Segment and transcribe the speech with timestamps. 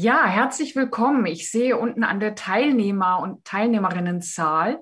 [0.00, 1.26] Ja, herzlich willkommen.
[1.26, 4.78] Ich sehe unten an der Teilnehmer- und Teilnehmerinnenzahl,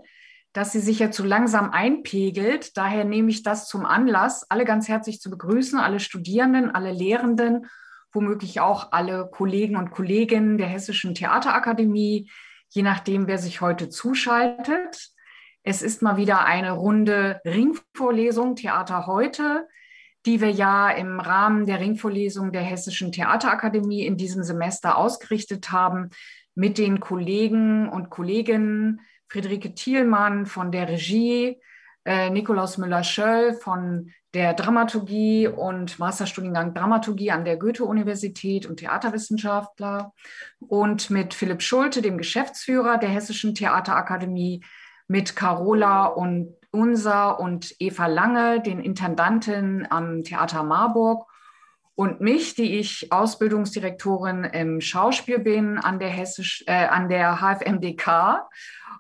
[0.53, 2.77] dass sie sich jetzt so langsam einpegelt.
[2.77, 7.65] Daher nehme ich das zum Anlass, alle ganz herzlich zu begrüßen, alle Studierenden, alle Lehrenden,
[8.13, 12.31] womöglich auch alle Kollegen und Kolleginnen der Hessischen Theaterakademie,
[12.69, 15.13] je nachdem, wer sich heute zuschaltet.
[15.63, 19.67] Es ist mal wieder eine Runde Ringvorlesung Theater heute
[20.27, 26.11] die wir ja im Rahmen der Ringvorlesung der Hessischen Theaterakademie in diesem Semester ausgerichtet haben
[26.55, 31.61] mit den Kollegen und Kolleginnen Friederike Thielmann von der Regie,
[32.05, 40.13] äh, Nikolaus Müller-Schöll von der Dramaturgie und Masterstudiengang Dramaturgie an der Goethe-Universität und Theaterwissenschaftler.
[40.61, 44.63] Und mit Philipp Schulte, dem Geschäftsführer der Hessischen Theaterakademie,
[45.09, 51.27] mit Carola und Unser und Eva Lange, den Intendanten am Theater Marburg
[51.95, 58.47] und mich, die ich Ausbildungsdirektorin im Schauspiel bin an der, Hessisch, äh, an der HFMDK.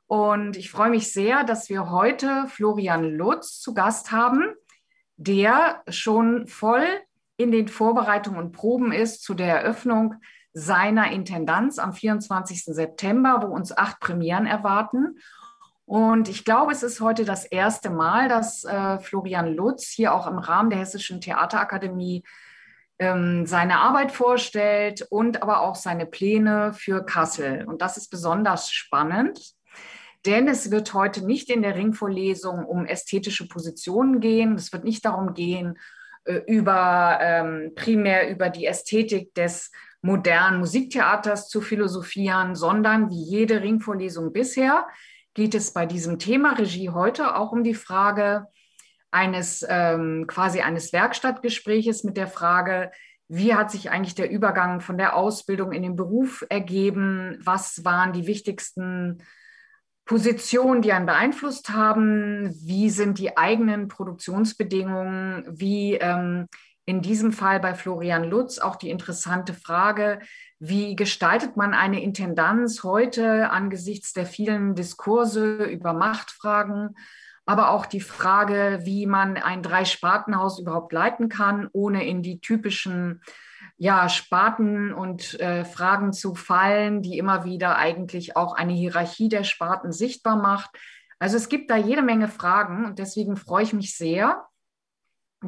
[0.06, 4.54] Und ich freue mich sehr, dass wir heute Florian Lutz zu Gast haben,
[5.16, 6.86] der schon voll
[7.36, 10.14] in den Vorbereitungen und Proben ist zu der Eröffnung
[10.54, 12.64] seiner Intendanz am 24.
[12.64, 15.18] September, wo uns acht Premieren erwarten.
[15.86, 20.26] Und ich glaube, es ist heute das erste Mal, dass äh, Florian Lutz hier auch
[20.26, 22.24] im Rahmen der Hessischen Theaterakademie
[22.98, 27.64] ähm, seine Arbeit vorstellt und aber auch seine Pläne für Kassel.
[27.66, 29.54] Und das ist besonders spannend,
[30.26, 34.56] denn es wird heute nicht in der Ringvorlesung um ästhetische Positionen gehen.
[34.56, 35.78] Es wird nicht darum gehen,
[36.24, 39.70] äh, über ähm, primär über die Ästhetik des
[40.02, 44.86] modernen Musiktheaters zu philosophieren, sondern wie jede Ringvorlesung bisher
[45.36, 48.46] geht es bei diesem Thema Regie heute auch um die Frage
[49.10, 52.90] eines ähm, quasi eines Werkstattgespräches mit der Frage,
[53.28, 57.38] wie hat sich eigentlich der Übergang von der Ausbildung in den Beruf ergeben?
[57.44, 59.22] Was waren die wichtigsten
[60.06, 62.50] Positionen, die einen beeinflusst haben?
[62.64, 65.44] Wie sind die eigenen Produktionsbedingungen?
[65.50, 66.46] Wie ähm,
[66.86, 70.20] in diesem Fall bei Florian Lutz auch die interessante Frage,
[70.58, 76.96] wie gestaltet man eine Intendanz heute angesichts der vielen Diskurse über Machtfragen,
[77.44, 83.22] aber auch die Frage, wie man ein Drei-Spartenhaus überhaupt leiten kann, ohne in die typischen
[83.76, 89.44] ja, Sparten und äh, Fragen zu fallen, die immer wieder eigentlich auch eine Hierarchie der
[89.44, 90.70] Sparten sichtbar macht.
[91.18, 94.46] Also es gibt da jede Menge Fragen und deswegen freue ich mich sehr,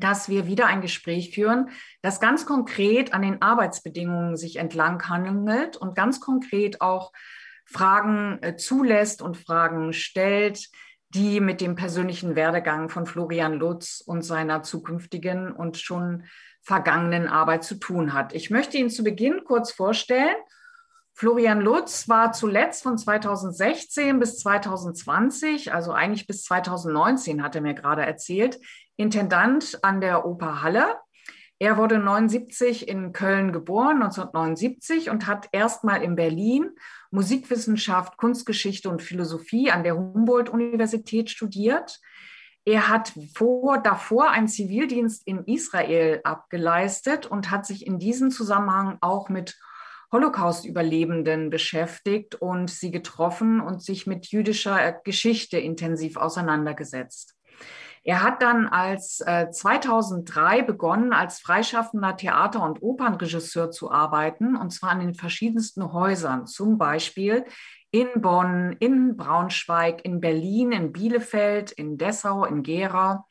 [0.01, 1.71] dass wir wieder ein Gespräch führen,
[2.03, 7.13] das ganz konkret an den Arbeitsbedingungen sich entlang handelt und ganz konkret auch
[7.65, 10.69] Fragen äh, zulässt und Fragen stellt,
[11.11, 16.25] die mit dem persönlichen Werdegang von Florian Lutz und seiner zukünftigen und schon
[16.63, 18.35] vergangenen Arbeit zu tun hat.
[18.35, 20.37] Ich möchte ihn zu Beginn kurz vorstellen.
[21.15, 27.75] Florian Lutz war zuletzt von 2016 bis 2020, also eigentlich bis 2019, hat er mir
[27.75, 28.61] gerade erzählt,
[28.99, 30.97] Intendant an der Oper Halle.
[31.61, 36.71] Er wurde 79 in Köln geboren, 1979, und hat erstmal in Berlin
[37.13, 42.01] Musikwissenschaft, Kunstgeschichte und Philosophie an der Humboldt-Universität studiert.
[42.65, 48.99] Er hat vor, davor einen Zivildienst in Israel abgeleistet und hat sich in diesem Zusammenhang
[49.01, 49.57] auch mit
[50.11, 57.38] Holocaust-Überlebenden beschäftigt und sie getroffen und sich mit jüdischer Geschichte intensiv auseinandergesetzt.
[58.09, 64.71] Er hat dann als äh, 2003 begonnen, als freischaffender Theater- und Opernregisseur zu arbeiten, und
[64.71, 67.45] zwar an den verschiedensten Häusern, zum Beispiel
[67.91, 73.27] in Bonn, in Braunschweig, in Berlin, in Bielefeld, in Dessau, in Gera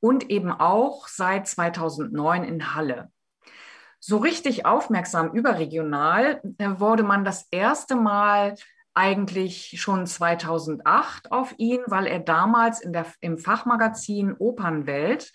[0.00, 3.12] und eben auch seit 2009 in Halle.
[4.00, 8.56] So richtig aufmerksam überregional äh, wurde man das erste Mal
[8.98, 15.32] eigentlich schon 2008 auf ihn, weil er damals in der, im Fachmagazin Opernwelt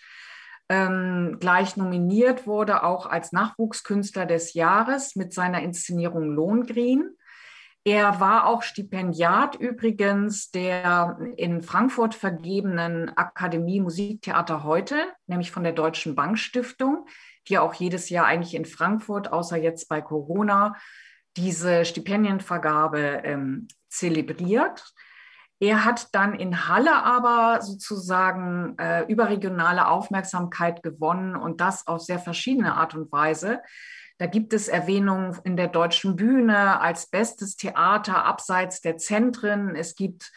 [0.67, 7.15] ähm, gleich nominiert wurde, auch als Nachwuchskünstler des Jahres mit seiner Inszenierung Lohngrin.
[7.85, 15.73] Er war auch Stipendiat übrigens der in Frankfurt vergebenen Akademie Musiktheater heute, nämlich von der
[15.73, 17.07] Deutschen Bankstiftung,
[17.47, 20.75] die auch jedes Jahr eigentlich in Frankfurt, außer jetzt bei Corona,
[21.37, 24.83] diese Stipendienvergabe ähm, zelebriert.
[25.59, 32.19] Er hat dann in Halle aber sozusagen äh, überregionale Aufmerksamkeit gewonnen und das auf sehr
[32.19, 33.61] verschiedene Art und Weise.
[34.17, 39.75] Da gibt es Erwähnungen in der deutschen Bühne als bestes Theater abseits der Zentren.
[39.75, 40.31] Es gibt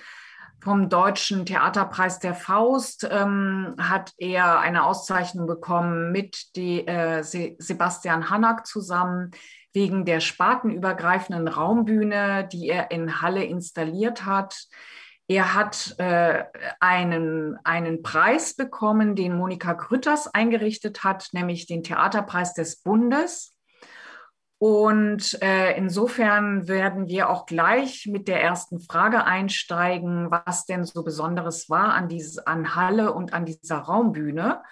[0.63, 8.31] vom Deutschen Theaterpreis der Faust ähm, hat er eine Auszeichnung bekommen mit die, äh, Sebastian
[8.31, 9.31] Hanak zusammen
[9.77, 14.69] wegen der spartenübergreifenden Raumbühne, die er in Halle installiert hat.
[15.29, 16.45] Er hat äh,
[16.81, 23.55] einen, einen Preis bekommen, den Monika Grütters eingerichtet hat, nämlich den Theaterpreis des Bundes.
[24.59, 31.05] Und äh, insofern werden wir auch gleich mit der ersten Frage einsteigen, was denn so
[31.05, 34.63] Besonderes war an, dieses, an Halle und an dieser Raumbühne.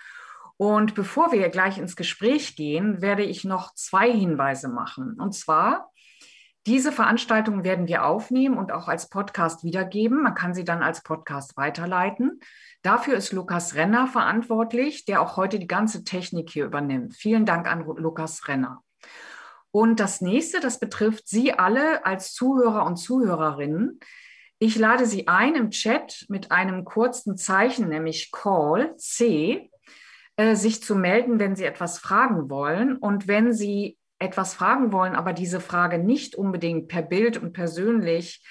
[0.56, 5.15] Und bevor wir gleich ins Gespräch gehen, werde ich noch zwei Hinweise machen.
[5.19, 5.91] Und zwar,
[6.67, 10.23] diese Veranstaltung werden wir aufnehmen und auch als Podcast wiedergeben.
[10.23, 12.41] Man kann sie dann als Podcast weiterleiten.
[12.83, 17.15] Dafür ist Lukas Renner verantwortlich, der auch heute die ganze Technik hier übernimmt.
[17.15, 18.83] Vielen Dank an Lukas Renner.
[19.71, 23.99] Und das nächste, das betrifft Sie alle als Zuhörer und Zuhörerinnen.
[24.59, 29.71] Ich lade Sie ein, im Chat mit einem kurzen Zeichen, nämlich Call C,
[30.37, 32.97] äh, sich zu melden, wenn Sie etwas fragen wollen.
[32.97, 38.43] Und wenn Sie etwas fragen wollen, aber diese Frage nicht unbedingt per Bild und persönlich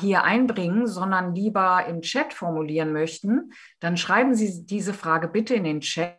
[0.00, 5.64] hier einbringen, sondern lieber im Chat formulieren möchten, dann schreiben Sie diese Frage bitte in
[5.64, 6.18] den Chat.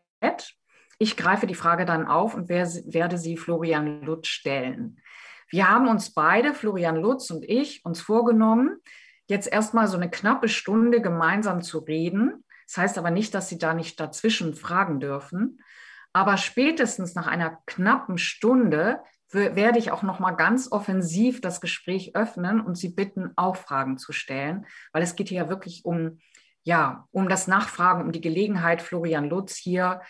[1.00, 5.00] Ich greife die Frage dann auf und werde sie Florian Lutz stellen.
[5.50, 8.78] Wir haben uns beide, Florian Lutz und ich, uns vorgenommen,
[9.28, 12.44] jetzt erstmal so eine knappe Stunde gemeinsam zu reden.
[12.68, 15.62] Das heißt aber nicht, dass Sie da nicht dazwischen fragen dürfen.
[16.14, 19.00] Aber spätestens nach einer knappen Stunde
[19.32, 23.98] werde ich auch noch mal ganz offensiv das Gespräch öffnen und Sie bitten, auch Fragen
[23.98, 26.20] zu stellen, weil es geht hier wirklich um
[26.64, 30.02] ja um das Nachfragen, um die Gelegenheit, Florian Lutz hier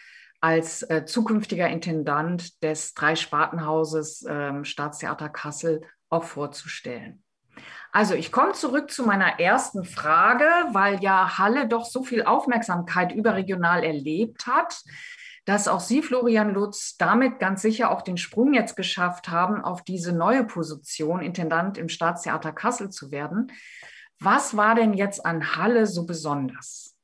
[0.42, 7.23] als äh, zukünftiger Intendant des Dreispartenhauses ähm, Staatstheater Kassel auch vorzustellen.
[7.96, 13.12] Also ich komme zurück zu meiner ersten Frage, weil ja Halle doch so viel Aufmerksamkeit
[13.12, 14.82] überregional erlebt hat,
[15.46, 19.84] dass auch Sie, Florian Lutz, damit ganz sicher auch den Sprung jetzt geschafft haben, auf
[19.84, 23.52] diese neue Position, Intendant im Staatstheater Kassel zu werden.
[24.20, 26.96] Was war denn jetzt an Halle so besonders?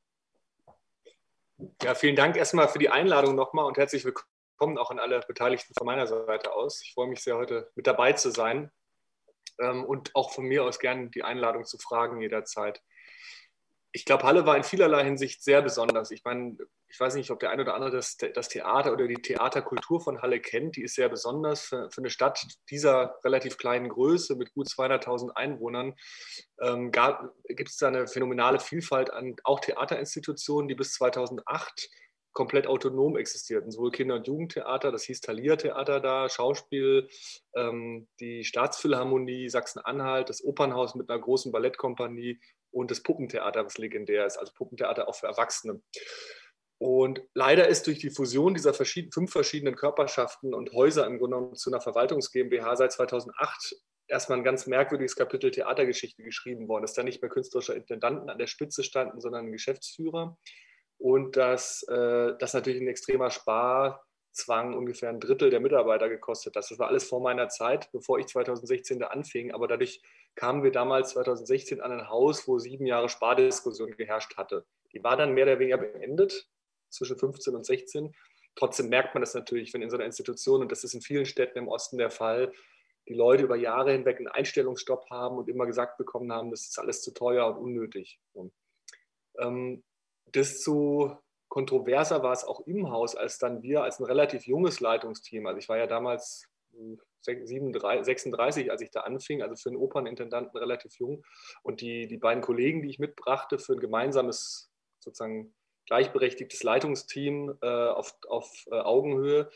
[1.84, 5.76] Ja, vielen Dank erstmal für die Einladung nochmal und herzlich willkommen auch an alle Beteiligten
[5.78, 6.82] von meiner Seite aus.
[6.84, 8.72] Ich freue mich sehr, heute mit dabei zu sein
[9.60, 12.82] und auch von mir aus gerne die Einladung zu fragen jederzeit
[13.92, 16.12] ich glaube, Halle war in vielerlei Hinsicht sehr besonders.
[16.12, 16.58] Ich meine,
[16.88, 20.22] ich weiß nicht, ob der eine oder andere das, das Theater oder die Theaterkultur von
[20.22, 20.76] Halle kennt.
[20.76, 25.32] Die ist sehr besonders für, für eine Stadt dieser relativ kleinen Größe mit gut 200.000
[25.32, 25.96] Einwohnern.
[26.62, 31.90] Ähm, Gibt es da eine phänomenale Vielfalt an auch Theaterinstitutionen, die bis 2008
[32.34, 33.72] komplett autonom existierten.
[33.72, 37.10] Sowohl Kinder- und Jugendtheater, das hieß Thalia Theater da, Schauspiel,
[37.56, 42.40] ähm, die Staatsphilharmonie Sachsen-Anhalt, das Opernhaus mit einer großen Ballettkompanie
[42.72, 45.82] und das Puppentheater, was legendär ist, also Puppentheater auch für Erwachsene.
[46.78, 51.38] Und leider ist durch die Fusion dieser verschieden, fünf verschiedenen Körperschaften und Häuser im Grunde
[51.38, 53.76] genommen zu einer Verwaltungs GmbH seit 2008
[54.08, 58.38] erstmal ein ganz merkwürdiges Kapitel Theatergeschichte geschrieben worden, dass da nicht mehr künstlerische Intendanten an
[58.38, 60.38] der Spitze standen, sondern Geschäftsführer.
[61.00, 66.70] Und dass äh, das natürlich ein extremer Sparzwang ungefähr ein Drittel der Mitarbeiter gekostet hat.
[66.70, 69.52] Das war alles vor meiner Zeit, bevor ich 2016 da anfing.
[69.52, 70.02] Aber dadurch
[70.36, 74.66] kamen wir damals 2016 an ein Haus, wo sieben Jahre Spardiskussion geherrscht hatte.
[74.94, 76.50] Die war dann mehr oder weniger beendet,
[76.90, 78.14] zwischen 15 und 16.
[78.56, 81.26] Trotzdem merkt man das natürlich, wenn in so einer Institution, und das ist in vielen
[81.26, 82.52] Städten im Osten der Fall,
[83.08, 86.78] die Leute über Jahre hinweg einen Einstellungsstopp haben und immer gesagt bekommen haben, das ist
[86.78, 88.20] alles zu teuer und unnötig.
[89.40, 89.84] Ähm,
[90.36, 91.18] desto
[91.48, 95.58] kontroverser war es auch im Haus, als dann wir als ein relativ junges Leitungsteam, also
[95.58, 96.48] ich war ja damals
[97.22, 101.24] 36, als ich da anfing, also für einen Opernintendanten relativ jung.
[101.64, 105.54] Und die, die beiden Kollegen, die ich mitbrachte für ein gemeinsames, sozusagen
[105.88, 109.50] gleichberechtigtes Leitungsteam äh, auf, auf äh, Augenhöhe,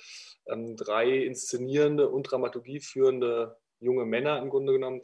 [0.48, 5.01] ähm, drei inszenierende und Dramaturgie führende junge Männer im Grunde genommen,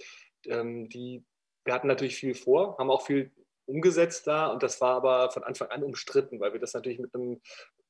[0.48, 1.24] ähm, die
[1.66, 3.32] wir hatten natürlich viel vor, haben auch viel
[3.70, 7.14] umgesetzt da und das war aber von Anfang an umstritten, weil wir das natürlich mit
[7.14, 7.42] einem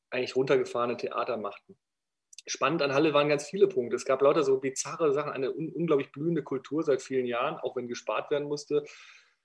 [0.09, 1.77] eigentlich runtergefahrenen Theater machten
[2.49, 3.95] spannend an Halle waren ganz viele Punkte.
[3.95, 7.75] Es gab lauter so bizarre Sachen, eine un unglaublich blühende Kultur seit vielen Jahren, auch
[7.75, 8.83] wenn gespart werden musste.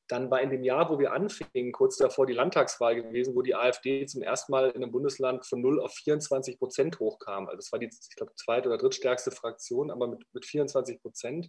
[0.08, 3.54] Dann war in dem Jahr, wo wir anfingen, kurz davor die Landtagswahl gewesen, wo die
[3.54, 7.46] AfD zum ersten Mal in einem Bundesland von 0 auf 24 Prozent hochkam.
[7.46, 11.48] Also das war die, ich glaube, zweite oder drittstärkste Fraktion, aber mit, mit 24 Prozent.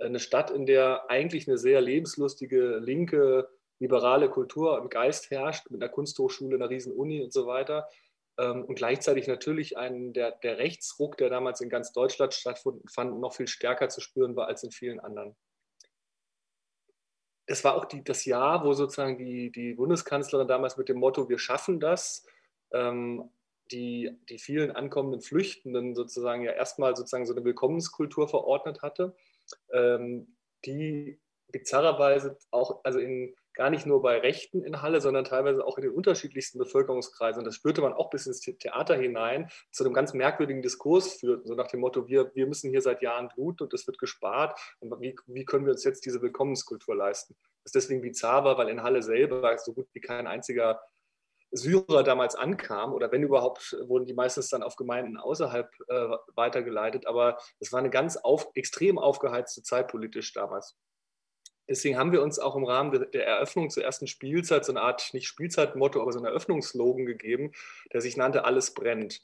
[0.00, 3.48] Eine Stadt, in der eigentlich eine sehr lebenslustige, linke,
[3.78, 7.88] liberale Kultur und Geist herrscht, mit einer Kunsthochschule, einer riesen Uni und so weiter.
[8.38, 13.34] Ähm, und gleichzeitig natürlich ein, der, der Rechtsruck, der damals in ganz Deutschland stattfand, noch
[13.34, 15.36] viel stärker zu spüren war als in vielen anderen.
[17.46, 21.28] Das war auch die, das Jahr, wo sozusagen die, die Bundeskanzlerin damals mit dem Motto
[21.28, 22.24] Wir schaffen das,
[22.72, 23.30] ähm,
[23.70, 29.14] die, die vielen ankommenden Flüchtenden sozusagen ja erstmal sozusagen so eine Willkommenskultur verordnet hatte,
[29.72, 35.64] ähm, die bizarrerweise auch, also in, gar nicht nur bei Rechten in Halle, sondern teilweise
[35.66, 37.40] auch in den unterschiedlichsten Bevölkerungskreisen.
[37.40, 41.46] Und das spürte man auch bis ins Theater hinein, zu einem ganz merkwürdigen Diskurs führten,
[41.46, 44.58] so nach dem Motto, wir, wir müssen hier seit Jahren bluten und es wird gespart.
[44.80, 47.36] Und wie, wie können wir uns jetzt diese Willkommenskultur leisten?
[47.64, 50.80] Das deswegen bizarr war, weil in Halle selber so gut wie kein einziger
[51.54, 57.06] Syrer damals ankam, oder wenn überhaupt, wurden die meistens dann auf Gemeinden außerhalb äh, weitergeleitet.
[57.06, 60.78] Aber es war eine ganz auf, extrem aufgeheizte Zeit politisch damals.
[61.68, 65.14] Deswegen haben wir uns auch im Rahmen der Eröffnung zur ersten Spielzeit so eine Art,
[65.14, 67.52] nicht Spielzeitmotto, aber so einen Eröffnungsslogan gegeben,
[67.92, 69.22] der sich nannte Alles brennt.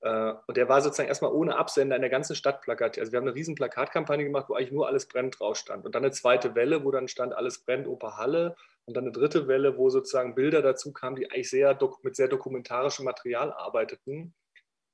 [0.00, 3.02] Äh, und der war sozusagen erstmal ohne Absender in der ganzen Stadt plakatiert.
[3.02, 5.84] Also wir haben eine riesen Plakatkampagne gemacht, wo eigentlich nur Alles brennt drauf stand.
[5.84, 8.56] Und dann eine zweite Welle, wo dann stand Alles brennt, Oper Halle.
[8.84, 12.28] Und dann eine dritte Welle, wo sozusagen Bilder dazu kamen, die eigentlich sehr mit sehr
[12.28, 14.34] dokumentarischem Material arbeiteten,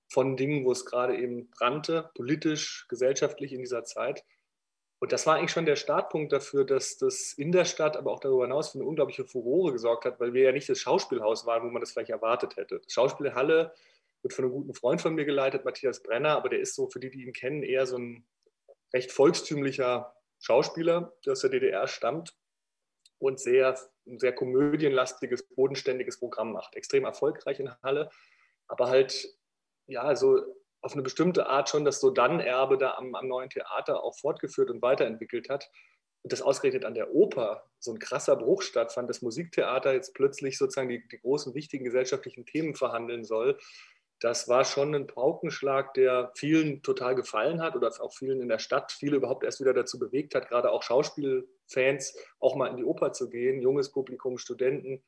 [0.08, 4.25] von Dingen, wo es gerade eben brannte, politisch, gesellschaftlich in dieser Zeit.
[5.02, 8.21] Und das war eigentlich schon der Startpunkt dafür, dass das in der Stadt, aber auch
[8.21, 11.64] darüber hinaus für eine unglaubliche Furore gesorgt hat, weil wir ja nicht das Schauspielhaus waren,
[11.64, 12.78] wo man das vielleicht erwartet hätte.
[12.78, 13.75] Die Schauspielhalle
[14.23, 17.00] wird von einem guten Freund von mir geleitet, Matthias Brenner, aber der ist so, für
[17.00, 18.25] die, die ihn kennen, eher so ein
[18.94, 22.37] recht volkstümlicher Schauspieler, der aus der DDR stammt
[23.18, 26.76] und sehr, ein sehr komödienlastiges, bodenständiges Programm macht.
[26.76, 28.09] Extrem erfolgreich in Halle,
[28.68, 29.37] aber halt,
[29.88, 34.18] ja, so auf eine bestimmte Art schon das So-Dann-Erbe da am, am, neuen Theater auch
[34.18, 35.70] fortgeführt und weiterentwickelt hat.
[36.22, 40.58] Und das ausgerechnet an der Oper so ein krasser Bruch stattfand, das Musiktheater jetzt plötzlich
[40.58, 43.58] sozusagen die, die großen, wichtigen gesellschaftlichen Themen verhandeln soll.
[44.20, 48.60] Das war schon ein Paukenschlag, der vielen total gefallen hat oder auch vielen in der
[48.60, 52.84] Stadt, viele überhaupt erst wieder dazu bewegt hat, gerade auch Schauspielfans auch mal in die
[52.84, 55.02] Oper zu gehen, junges Publikum, Studenten,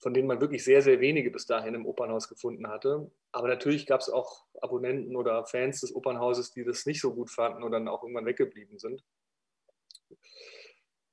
[0.00, 3.10] von denen man wirklich sehr, sehr wenige bis dahin im Opernhaus gefunden hatte.
[3.32, 7.30] Aber natürlich gab es auch Abonnenten oder Fans des Opernhauses, die das nicht so gut
[7.30, 9.04] fanden und dann auch irgendwann weggeblieben sind.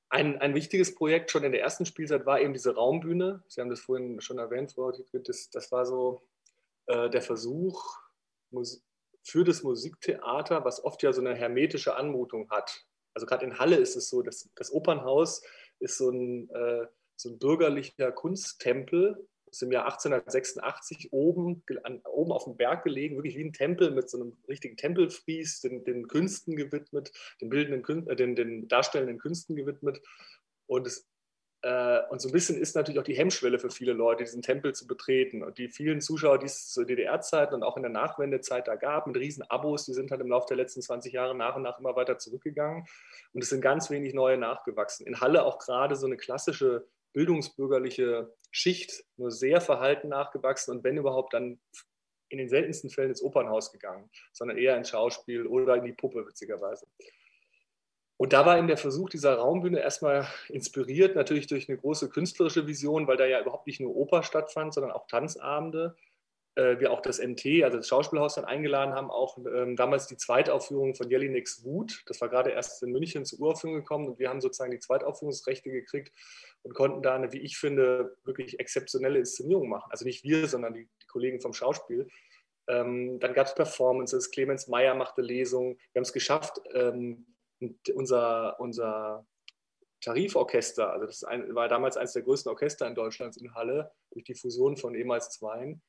[0.08, 3.44] Ein, ein wichtiges Projekt schon in der ersten Spielzeit war eben diese Raumbühne.
[3.46, 6.22] Sie haben das vorhin schon erwähnt, Frau das, das war so
[6.86, 7.98] äh, der Versuch
[9.22, 12.86] für das Musiktheater, was oft ja so eine hermetische Anmutung hat.
[13.12, 15.42] Also gerade in Halle ist es so, dass das Opernhaus
[15.78, 16.86] ist so ein äh,
[17.18, 23.16] so ein bürgerlicher Kunsttempel, ist im Jahr 1886 oben, an, oben auf dem Berg gelegen,
[23.16, 27.10] wirklich wie ein Tempel mit so einem richtigen Tempelfries, den, den Künsten gewidmet,
[27.40, 30.00] den, bildenden, äh, den, den darstellenden Künsten gewidmet.
[30.66, 31.08] Und, es,
[31.62, 34.74] äh, und so ein bisschen ist natürlich auch die Hemmschwelle für viele Leute, diesen Tempel
[34.74, 35.42] zu betreten.
[35.42, 39.06] Und die vielen Zuschauer, die es zu DDR-Zeiten und auch in der Nachwendezeit da gab,
[39.06, 41.78] mit riesen Abos, die sind halt im Laufe der letzten 20 Jahre nach und nach
[41.78, 42.84] immer weiter zurückgegangen.
[43.32, 45.06] Und es sind ganz wenig neue nachgewachsen.
[45.06, 50.96] In Halle auch gerade so eine klassische bildungsbürgerliche Schicht nur sehr verhalten nachgewachsen und wenn
[50.96, 51.60] überhaupt dann
[52.28, 56.26] in den seltensten Fällen ins Opernhaus gegangen, sondern eher ins Schauspiel oder in die Puppe,
[56.26, 56.86] witzigerweise.
[58.18, 62.66] Und da war eben der Versuch dieser Raumbühne erstmal inspiriert, natürlich durch eine große künstlerische
[62.66, 65.96] Vision, weil da ja überhaupt nicht nur Oper stattfand, sondern auch Tanzabende
[66.80, 70.94] wir auch das MT, also das Schauspielhaus, dann eingeladen haben, auch ähm, damals die Zweitaufführung
[70.94, 72.02] von Jelineks Wut.
[72.06, 75.70] Das war gerade erst in München zur Uraufführung gekommen und wir haben sozusagen die Zweitaufführungsrechte
[75.70, 76.12] gekriegt
[76.62, 79.90] und konnten da eine, wie ich finde, wirklich exzeptionelle Inszenierung machen.
[79.90, 82.08] Also nicht wir, sondern die, die Kollegen vom Schauspiel.
[82.68, 85.78] Ähm, dann gab es Performances, Clemens Meyer machte Lesungen.
[85.92, 87.26] Wir haben es geschafft, ähm,
[87.94, 89.26] unser, unser
[90.00, 94.24] Tariforchester, also das ein, war damals eines der größten Orchester in Deutschland in Halle, durch
[94.24, 95.82] die Fusion von ehemals Zweien,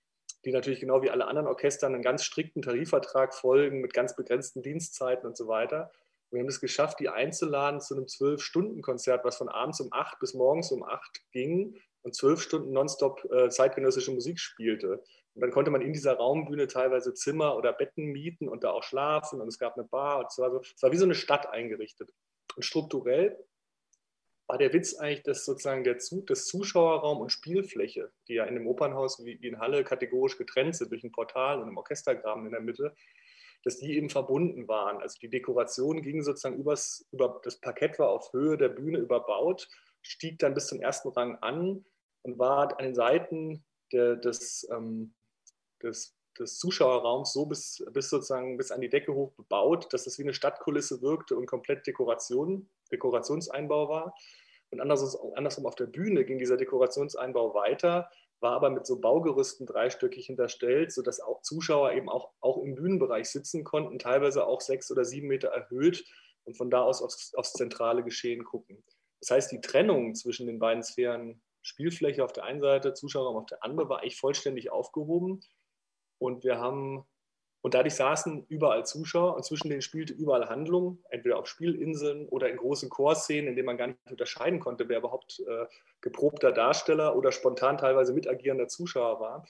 [0.45, 4.61] die natürlich genau wie alle anderen Orchester einen ganz strikten Tarifvertrag folgen mit ganz begrenzten
[4.61, 5.91] Dienstzeiten und so weiter.
[6.31, 10.33] wir haben es geschafft, die einzuladen zu einem Zwölf-Stunden-Konzert, was von abends um acht bis
[10.33, 15.03] morgens um acht ging und zwölf Stunden nonstop äh, zeitgenössische Musik spielte.
[15.35, 18.83] Und dann konnte man in dieser Raumbühne teilweise Zimmer oder Betten mieten und da auch
[18.83, 20.25] schlafen und es gab eine Bar.
[20.27, 22.11] Es war, so, es war wie so eine Stadt eingerichtet.
[22.55, 23.37] Und strukturell
[24.49, 28.55] war der Witz eigentlich, dass sozusagen der Zug, das Zuschauerraum und Spielfläche, die ja in
[28.55, 32.51] dem Opernhaus wie in Halle kategorisch getrennt sind durch ein Portal und einen Orchestergraben in
[32.53, 32.95] der Mitte,
[33.63, 34.97] dass die eben verbunden waren.
[35.03, 39.67] Also die Dekoration ging sozusagen übers, über das Parkett war auf Höhe der Bühne überbaut,
[40.01, 41.85] stieg dann bis zum ersten Rang an
[42.23, 43.63] und war an den Seiten
[43.93, 45.13] der, des, ähm,
[45.83, 50.17] des, des Zuschauerraums so bis, bis sozusagen bis an die Decke hoch bebaut, dass es
[50.17, 54.15] wie eine Stadtkulisse wirkte und komplett Dekoration, Dekorationseinbau war.
[54.71, 60.27] Und andersrum auf der Bühne ging dieser Dekorationseinbau weiter, war aber mit so Baugerüsten dreistöckig
[60.27, 65.03] hinterstellt, sodass auch Zuschauer eben auch, auch im Bühnenbereich sitzen konnten, teilweise auch sechs oder
[65.03, 66.05] sieben Meter erhöht
[66.45, 68.83] und von da aus aufs, aufs zentrale Geschehen gucken.
[69.19, 73.45] Das heißt, die Trennung zwischen den beiden Sphären Spielfläche auf der einen Seite, Zuschauerraum auf
[73.45, 75.41] der anderen, war eigentlich vollständig aufgehoben.
[76.17, 77.05] Und wir haben,
[77.61, 82.49] und dadurch saßen überall Zuschauer und zwischen denen spielte überall Handlung, entweder auf Spielinseln oder
[82.49, 85.65] in großen Chorszenen, in denen man gar nicht unterscheiden konnte, wer überhaupt äh,
[85.99, 89.45] geprobter Darsteller oder spontan teilweise mitagierender Zuschauer war.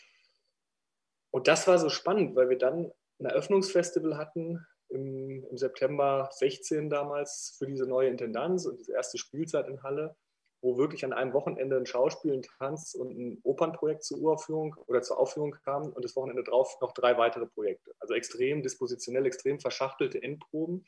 [1.31, 6.89] Und das war so spannend, weil wir dann ein Eröffnungsfestival hatten im, im September 16
[6.89, 10.15] damals für diese neue Intendanz und diese erste Spielzeit in Halle
[10.61, 15.01] wo wirklich an einem Wochenende ein Schauspiel, ein Tanz und ein Opernprojekt zur Uraufführung oder
[15.01, 17.93] zur Aufführung kamen und das Wochenende drauf noch drei weitere Projekte.
[17.99, 20.85] Also extrem dispositionell, extrem verschachtelte Endproben.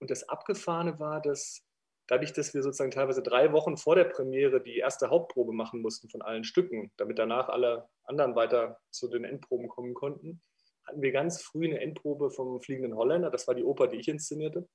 [0.00, 1.64] Und das Abgefahrene war, dass
[2.08, 6.08] dadurch, dass wir sozusagen teilweise drei Wochen vor der Premiere die erste Hauptprobe machen mussten
[6.08, 10.42] von allen Stücken, damit danach alle anderen weiter zu den Endproben kommen konnten,
[10.84, 13.30] hatten wir ganz früh eine Endprobe vom Fliegenden Holländer.
[13.30, 14.66] Das war die Oper, die ich inszenierte.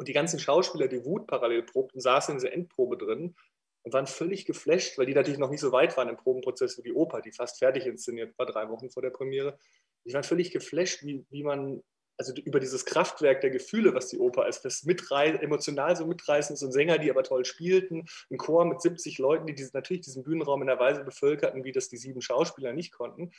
[0.00, 3.36] Und die ganzen Schauspieler, die Wut parallel probten, saßen in dieser Endprobe drin
[3.82, 6.82] und waren völlig geflasht, weil die natürlich noch nicht so weit waren im Probenprozess wie
[6.82, 9.58] die Oper, die fast fertig inszeniert war, drei Wochen vor der Premiere.
[10.06, 11.82] Die waren völlig geflasht, wie, wie man,
[12.16, 16.56] also über dieses Kraftwerk der Gefühle, was die Oper ist, das mitrei emotional so mitreißend
[16.56, 20.00] ist und Sänger, die aber toll spielten, ein Chor mit 70 Leuten, die diese, natürlich
[20.00, 23.32] diesen Bühnenraum in der Weise bevölkerten, wie das die sieben Schauspieler nicht konnten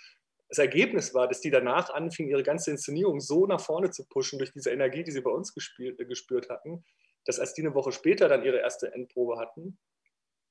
[0.52, 4.38] das Ergebnis war, dass die danach anfingen, ihre ganze Inszenierung so nach vorne zu pushen
[4.38, 6.84] durch diese Energie, die sie bei uns gespielt, äh, gespürt hatten,
[7.24, 9.80] dass als die eine Woche später dann ihre erste Endprobe hatten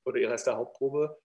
[0.03, 1.21] oder ihre erste Hauptprobe,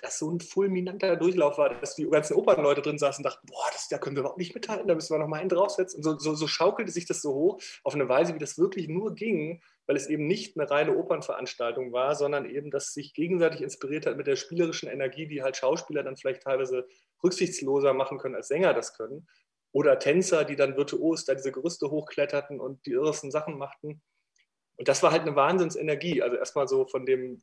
[0.00, 3.66] das so ein fulminanter Durchlauf war, dass die ganzen Opernleute drin saßen und dachten, boah,
[3.72, 5.98] das, da können wir überhaupt nicht mithalten, da müssen wir noch mal einen draufsetzen.
[5.98, 8.88] Und so, so, so schaukelte sich das so hoch auf eine Weise, wie das wirklich
[8.88, 13.60] nur ging, weil es eben nicht eine reine Opernveranstaltung war, sondern eben, dass sich gegenseitig
[13.60, 16.86] inspiriert hat mit der spielerischen Energie, die halt Schauspieler dann vielleicht teilweise
[17.22, 19.28] rücksichtsloser machen können, als Sänger das können.
[19.72, 24.02] Oder Tänzer, die dann virtuos da diese Gerüste hochkletterten und die irresten Sachen machten.
[24.76, 26.22] Und das war halt eine Wahnsinnsenergie.
[26.22, 27.42] Also erstmal so von dem,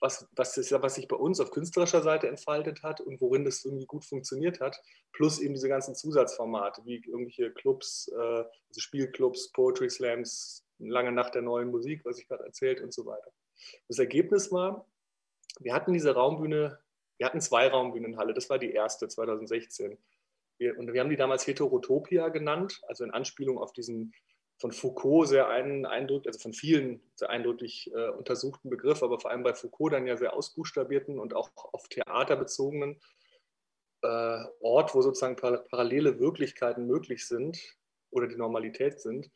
[0.00, 3.86] was, was, was sich bei uns auf künstlerischer Seite entfaltet hat und worin das irgendwie
[3.86, 4.80] gut funktioniert hat,
[5.12, 11.34] plus eben diese ganzen Zusatzformate, wie irgendwelche Clubs, äh, also Spielclubs, Poetry Slams, lange Nacht
[11.34, 13.32] der neuen Musik, was ich gerade erzählt und so weiter.
[13.88, 14.86] Das Ergebnis war,
[15.60, 16.78] wir hatten diese Raumbühne
[17.18, 19.98] wir hatten zwei Raumbühnen in Halle, das war die erste 2016.
[20.58, 24.12] Wir, und wir haben die damals Heterotopia genannt, also in Anspielung auf diesen
[24.58, 29.42] von Foucault sehr eindrücklich, also von vielen sehr eindrücklich äh, untersuchten Begriff, aber vor allem
[29.42, 32.98] bei Foucault dann ja sehr ausbuchstabierten und auch auf Theater bezogenen
[34.02, 37.58] äh, Ort, wo sozusagen parallele Wirklichkeiten möglich sind
[38.10, 39.30] oder die Normalität sind.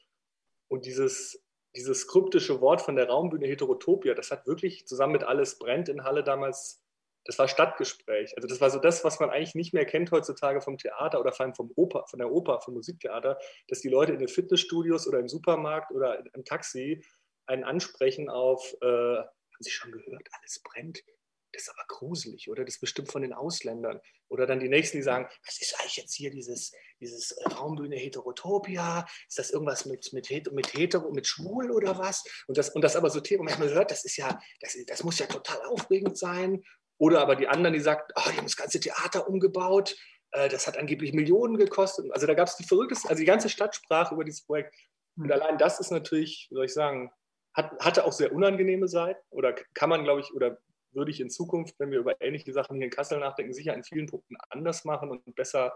[0.69, 1.43] Und dieses,
[1.75, 6.05] dieses kryptische Wort von der Raumbühne Heterotopia, das hat wirklich zusammen mit Alles brennt in
[6.05, 6.83] Halle damals
[7.31, 8.33] das war Stadtgespräch.
[8.37, 11.31] Also das war so das, was man eigentlich nicht mehr kennt heutzutage vom Theater oder
[11.31, 13.39] vor allem vom Oper, von der Oper, vom Musiktheater,
[13.69, 17.05] dass die Leute in den Fitnessstudios oder im Supermarkt oder im Taxi
[17.47, 21.05] einen ansprechen auf, äh, haben Sie schon gehört, alles brennt.
[21.53, 22.65] Das ist aber gruselig, oder?
[22.65, 24.01] Das ist bestimmt von den Ausländern.
[24.29, 29.07] Oder dann die Nächsten, die sagen, was ist eigentlich jetzt hier dieses, dieses Raumbühne Heterotopia?
[29.29, 32.25] Ist das irgendwas mit, mit, mit Hetero, mit Schwul oder was?
[32.47, 35.19] Und das, und das aber so Thema, man hört, das ist ja, das, das muss
[35.19, 36.63] ja total aufregend sein.
[37.01, 39.97] Oder aber die anderen, die sagt, oh, die haben das ganze Theater umgebaut,
[40.33, 42.13] äh, das hat angeblich Millionen gekostet.
[42.13, 44.75] Also da gab es die verrücktesten, also die ganze Stadt sprach über dieses Projekt.
[45.17, 45.33] Und hm.
[45.33, 47.11] allein das ist natürlich, wie soll ich sagen,
[47.55, 50.59] hat, hatte auch sehr unangenehme Seiten oder kann man, glaube ich, oder
[50.93, 53.83] würde ich in Zukunft, wenn wir über ähnliche Sachen hier in Kassel nachdenken, sicher in
[53.83, 55.73] vielen Punkten anders machen und besser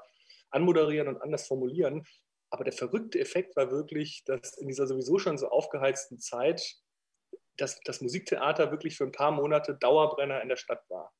[0.50, 2.04] anmoderieren und anders formulieren.
[2.50, 6.76] Aber der verrückte Effekt war wirklich, dass in dieser sowieso schon so aufgeheizten Zeit
[7.56, 11.12] dass das Musiktheater wirklich für ein paar Monate Dauerbrenner in der Stadt war.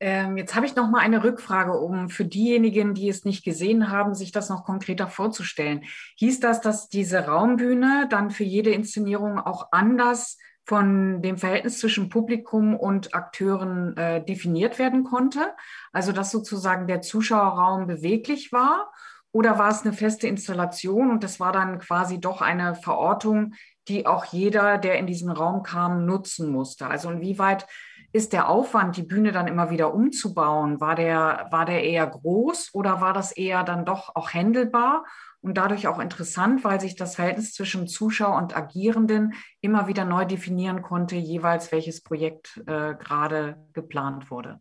[0.00, 3.90] Ähm, jetzt habe ich noch mal eine Rückfrage, um für diejenigen, die es nicht gesehen
[3.90, 5.84] haben, sich das noch konkreter vorzustellen.
[6.16, 12.10] Hieß das, dass diese Raumbühne dann für jede Inszenierung auch anders von dem Verhältnis zwischen
[12.10, 15.52] Publikum und Akteuren äh, definiert werden konnte?
[15.92, 18.92] Also dass sozusagen der Zuschauerraum beweglich war?
[19.32, 23.54] Oder war es eine feste Installation und das war dann quasi doch eine Verortung,
[23.88, 26.86] die auch jeder, der in diesen Raum kam, nutzen musste.
[26.86, 27.66] Also inwieweit
[28.12, 32.70] ist der Aufwand, die Bühne dann immer wieder umzubauen, war der, war der eher groß
[32.72, 35.04] oder war das eher dann doch auch händelbar
[35.40, 40.24] und dadurch auch interessant, weil sich das Verhältnis zwischen Zuschauer und Agierenden immer wieder neu
[40.24, 44.60] definieren konnte, jeweils welches Projekt äh, gerade geplant wurde?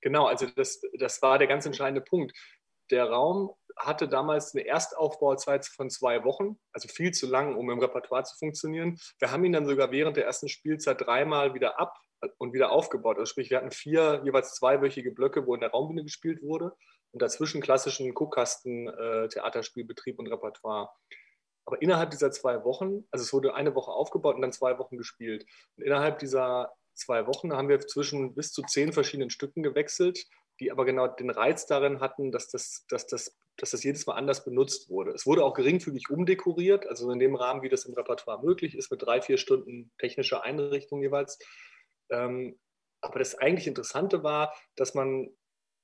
[0.00, 2.36] Genau, also das, das war der ganz entscheidende Punkt.
[2.90, 7.78] Der Raum hatte damals eine Erstaufbauzeit von zwei Wochen, also viel zu lang, um im
[7.78, 8.98] Repertoire zu funktionieren.
[9.18, 11.98] Wir haben ihn dann sogar während der ersten Spielzeit dreimal wieder ab
[12.38, 13.18] und wieder aufgebaut.
[13.18, 16.72] Also sprich, wir hatten vier jeweils zweiwöchige Blöcke, wo in der Raumbühne gespielt wurde
[17.12, 20.90] und dazwischen klassischen Guckkasten, äh, Theaterspielbetrieb und Repertoire.
[21.66, 24.98] Aber innerhalb dieser zwei Wochen, also es wurde eine Woche aufgebaut und dann zwei Wochen
[24.98, 25.46] gespielt.
[25.76, 30.26] Und innerhalb dieser zwei Wochen haben wir zwischen bis zu zehn verschiedenen Stücken gewechselt
[30.60, 34.14] die aber genau den Reiz darin hatten, dass das, dass das, dass das jedes Mal
[34.14, 35.12] anders benutzt wurde.
[35.12, 38.90] Es wurde auch geringfügig umdekoriert, also in dem Rahmen, wie das im Repertoire möglich ist,
[38.90, 41.38] mit drei, vier Stunden technischer Einrichtung jeweils.
[42.10, 42.58] Ähm,
[43.00, 45.28] aber das eigentlich Interessante war, dass man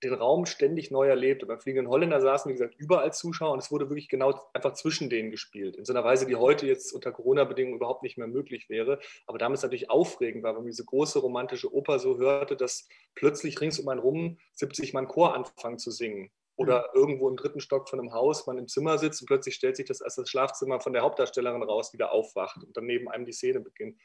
[0.03, 1.43] den Raum ständig neu erlebt.
[1.43, 4.73] Und beim Fliegenden Holländer saßen, wie gesagt, überall Zuschauer und es wurde wirklich genau einfach
[4.73, 5.77] zwischen denen gespielt.
[5.77, 8.99] In so einer Weise, die heute jetzt unter Corona-Bedingungen überhaupt nicht mehr möglich wäre.
[9.27, 13.61] Aber damals natürlich aufregend war, wenn man diese große romantische Oper so hörte, dass plötzlich
[13.61, 16.31] rings um einen rum 70 Mann Chor anfangen zu singen.
[16.57, 17.01] Oder mhm.
[17.01, 19.87] irgendwo im dritten Stock von einem Haus man im Zimmer sitzt und plötzlich stellt sich
[19.87, 23.33] das als das Schlafzimmer von der Hauptdarstellerin raus, wieder aufwacht und dann neben einem die
[23.33, 23.99] Szene beginnt.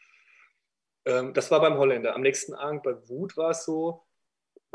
[1.06, 2.16] Ähm, das war beim Holländer.
[2.16, 4.04] Am nächsten Abend bei Wut war es so,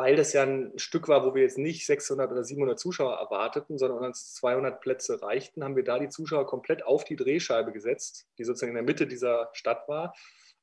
[0.01, 3.77] weil das ja ein Stück war, wo wir jetzt nicht 600 oder 700 Zuschauer erwarteten,
[3.77, 8.27] sondern uns 200 Plätze reichten, haben wir da die Zuschauer komplett auf die Drehscheibe gesetzt,
[8.39, 10.15] die sozusagen in der Mitte dieser Stadt war,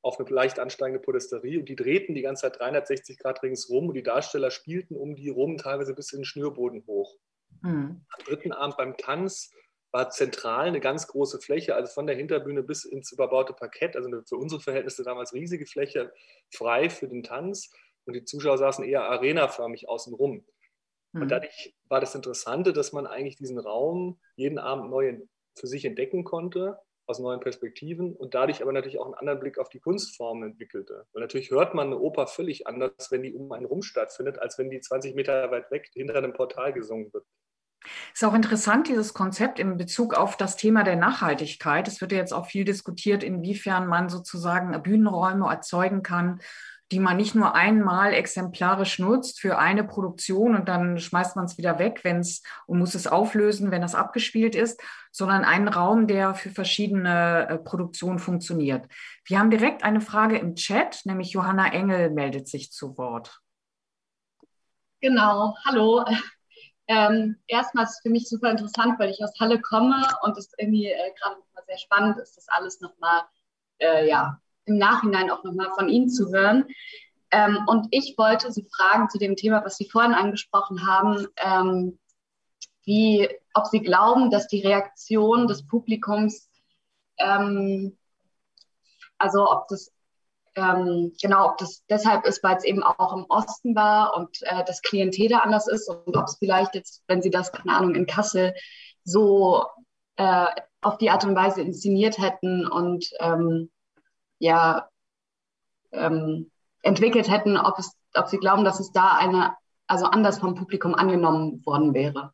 [0.02, 3.94] auf eine leicht ansteigende Podesterie und die drehten die ganze Zeit 360 Grad ringsrum und
[3.94, 7.16] die Darsteller spielten um die rum, teilweise bis in den Schnürboden hoch.
[7.62, 8.04] Mhm.
[8.08, 9.52] Am dritten Abend beim Tanz
[9.92, 14.08] war zentral eine ganz große Fläche, also von der Hinterbühne bis ins überbaute Parkett, also
[14.08, 16.12] eine für unsere Verhältnisse damals riesige Fläche,
[16.50, 17.70] frei für den Tanz
[18.08, 20.44] und die Zuschauer saßen eher arenaförmig außenrum.
[21.12, 21.22] Mhm.
[21.22, 25.20] Und dadurch war das Interessante, dass man eigentlich diesen Raum jeden Abend neu
[25.54, 29.58] für sich entdecken konnte, aus neuen Perspektiven und dadurch aber natürlich auch einen anderen Blick
[29.58, 31.06] auf die Kunstformen entwickelte.
[31.12, 34.58] Weil natürlich hört man eine Oper völlig anders, wenn die um einen rum stattfindet, als
[34.58, 37.24] wenn die 20 Meter weit weg hinter einem Portal gesungen wird.
[38.12, 41.88] Ist auch interessant, dieses Konzept in Bezug auf das Thema der Nachhaltigkeit.
[41.88, 46.40] Es wird ja jetzt auch viel diskutiert, inwiefern man sozusagen Bühnenräume erzeugen kann,
[46.90, 51.58] die man nicht nur einmal exemplarisch nutzt für eine Produktion und dann schmeißt man es
[51.58, 54.80] wieder weg, wenn es und muss es auflösen, wenn das abgespielt ist,
[55.12, 58.86] sondern einen Raum, der für verschiedene äh, Produktionen funktioniert.
[59.24, 63.40] Wir haben direkt eine Frage im Chat, nämlich Johanna Engel meldet sich zu Wort.
[65.00, 66.04] Genau, hallo.
[66.86, 70.52] Ähm, erstmal ist es für mich super interessant, weil ich aus Halle komme und es
[70.56, 73.24] irgendwie äh, gerade sehr spannend ist, das alles nochmal
[73.78, 76.66] äh, ja, im Nachhinein auch nochmal von Ihnen zu hören.
[77.30, 81.98] Ähm, und ich wollte Sie fragen zu dem Thema, was Sie vorhin angesprochen haben, ähm,
[82.84, 86.48] wie, ob Sie glauben, dass die Reaktion des Publikums,
[87.18, 87.96] ähm,
[89.18, 89.92] also ob das
[90.58, 94.64] ähm, genau, ob das deshalb ist, weil es eben auch im Osten war und äh,
[94.64, 97.94] das Klientel da anders ist und ob es vielleicht jetzt, wenn Sie das, keine Ahnung,
[97.94, 98.54] in Kassel
[99.04, 99.64] so
[100.16, 100.46] äh,
[100.80, 103.70] auf die Art und Weise inszeniert hätten und ähm,
[104.38, 104.88] ja
[105.92, 106.50] ähm,
[106.82, 110.94] entwickelt hätten, ob, es, ob sie glauben, dass es da eine, also anders vom Publikum
[110.94, 112.32] angenommen worden wäre.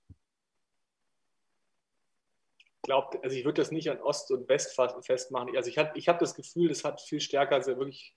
[2.82, 5.56] Glaubt, also ich würde das nicht an Ost und West festmachen.
[5.56, 8.14] Also ich, ich habe das Gefühl, das hat viel stärker also wirklich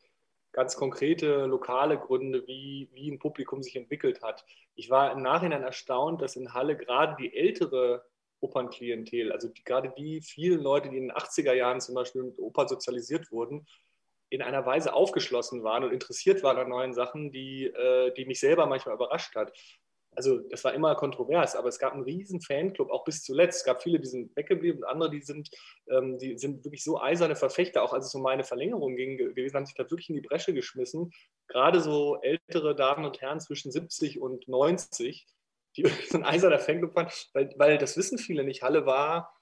[0.52, 4.43] ganz konkrete lokale Gründe, wie, wie ein Publikum sich entwickelt hat.
[4.76, 8.04] Ich war im Nachhinein erstaunt, dass in Halle gerade die ältere
[8.39, 12.39] Opernklientel, also die, gerade die vielen Leute, die in den 80er Jahren zum Beispiel mit
[12.39, 13.65] Oper sozialisiert wurden,
[14.30, 18.39] in einer Weise aufgeschlossen waren und interessiert waren an neuen Sachen, die, äh, die mich
[18.39, 19.54] selber manchmal überrascht hat.
[20.17, 23.60] Also das war immer kontrovers, aber es gab einen riesen Fanclub, auch bis zuletzt.
[23.60, 25.50] Es gab viele, die sind weggeblieben und andere, die sind,
[25.91, 29.56] ähm, die sind wirklich so eiserne Verfechter, auch als es um meine Verlängerung ging, gewesen,
[29.56, 31.12] haben sich da wirklich in die Bresche geschmissen.
[31.47, 35.28] Gerade so ältere Damen und Herren zwischen 70 und 90,
[35.78, 38.63] die so ein eiserner Fanclub waren, weil, weil das wissen viele nicht.
[38.63, 39.34] Halle war,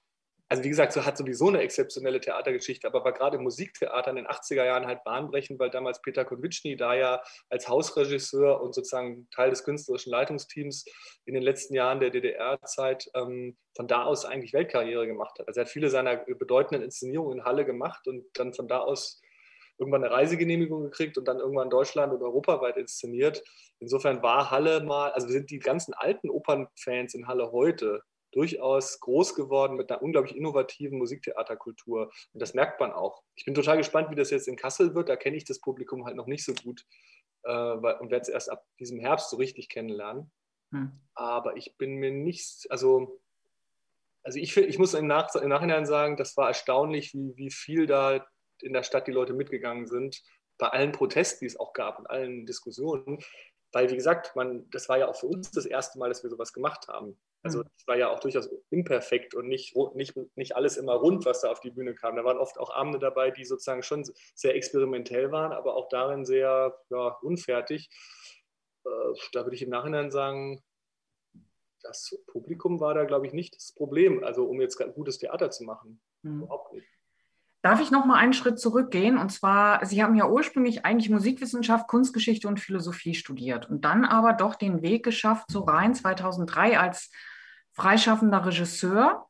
[0.48, 4.16] also wie gesagt, so hat sowieso eine exzeptionelle Theatergeschichte, aber war gerade im Musiktheater in
[4.16, 9.28] den 80er Jahren halt bahnbrechend, weil damals Peter Konvitschny da ja als Hausregisseur und sozusagen
[9.34, 10.84] Teil des künstlerischen Leitungsteams
[11.24, 15.48] in den letzten Jahren der DDR-Zeit ähm, von da aus eigentlich Weltkarriere gemacht hat.
[15.48, 19.20] Also er hat viele seiner bedeutenden Inszenierungen in Halle gemacht und dann von da aus
[19.78, 23.42] irgendwann eine Reisegenehmigung gekriegt und dann irgendwann Deutschland und europaweit inszeniert.
[23.78, 29.34] Insofern war Halle mal, also sind die ganzen alten Opernfans in Halle heute durchaus groß
[29.34, 32.10] geworden mit einer unglaublich innovativen Musiktheaterkultur.
[32.32, 33.22] Und das merkt man auch.
[33.34, 35.08] Ich bin total gespannt, wie das jetzt in Kassel wird.
[35.08, 36.84] Da kenne ich das Publikum halt noch nicht so gut
[37.44, 40.30] äh, und werde es erst ab diesem Herbst so richtig kennenlernen.
[40.70, 41.00] Hm.
[41.14, 43.20] Aber ich bin mir nicht, also,
[44.22, 47.86] also ich, ich muss im, Nach im Nachhinein sagen, das war erstaunlich, wie, wie viel
[47.86, 48.26] da
[48.62, 50.22] in der Stadt die Leute mitgegangen sind,
[50.58, 53.18] bei allen Protesten, die es auch gab und allen Diskussionen.
[53.72, 56.30] Weil, wie gesagt, man, das war ja auch für uns das erste Mal, dass wir
[56.30, 57.18] sowas gemacht haben.
[57.42, 57.90] Also es mhm.
[57.90, 61.60] war ja auch durchaus imperfekt und nicht, nicht, nicht alles immer rund, was da auf
[61.60, 62.16] die Bühne kam.
[62.16, 66.24] Da waren oft auch Abende dabei, die sozusagen schon sehr experimentell waren, aber auch darin
[66.24, 67.90] sehr ja, unfertig.
[68.84, 68.88] Äh,
[69.32, 70.62] da würde ich im Nachhinein sagen,
[71.82, 74.24] das Publikum war da, glaube ich, nicht das Problem.
[74.24, 76.00] Also um jetzt gutes Theater zu machen.
[76.22, 76.42] Mhm.
[76.42, 76.88] Überhaupt nicht.
[77.66, 79.18] Darf ich noch mal einen Schritt zurückgehen?
[79.18, 84.34] Und zwar, Sie haben ja ursprünglich eigentlich Musikwissenschaft, Kunstgeschichte und Philosophie studiert und dann aber
[84.34, 87.10] doch den Weg geschafft, so rein 2003 als
[87.72, 89.26] freischaffender Regisseur.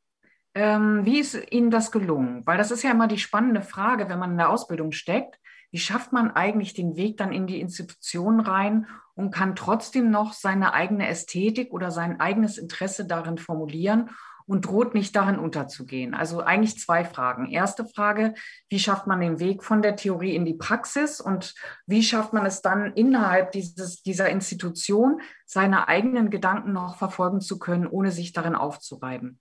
[0.53, 2.47] Ähm, wie ist Ihnen das gelungen?
[2.47, 5.41] Weil das ist ja immer die spannende Frage, wenn man in der Ausbildung steckt.
[5.71, 10.35] Wie schafft man eigentlich den Weg dann in die Institution rein und kann trotzdem noch
[10.35, 14.11] seine eigene Ästhetik oder sein eigenes Interesse darin formulieren
[14.47, 16.15] und droht nicht darin unterzugehen.
[16.15, 17.51] Also eigentlich zwei Fragen.
[17.51, 18.35] Erste Frage,
[18.69, 21.55] wie schafft man den Weg von der Theorie in die Praxis und
[21.87, 27.59] wie schafft man es dann innerhalb dieses, dieser Institution, seine eigenen Gedanken noch verfolgen zu
[27.59, 29.41] können, ohne sich darin aufzureiben?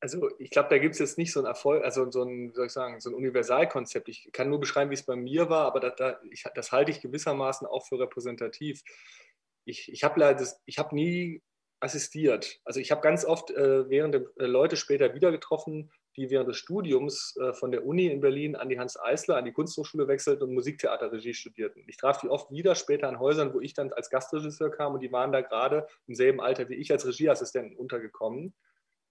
[0.00, 2.66] Also ich glaube, da gibt es jetzt nicht so ein Erfolg, also so ein, soll
[2.66, 4.08] ich sagen, so ein Universalkonzept.
[4.08, 6.90] Ich kann nur beschreiben, wie es bei mir war, aber da, da, ich, das halte
[6.90, 8.82] ich gewissermaßen auch für repräsentativ.
[9.64, 10.20] Ich, ich habe
[10.78, 11.40] habe nie
[11.82, 12.60] assistiert.
[12.64, 16.48] Also ich habe ganz oft äh, während der äh, Leute später wieder getroffen, die während
[16.48, 20.06] des Studiums äh, von der Uni in Berlin an die Hans Eisler, an die Kunsthochschule
[20.06, 21.82] wechselten und Musiktheaterregie studierten.
[21.88, 25.00] Ich traf die oft wieder später an Häusern, wo ich dann als Gastregisseur kam und
[25.00, 28.54] die waren da gerade im selben Alter wie ich als Regieassistenten untergekommen.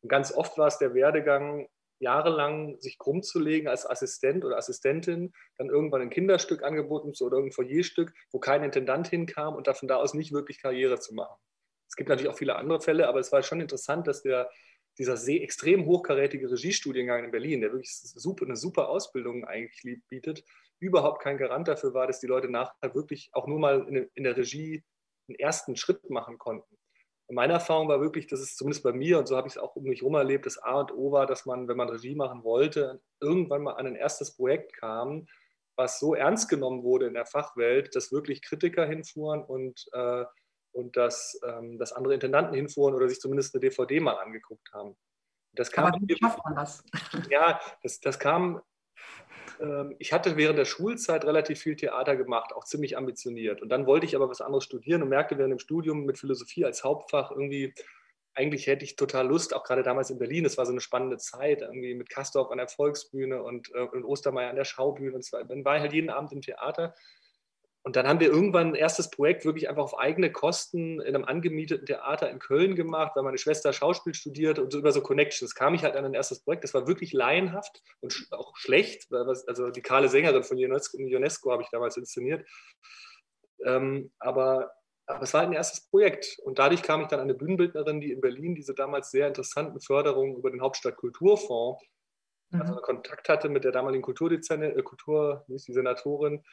[0.01, 1.67] Und ganz oft war es der Werdegang,
[1.99, 7.25] jahrelang sich krumm zu legen als Assistent oder Assistentin, dann irgendwann ein Kinderstück angeboten zu
[7.25, 11.13] oder irgendein Foyerstück, wo kein Intendant hinkam und von da aus nicht wirklich Karriere zu
[11.13, 11.35] machen.
[11.91, 14.49] Es gibt natürlich auch viele andere Fälle, aber es war schon interessant, dass der,
[14.97, 20.45] dieser sehr extrem hochkarätige Regiestudiengang in Berlin, der wirklich super, eine super Ausbildung eigentlich bietet,
[20.79, 24.23] überhaupt kein Garant dafür war, dass die Leute nachher wirklich auch nur mal in, in
[24.23, 24.85] der Regie
[25.27, 26.77] einen ersten Schritt machen konnten.
[27.27, 29.57] Und meine Erfahrung war wirklich, dass es zumindest bei mir, und so habe ich es
[29.57, 32.15] auch um mich herum erlebt, das A und O war, dass man, wenn man Regie
[32.15, 35.27] machen wollte, irgendwann mal an ein erstes Projekt kam,
[35.75, 40.23] was so ernst genommen wurde in der Fachwelt, dass wirklich Kritiker hinfuhren und äh,
[40.71, 44.95] und dass, ähm, dass andere Intendanten hinfuhren oder sich zumindest eine DVD mal angeguckt haben.
[45.53, 46.83] Das kam, Aber wie schafft man das?
[47.29, 48.61] Ja, das, das kam,
[49.59, 53.61] ähm, ich hatte während der Schulzeit relativ viel Theater gemacht, auch ziemlich ambitioniert.
[53.61, 56.65] Und dann wollte ich aber was anderes studieren und merkte während dem Studium mit Philosophie
[56.65, 57.73] als Hauptfach irgendwie,
[58.33, 61.17] eigentlich hätte ich total Lust, auch gerade damals in Berlin, das war so eine spannende
[61.17, 65.15] Zeit, irgendwie mit Kastorf an der Volksbühne und, äh, und Ostermeier an der Schaubühne.
[65.15, 66.95] Und zwar, dann war ich halt jeden Abend im Theater
[67.83, 71.25] und dann haben wir irgendwann ein erstes Projekt wirklich einfach auf eigene Kosten in einem
[71.25, 75.55] angemieteten Theater in Köln gemacht, weil meine Schwester Schauspiel studierte und so über so Connections
[75.55, 76.63] kam ich halt an ein erstes Projekt.
[76.63, 79.11] Das war wirklich laienhaft und auch schlecht.
[79.11, 82.47] Also die kahle Sängerin von UNESCO, habe ich damals inszeniert.
[83.65, 84.71] Ähm, aber,
[85.07, 86.37] aber es war halt ein erstes Projekt.
[86.43, 89.81] Und dadurch kam ich dann an eine Bühnenbildnerin, die in Berlin diese damals sehr interessanten
[89.81, 91.83] Förderungen über den Hauptstadtkulturfonds,
[92.51, 92.61] mhm.
[92.61, 96.43] also Kontakt hatte mit der damaligen Kulturdezerne, äh, Kultur, die Senatorin,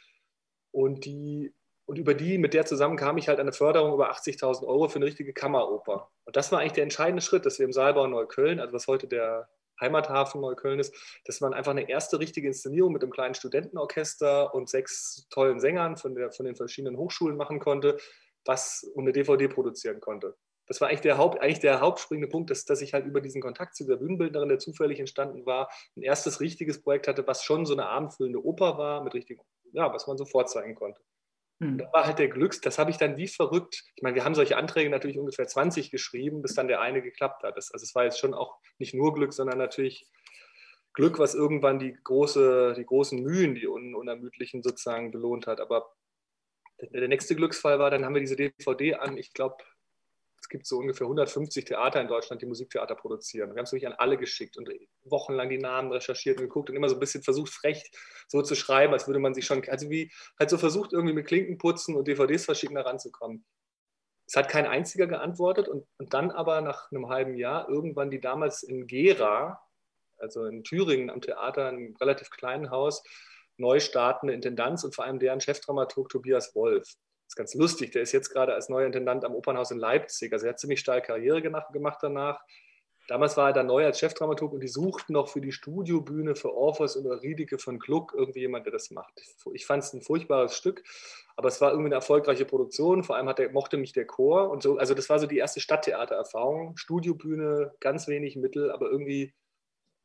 [0.71, 1.55] und, die,
[1.87, 4.97] und über die, mit der zusammen kam ich halt eine Förderung über 80.000 Euro für
[4.97, 6.11] eine richtige Kammeroper.
[6.25, 9.09] Und das war eigentlich der entscheidende Schritt, dass wir im Saalbau Neukölln, also was heute
[9.09, 9.49] der
[9.81, 14.69] Heimathafen Neukölln ist, dass man einfach eine erste richtige Inszenierung mit einem kleinen Studentenorchester und
[14.69, 17.99] sechs tollen Sängern von, der, von den verschiedenen Hochschulen machen konnte,
[18.45, 20.37] was und eine DVD produzieren konnte.
[20.67, 23.41] Das war eigentlich der, Haupt, eigentlich der hauptspringende Punkt, dass, dass ich halt über diesen
[23.41, 27.65] Kontakt zu dieser Bühnenbildnerin, der zufällig entstanden war, ein erstes richtiges Projekt hatte, was schon
[27.65, 29.41] so eine abendfüllende Oper war, mit richtigen
[29.73, 31.01] ja, was man so vorzeigen konnte.
[31.61, 31.79] Hm.
[31.79, 33.85] Da war halt der Glücks, das habe ich dann wie verrückt.
[33.97, 37.43] Ich meine, wir haben solche Anträge natürlich ungefähr 20 geschrieben, bis dann der eine geklappt
[37.43, 37.57] hat.
[37.57, 40.07] Das, also es war jetzt schon auch nicht nur Glück, sondern natürlich
[40.93, 45.61] Glück, was irgendwann die, große, die großen Mühen, die un, unermüdlichen sozusagen belohnt hat.
[45.61, 45.93] Aber
[46.81, 49.57] der, der nächste Glücksfall war, dann haben wir diese DVD an, ich glaube,
[50.49, 53.51] es gibt so ungefähr 150 Theater in Deutschland, die Musiktheater produzieren.
[53.51, 54.71] Wir haben es wirklich an alle geschickt und
[55.05, 57.91] wochenlang die Namen recherchiert und geguckt und immer so ein bisschen versucht, frech
[58.29, 61.27] so zu schreiben, als würde man sich schon, also wie halt so versucht, irgendwie mit
[61.27, 63.45] Klinkenputzen und DVDs verschicken da ranzukommen.
[64.27, 68.21] Es hat kein einziger geantwortet und, und dann aber nach einem halben Jahr irgendwann die
[68.21, 69.61] damals in Gera,
[70.17, 73.03] also in Thüringen am Theater, in einem relativ kleinen Haus,
[73.59, 76.89] neu startende Intendanz und vor allem deren Chefdramaturg Tobias Wolf
[77.29, 80.33] ist ganz lustig, der ist jetzt gerade als neuer Intendant am Opernhaus in Leipzig.
[80.33, 82.41] Also er hat ziemlich stark Karriere gemacht danach.
[83.07, 86.55] Damals war er dann neu als Chefdramaturg und die suchten noch für die Studiobühne für
[86.55, 89.19] Orpheus und Euridike von Gluck irgendwie jemand, der das macht.
[89.55, 90.83] Ich fand es ein furchtbares Stück,
[91.37, 93.05] aber es war irgendwie eine erfolgreiche Produktion.
[93.05, 94.77] Vor allem der, mochte mich der Chor und so.
[94.77, 96.77] Also das war so die erste Stadttheatererfahrung.
[96.77, 99.35] Studiobühne, ganz wenig Mittel, aber irgendwie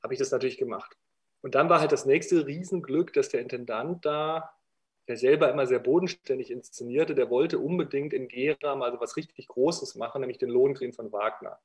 [0.02, 0.98] habe ich das natürlich gemacht.
[1.42, 4.54] Und dann war halt das nächste Riesenglück, dass der Intendant da
[5.08, 9.48] der selber immer sehr bodenständig inszenierte, der wollte unbedingt in Gera mal so was richtig
[9.48, 11.60] Großes machen, nämlich den Lohengrin von Wagner.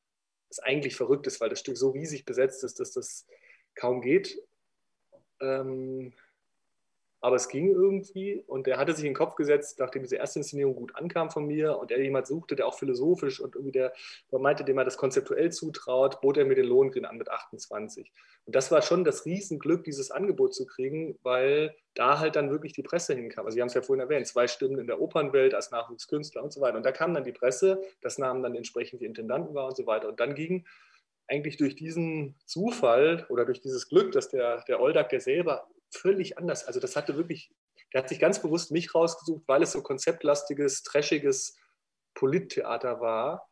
[0.49, 3.27] Was eigentlich verrückt ist, weil das Stück so riesig besetzt ist, dass das
[3.75, 4.43] kaum geht.
[5.41, 6.13] Ähm,
[7.21, 10.39] aber es ging irgendwie und er hatte sich in den Kopf gesetzt, nachdem diese erste
[10.39, 13.93] Inszenierung gut ankam von mir und er jemand suchte, der auch philosophisch und irgendwie der,
[14.31, 18.13] der meinte, dem er das konzeptuell zutraut, bot er mir den Lohengrin an mit 28.
[18.45, 22.73] Und das war schon das Riesenglück, dieses Angebot zu kriegen, weil da halt dann wirklich
[22.73, 23.45] die Presse hinkam.
[23.45, 26.53] Also Sie haben es ja vorhin erwähnt, zwei Stimmen in der Opernwelt als Nachwuchskünstler und
[26.53, 26.77] so weiter.
[26.77, 29.87] Und da kam dann die Presse, das nahmen dann entsprechend die Intendanten wahr und so
[29.87, 30.09] weiter.
[30.09, 30.65] Und dann ging
[31.27, 36.39] eigentlich durch diesen Zufall oder durch dieses Glück, dass der, der Oldak, der selber völlig
[36.39, 36.65] anders.
[36.65, 37.51] Also das hatte wirklich,
[37.93, 41.57] der hat sich ganz bewusst mich rausgesucht, weil es so konzeptlastiges, trashiges
[42.15, 43.49] Polittheater war.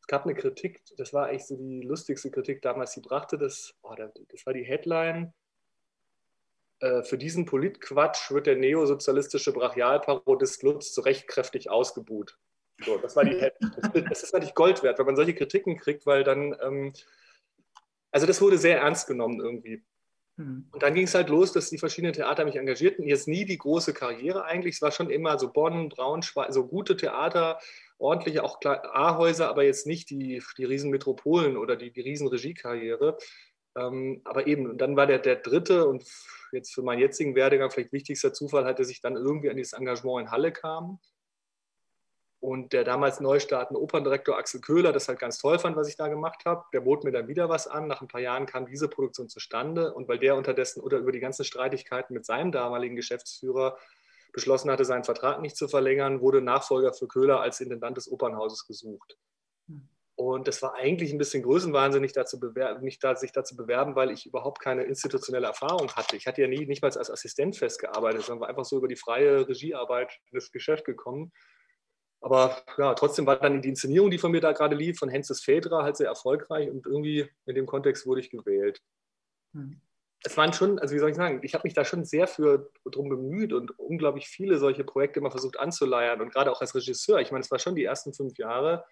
[0.00, 3.74] Es gab eine Kritik, das war eigentlich so die lustigste Kritik damals, sie brachte das,
[3.82, 5.34] oh, das war die Headline,
[6.80, 12.36] äh, für diesen Politquatsch wird der neosozialistische Brachialparodist Lutz zu Recht kräftig ausgebuht.
[12.84, 13.72] So, das war die Headline.
[14.10, 16.92] Das ist natürlich Gold wert, wenn man solche Kritiken kriegt, weil dann, ähm,
[18.10, 19.82] also das wurde sehr ernst genommen irgendwie.
[20.36, 20.68] Hm.
[20.70, 23.04] Und dann ging es halt los, dass die verschiedenen Theater mich engagierten.
[23.04, 24.76] Jetzt nie die große Karriere eigentlich.
[24.76, 27.58] Es war schon immer so Bonn, Braunschweig, so gute Theater,
[27.98, 33.16] ordentliche auch A-Häuser, aber jetzt nicht die, die Riesenmetropolen oder die, die Riesenregiekarriere.
[33.76, 36.04] Ähm, aber eben, und dann war der, der dritte und
[36.52, 39.72] jetzt für meinen jetzigen Werdegang vielleicht wichtigster Zufall, halt, dass ich dann irgendwie an dieses
[39.72, 40.98] Engagement in Halle kam
[42.40, 45.96] und der damals neu startende Operndirektor Axel Köhler das halt ganz toll fand, was ich
[45.96, 46.64] da gemacht habe.
[46.72, 47.86] Der bot mir dann wieder was an.
[47.86, 49.94] Nach ein paar Jahren kam diese Produktion zustande.
[49.94, 53.78] Und weil der unterdessen oder über die ganzen Streitigkeiten mit seinem damaligen Geschäftsführer
[54.32, 58.66] beschlossen hatte, seinen Vertrag nicht zu verlängern, wurde Nachfolger für Köhler als Intendant des Opernhauses
[58.66, 59.16] gesucht.
[60.14, 64.10] Und das war eigentlich ein bisschen größenwahnsinnig, dazu bewerben, mich da, sich dazu bewerben, weil
[64.10, 66.16] ich überhaupt keine institutionelle Erfahrung hatte.
[66.16, 68.96] Ich hatte ja nie, nicht mal als Assistent festgearbeitet, sondern war einfach so über die
[68.96, 71.32] freie Regiearbeit in das Geschäft gekommen.
[72.20, 75.42] Aber ja, trotzdem war dann die Inszenierung, die von mir da gerade lief, von Henzes
[75.42, 78.82] Fedra, halt sehr erfolgreich und irgendwie in dem Kontext wurde ich gewählt.
[79.52, 79.80] Hm.
[80.24, 82.70] Es waren schon, also wie soll ich sagen, ich habe mich da schon sehr für
[82.84, 87.20] drum bemüht und unglaublich viele solche Projekte immer versucht anzuleiern und gerade auch als Regisseur.
[87.20, 88.84] Ich meine, es war schon die ersten fünf Jahre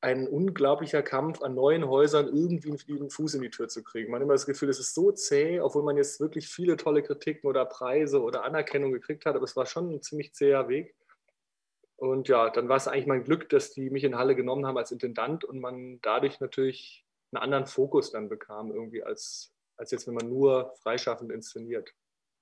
[0.00, 4.10] ein unglaublicher Kampf an neuen Häusern irgendwie einen Fuß in die Tür zu kriegen.
[4.10, 7.02] Man hat immer das Gefühl, es ist so zäh, obwohl man jetzt wirklich viele tolle
[7.02, 10.94] Kritiken oder Preise oder Anerkennung gekriegt hat, aber es war schon ein ziemlich zäher Weg.
[11.96, 14.76] Und ja, dann war es eigentlich mein Glück, dass die mich in Halle genommen haben
[14.76, 20.06] als Intendant und man dadurch natürlich einen anderen Fokus dann bekam, irgendwie als, als jetzt,
[20.06, 21.90] wenn man nur freischaffend inszeniert.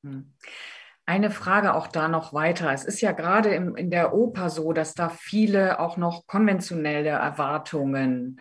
[0.03, 0.35] Hm.
[1.07, 2.73] Eine Frage auch da noch weiter.
[2.73, 7.11] Es ist ja gerade im, in der Oper so, dass da viele auch noch konventionelle
[7.11, 8.41] Erwartungen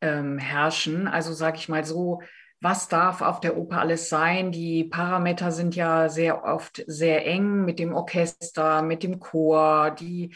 [0.00, 1.06] ähm, herrschen.
[1.06, 2.20] Also sage ich mal so,
[2.60, 4.52] was darf auf der Oper alles sein?
[4.52, 10.34] Die Parameter sind ja sehr oft sehr eng mit dem Orchester, mit dem Chor, die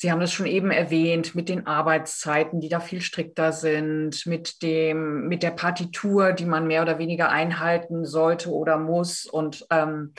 [0.00, 4.62] Sie haben es schon eben erwähnt, mit den Arbeitszeiten, die da viel strikter sind, mit
[4.62, 9.26] dem, mit der Partitur, die man mehr oder weniger einhalten sollte oder muss.
[9.26, 10.14] Und ähm,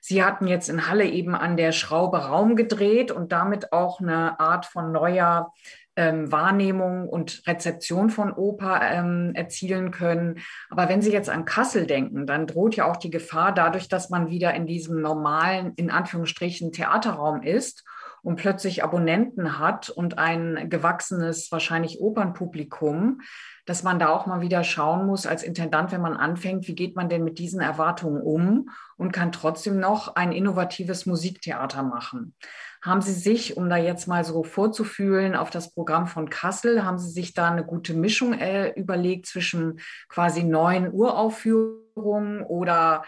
[0.00, 4.40] Sie hatten jetzt in Halle eben an der Schraube Raum gedreht und damit auch eine
[4.40, 5.52] Art von neuer
[5.98, 10.38] ähm, Wahrnehmung und Rezeption von Oper ähm, erzielen können.
[10.70, 14.08] Aber wenn Sie jetzt an Kassel denken, dann droht ja auch die Gefahr dadurch, dass
[14.08, 17.84] man wieder in diesem normalen, in Anführungsstrichen, Theaterraum ist
[18.22, 23.20] und plötzlich Abonnenten hat und ein gewachsenes, wahrscheinlich Opernpublikum,
[23.66, 26.94] dass man da auch mal wieder schauen muss als Intendant, wenn man anfängt, wie geht
[26.94, 32.34] man denn mit diesen Erwartungen um und kann trotzdem noch ein innovatives Musiktheater machen.
[32.82, 36.98] Haben Sie sich, um da jetzt mal so vorzufühlen, auf das Programm von Kassel, haben
[36.98, 43.04] Sie sich da eine gute Mischung äh, überlegt zwischen quasi neuen Uraufführungen oder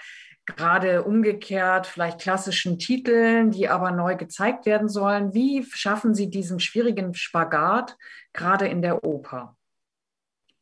[0.56, 5.34] gerade umgekehrt vielleicht klassischen Titeln, die aber neu gezeigt werden sollen?
[5.34, 7.96] Wie schaffen Sie diesen schwierigen Spagat
[8.32, 9.56] gerade in der Oper?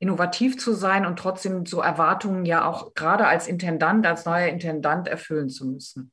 [0.01, 5.09] Innovativ zu sein und trotzdem so Erwartungen ja auch gerade als Intendant, als neuer Intendant
[5.09, 6.13] erfüllen zu müssen.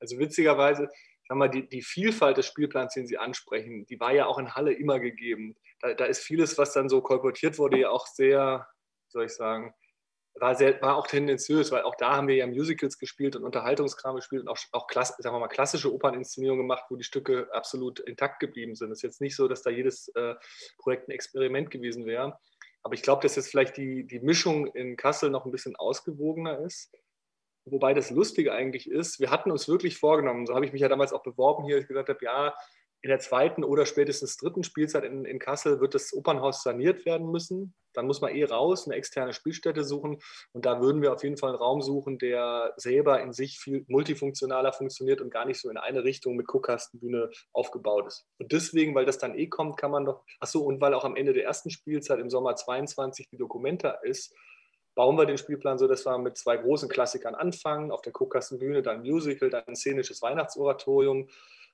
[0.00, 0.88] Also witzigerweise,
[1.30, 4.56] sag mal, die, die Vielfalt des Spielplans, den Sie ansprechen, die war ja auch in
[4.56, 5.54] Halle immer gegeben.
[5.78, 8.66] Da, da ist vieles, was dann so kolportiert wurde, ja auch sehr,
[9.06, 9.72] soll ich sagen,
[10.34, 14.16] war, sehr, war auch tendenziös, weil auch da haben wir ja Musicals gespielt und Unterhaltungskram
[14.16, 18.00] gespielt und auch, auch klass, sagen wir mal, klassische Operninszenierungen gemacht, wo die Stücke absolut
[18.00, 18.90] intakt geblieben sind.
[18.90, 20.34] Es ist jetzt nicht so, dass da jedes äh,
[20.78, 22.40] Projekt ein Experiment gewesen wäre.
[22.82, 26.58] Aber ich glaube, dass jetzt vielleicht die, die Mischung in Kassel noch ein bisschen ausgewogener
[26.58, 26.92] ist.
[27.64, 30.88] Wobei das Lustige eigentlich ist, wir hatten uns wirklich vorgenommen, so habe ich mich ja
[30.88, 32.54] damals auch beworben hier, ich gesagt habe, ja,
[33.02, 37.30] in der zweiten oder spätestens dritten Spielzeit in, in Kassel wird das Opernhaus saniert werden
[37.30, 37.74] müssen.
[37.94, 40.18] Dann muss man eh raus, eine externe Spielstätte suchen.
[40.52, 43.84] Und da würden wir auf jeden Fall einen Raum suchen, der selber in sich viel
[43.88, 48.26] multifunktionaler funktioniert und gar nicht so in eine Richtung mit Guckkastenbühne aufgebaut ist.
[48.38, 51.16] Und deswegen, weil das dann eh kommt, kann man doch, achso, und weil auch am
[51.16, 54.34] Ende der ersten Spielzeit im Sommer 22 die Dokumenta ist,
[55.00, 58.82] bauen wir den Spielplan so, dass wir mit zwei großen Klassikern anfangen, auf der Kuckassenbühne
[58.82, 61.26] dann Musical, dann ein szenisches Weihnachtsoratorium,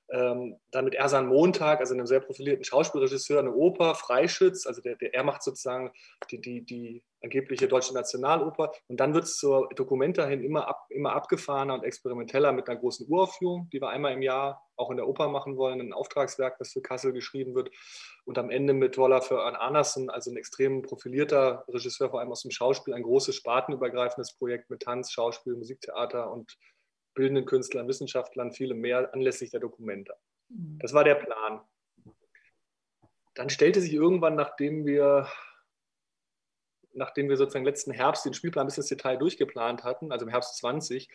[0.09, 4.95] ähm, dann mit Ersan Montag, also einem sehr profilierten Schauspielregisseur, eine Oper, Freischütz, also der,
[4.95, 5.91] der, er macht sozusagen
[6.31, 8.71] die, die, die angebliche deutsche Nationaloper.
[8.87, 12.79] Und dann wird es zur Dokumenta hin immer, ab, immer abgefahrener und experimenteller mit einer
[12.79, 16.57] großen Uraufführung, die wir einmal im Jahr auch in der Oper machen wollen, ein Auftragswerk,
[16.59, 17.71] das für Kassel geschrieben wird.
[18.25, 22.31] Und am Ende mit Waller für Ern Arnerson, also ein extrem profilierter Regisseur, vor allem
[22.31, 26.57] aus dem Schauspiel, ein großes spartenübergreifendes Projekt mit Tanz, Schauspiel, Musiktheater und
[27.17, 30.13] bildenden Künstlern, Wissenschaftlern, viele mehr anlässlich der Dokumente.
[30.49, 30.77] Mhm.
[30.79, 31.61] Das war der Plan.
[33.33, 35.27] Dann stellte sich irgendwann, nachdem wir,
[36.93, 40.57] nachdem wir sozusagen letzten Herbst den Spielplan bis ins Detail durchgeplant hatten, also im Herbst
[40.57, 41.09] 20,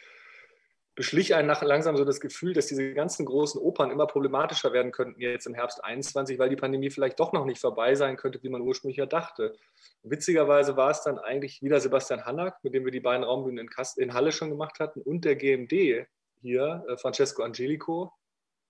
[0.94, 4.92] beschlich einen nach langsam so das Gefühl, dass diese ganzen großen Opern immer problematischer werden
[4.92, 8.42] könnten jetzt im Herbst 21, weil die Pandemie vielleicht doch noch nicht vorbei sein könnte,
[8.42, 9.56] wie man ursprünglich ja dachte.
[10.02, 13.70] Witzigerweise war es dann eigentlich wieder Sebastian Hannack, mit dem wir die beiden Raumbühnen in,
[13.70, 16.06] Kast in Halle schon gemacht hatten, und der GMD
[16.42, 18.12] hier, äh, Francesco Angelico,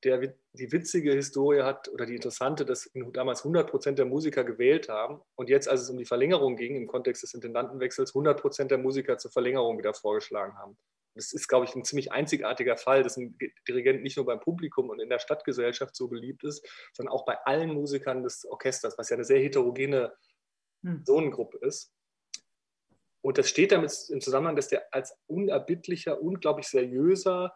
[0.04, 0.18] der
[0.52, 5.20] die witzige Historie hat oder die interessante, dass damals 100 Prozent der Musiker gewählt haben
[5.36, 8.78] und jetzt, als es um die Verlängerung ging, im Kontext des Intendantenwechsels, 100 Prozent der
[8.78, 10.76] Musiker zur Verlängerung wieder vorgeschlagen haben.
[11.14, 13.36] Das ist, glaube ich, ein ziemlich einzigartiger Fall, dass ein
[13.68, 17.36] Dirigent nicht nur beim Publikum und in der Stadtgesellschaft so beliebt ist, sondern auch bei
[17.44, 20.12] allen Musikern des Orchesters, was ja eine sehr heterogene
[20.82, 21.68] Personengruppe hm.
[21.68, 21.92] ist.
[23.20, 27.54] Und das steht damit im Zusammenhang, dass der als unerbittlicher, unglaublich seriöser,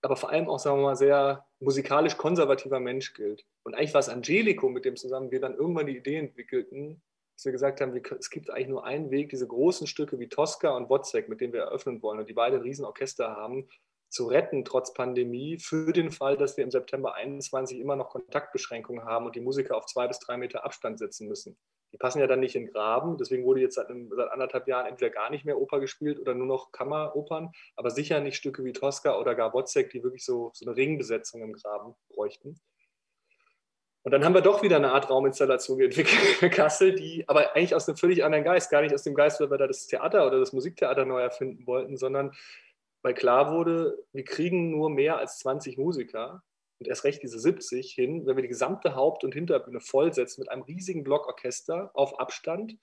[0.00, 3.44] aber vor allem auch, sagen wir mal, sehr musikalisch konservativer Mensch gilt.
[3.64, 7.02] Und eigentlich war es Angelico, mit dem zusammen wir dann irgendwann die Idee entwickelten,
[7.36, 10.70] dass wir gesagt haben, es gibt eigentlich nur einen Weg, diese großen Stücke wie Tosca
[10.70, 13.68] und Wozzeck, mit denen wir eröffnen wollen und die beide Riesenorchester haben,
[14.08, 19.04] zu retten trotz Pandemie für den Fall, dass wir im September 21 immer noch Kontaktbeschränkungen
[19.04, 21.58] haben und die Musiker auf zwei bis drei Meter Abstand sitzen müssen.
[21.92, 25.10] Die passen ja dann nicht in Graben, deswegen wurde jetzt seit, seit anderthalb Jahren entweder
[25.10, 29.18] gar nicht mehr Oper gespielt oder nur noch Kammeropern, aber sicher nicht Stücke wie Tosca
[29.18, 32.58] oder gar Wozzeck, die wirklich so, so eine Ringbesetzung im Graben bräuchten.
[34.06, 37.74] Und dann haben wir doch wieder eine Art Rauminstallation entwickelt für Kassel, die aber eigentlich
[37.74, 40.28] aus einem völlig anderen Geist, gar nicht aus dem Geist, weil wir da das Theater
[40.28, 42.30] oder das Musiktheater neu erfinden wollten, sondern
[43.02, 46.44] weil klar wurde, wir kriegen nur mehr als 20 Musiker
[46.78, 50.52] und erst recht diese 70 hin, wenn wir die gesamte Haupt- und Hinterbühne vollsetzen mit
[50.52, 52.76] einem riesigen Blockorchester auf Abstand.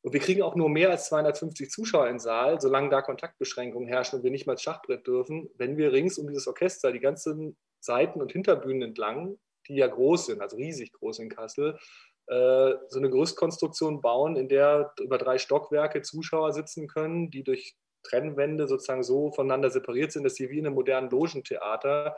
[0.00, 4.20] Und wir kriegen auch nur mehr als 250 Zuschauer im Saal, solange da Kontaktbeschränkungen herrschen
[4.20, 7.58] und wir nicht mal ins Schachbrett dürfen, wenn wir rings um dieses Orchester die ganzen
[7.78, 9.36] Seiten- und Hinterbühnen entlang,
[9.68, 11.78] die ja groß sind, also riesig groß in Kassel,
[12.26, 17.76] äh, so eine Gerüstkonstruktion bauen, in der über drei Stockwerke Zuschauer sitzen können, die durch
[18.02, 22.16] Trennwände sozusagen so voneinander separiert sind, dass sie wie in einem modernen Logentheater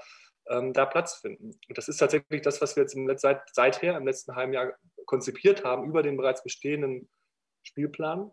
[0.49, 1.53] ähm, da Platz finden.
[1.69, 4.53] Und das ist tatsächlich das, was wir jetzt im Letz seit, seither im letzten halben
[4.53, 4.75] Jahr
[5.07, 7.09] konzipiert haben über den bereits bestehenden
[7.63, 8.31] Spielplan.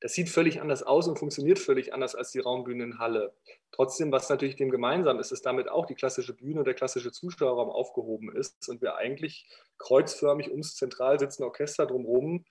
[0.00, 3.34] Das sieht völlig anders aus und funktioniert völlig anders als die Raumbühne in Halle.
[3.70, 7.12] Trotzdem, was natürlich dem gemeinsam ist, ist damit auch die klassische Bühne und der klassische
[7.12, 9.46] Zuschauerraum aufgehoben ist und wir eigentlich
[9.78, 12.44] kreuzförmig ums zentral sitzende Orchester drumherum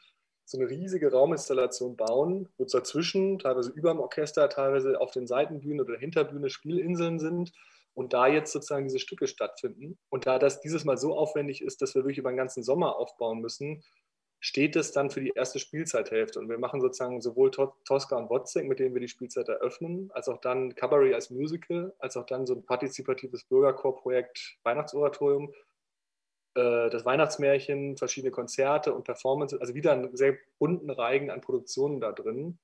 [0.50, 5.80] so eine riesige Rauminstallation bauen, wo dazwischen, teilweise über dem Orchester, teilweise auf den Seitenbühnen
[5.80, 7.52] oder Hinterbühne Spielinseln sind
[7.94, 10.00] und da jetzt sozusagen diese Stücke stattfinden.
[10.10, 12.96] Und da das dieses Mal so aufwendig ist, dass wir wirklich über den ganzen Sommer
[12.96, 13.84] aufbauen müssen,
[14.40, 16.40] steht es dann für die erste Spielzeithälfte.
[16.40, 20.30] Und wir machen sozusagen sowohl Tosca und Wozzeck, mit denen wir die Spielzeit eröffnen, als
[20.30, 25.54] auch dann Cabaret als Musical, als auch dann so ein partizipatives Bürgerchorprojekt Weihnachtsoratorium
[26.56, 32.00] äh, das Weihnachtsmärchen, verschiedene Konzerte und Performances, also wieder einen sehr bunten Reigen an Produktionen
[32.00, 32.60] da drin.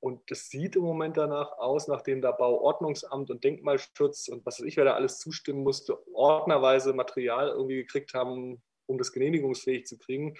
[0.00, 4.66] Und das sieht im Moment danach aus, nachdem da Bauordnungsamt und Denkmalschutz und was weiß
[4.66, 9.98] ich, wer da alles zustimmen musste, ordnerweise Material irgendwie gekriegt haben, um das genehmigungsfähig zu
[9.98, 10.34] kriegen,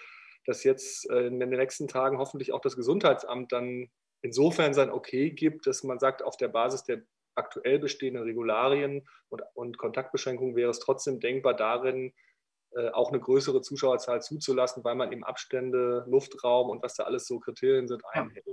[0.46, 3.90] dass jetzt äh, in den nächsten Tagen hoffentlich auch das Gesundheitsamt dann
[4.22, 7.02] insofern sein Okay gibt, dass man sagt, auf der Basis der
[7.34, 12.12] aktuell bestehenden Regularien und, und Kontaktbeschränkungen wäre es trotzdem denkbar, darin
[12.70, 17.26] äh, auch eine größere Zuschauerzahl zuzulassen, weil man eben Abstände, Luftraum und was da alles
[17.26, 18.44] so Kriterien sind, einhält.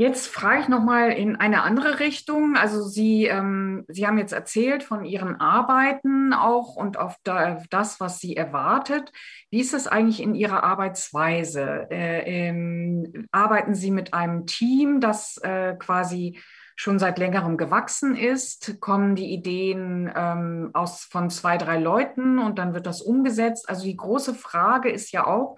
[0.00, 2.56] Jetzt frage ich nochmal in eine andere Richtung.
[2.56, 7.98] Also Sie, ähm, Sie haben jetzt erzählt von Ihren Arbeiten auch und auf da, das,
[7.98, 9.10] was Sie erwartet.
[9.50, 11.88] Wie ist das eigentlich in Ihrer Arbeitsweise?
[11.90, 16.38] Äh, ähm, arbeiten Sie mit einem Team, das äh, quasi
[16.76, 22.60] schon seit längerem gewachsen ist, kommen die Ideen ähm, aus, von zwei, drei Leuten und
[22.60, 23.68] dann wird das umgesetzt.
[23.68, 25.56] Also die große Frage ist ja auch,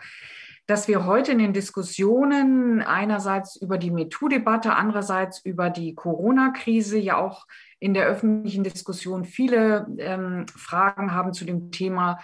[0.71, 7.17] dass wir heute in den Diskussionen einerseits über die MeToo-Debatte, andererseits über die Corona-Krise ja
[7.17, 7.49] auch
[7.81, 12.21] in der öffentlichen Diskussion viele ähm, Fragen haben zu dem Thema,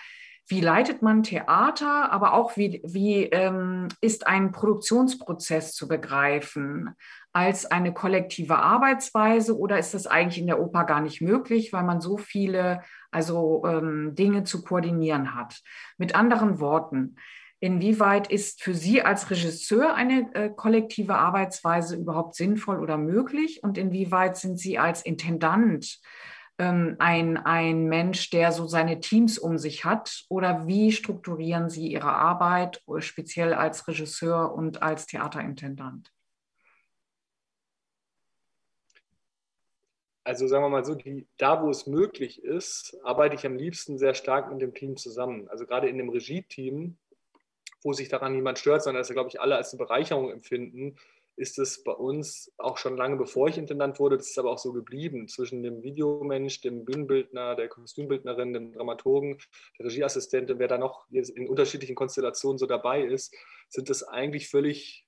[0.47, 6.95] wie leitet man Theater, aber auch wie, wie ähm, ist ein Produktionsprozess zu begreifen?
[7.33, 11.83] Als eine kollektive Arbeitsweise oder ist das eigentlich in der Oper gar nicht möglich, weil
[11.83, 15.63] man so viele also, ähm, Dinge zu koordinieren hat?
[15.99, 17.17] Mit anderen Worten,
[17.67, 23.65] inwieweit ist für Sie als Regisseur eine äh, kollektive Arbeitsweise überhaupt sinnvoll oder möglich?
[23.65, 25.99] Und inwieweit sind Sie als Intendant
[26.59, 30.25] ähm, ein, ein Mensch, der so seine Teams um sich hat?
[30.29, 36.13] Oder wie strukturieren Sie Ihre Arbeit, äh, speziell als Regisseur und als Theaterintendant?
[40.23, 43.99] Also sagen wir mal so, die, da wo es möglich ist, arbeite ich am liebsten
[43.99, 45.49] sehr stark mit dem Team zusammen.
[45.49, 46.97] Also gerade in dem Regie-Team,
[47.87, 50.97] wo sich daran niemand stört, sondern dass wir, glaube ich, alle als eine Bereicherung empfinden,
[51.37, 54.59] ist es bei uns auch schon lange bevor ich Intendant wurde, das ist aber auch
[54.59, 59.39] so geblieben, zwischen dem Videomensch, dem Bühnenbildner, der Kostümbildnerin, dem Dramaturgen,
[59.79, 63.33] der Regieassistentin, wer da noch in unterschiedlichen Konstellationen so dabei ist,
[63.69, 65.07] sind das eigentlich völlig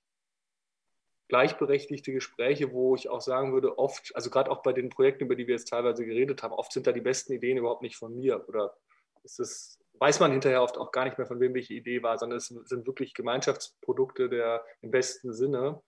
[1.27, 5.35] gleichberechtigte Gespräche, wo ich auch sagen würde, oft, also gerade auch bei den Projekten, über
[5.35, 8.15] die wir jetzt teilweise geredet haben, oft sind da die besten Ideen überhaupt nicht von
[8.15, 8.77] mir oder
[9.25, 12.19] ist es weiß man hinterher oft auch gar nicht mehr, von wem welche Idee war,
[12.19, 15.83] sondern es sind wirklich Gemeinschaftsprodukte der im besten Sinne.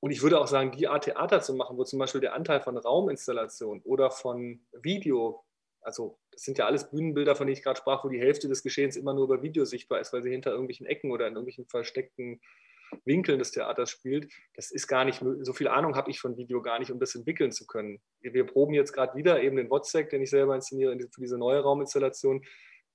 [0.00, 2.60] Und ich würde auch sagen, die Art Theater zu machen, wo zum Beispiel der Anteil
[2.60, 5.44] von Rauminstallation oder von Video,
[5.80, 8.62] also das sind ja alles Bühnenbilder, von denen ich gerade sprach, wo die Hälfte des
[8.62, 11.66] Geschehens immer nur über Video sichtbar ist, weil sie hinter irgendwelchen Ecken oder in irgendwelchen
[11.66, 12.40] versteckten
[13.04, 14.32] Winkeln des Theaters spielt.
[14.54, 17.14] Das ist gar nicht, so viel Ahnung habe ich von Video gar nicht, um das
[17.14, 18.00] entwickeln zu können.
[18.20, 21.60] Wir proben jetzt gerade wieder eben den WhatsApp, den ich selber inszeniere für diese neue
[21.60, 22.44] Rauminstallation.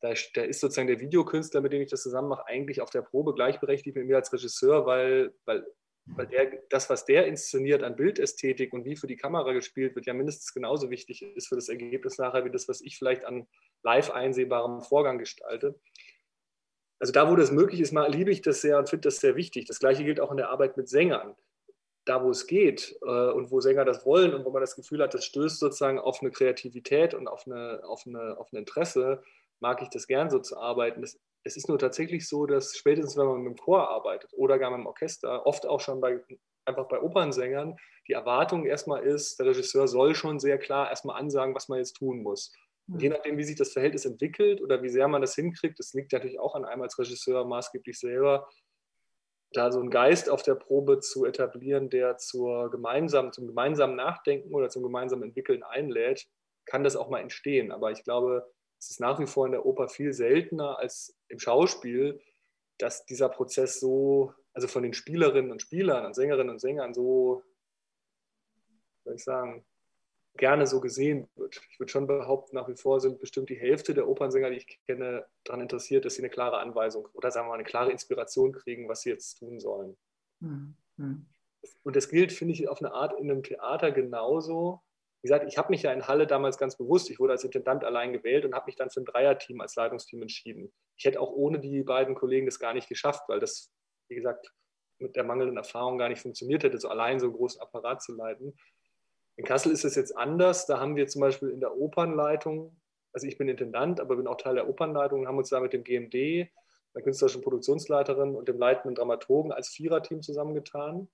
[0.03, 3.01] Da, da, ist sozusagen der Videokünstler, mit dem ich das zusammen mache, eigentlich auf der
[3.01, 5.65] Probe gleichberechtigt mit mir als Regisseur, weil, weil
[6.05, 10.05] weil der, das, was der inszeniert an Bildästhetik und wie für die Kamera gespielt wird,
[10.05, 13.47] ja mindestens genauso wichtig ist für das Ergebnis nachher, wie das, was ich vielleicht an
[13.83, 15.79] live einsehbarem Vorgang gestalte.
[16.99, 19.65] Also da, wo das möglich ist, liebe ich das sehr und finde das sehr wichtig.
[19.65, 21.35] Das gleiche gilt auch in der Arbeit mit Sängern.
[22.05, 25.01] Da, wo es geht äh, und wo Sänger das wollen und wo man das Gefühl
[25.01, 29.23] hat, das stößt sozusagen auf eine Kreativität und auf, eine, auf, eine, auf ein Interesse,
[29.63, 31.01] mag ich das gern so zu arbeiten.
[31.01, 34.57] Das es ist nur tatsächlich so, dass spätestens, wenn man mit dem Chor arbeitet oder
[34.57, 36.21] gar mit dem Orchester, oft auch schon bei,
[36.65, 37.75] einfach bei Opernsängern,
[38.07, 41.93] die Erwartung erstmal ist, der Regisseur soll schon sehr klar erstmal ansagen, was man jetzt
[41.93, 42.53] tun muss.
[42.87, 43.15] Und je mhm.
[43.15, 46.39] nachdem, wie sich das Verhältnis entwickelt oder wie sehr man das hinkriegt, das liegt natürlich
[46.39, 48.47] auch an einem als Regisseur maßgeblich selber,
[49.53, 54.53] da so einen Geist auf der Probe zu etablieren, der zur gemeinsamen, zum gemeinsamen Nachdenken
[54.53, 56.25] oder zum gemeinsamen Entwickeln einlädt,
[56.65, 57.71] kann das auch mal entstehen.
[57.71, 58.51] Aber ich glaube,
[58.83, 62.19] es ist nach wie vor in der Oper viel seltener als im Schauspiel,
[62.77, 67.43] dass dieser Prozess so, also von den Spielerinnen und Spielern und Sängerinnen und Sängern so,
[69.05, 69.65] soll ich sagen,
[70.35, 71.61] gerne so gesehen wird.
[71.71, 74.79] Ich würde schon behaupten, nach wie vor sind bestimmt die Hälfte der Opernsänger, die ich
[74.85, 78.51] kenne, daran interessiert, dass sie eine klare Anweisung oder sagen wir mal eine klare Inspiration
[78.51, 79.95] kriegen, was sie jetzt tun sollen.
[80.41, 80.75] Mhm.
[81.83, 84.81] Und das gilt, finde ich, auf eine Art in einem Theater genauso,
[85.23, 87.85] wie gesagt, ich habe mich ja in Halle damals ganz bewusst, ich wurde als Intendant
[87.85, 90.73] allein gewählt und habe mich dann für ein Dreierteam als Leitungsteam entschieden.
[90.97, 93.71] Ich hätte auch ohne die beiden Kollegen das gar nicht geschafft, weil das,
[94.09, 94.51] wie gesagt,
[94.99, 98.13] mit der mangelnden Erfahrung gar nicht funktioniert hätte, so allein so einen großen Apparat zu
[98.13, 98.53] leiten.
[99.37, 100.65] In Kassel ist es jetzt anders.
[100.65, 102.75] Da haben wir zum Beispiel in der Opernleitung,
[103.13, 105.85] also ich bin Intendant, aber bin auch Teil der Opernleitung, haben uns da mit dem
[105.85, 106.13] GMD,
[106.95, 111.07] der künstlerischen Produktionsleiterin und dem leitenden Dramaturgen als Viererteam zusammengetan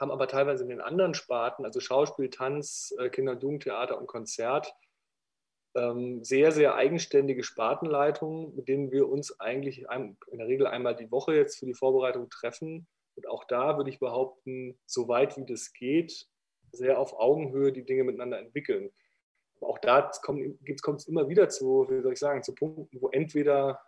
[0.00, 4.06] haben aber teilweise in den anderen Sparten, also Schauspiel, Tanz, äh, Kinder- und Jugendtheater und
[4.06, 4.74] Konzert,
[5.76, 11.10] ähm, sehr, sehr eigenständige Spartenleitungen, mit denen wir uns eigentlich in der Regel einmal die
[11.12, 12.88] Woche jetzt für die Vorbereitung treffen.
[13.14, 16.26] Und auch da würde ich behaupten, so weit wie das geht,
[16.72, 18.90] sehr auf Augenhöhe die Dinge miteinander entwickeln.
[19.56, 23.08] Aber auch da kommt es immer wieder zu, wie soll ich sagen, zu Punkten, wo
[23.10, 23.80] entweder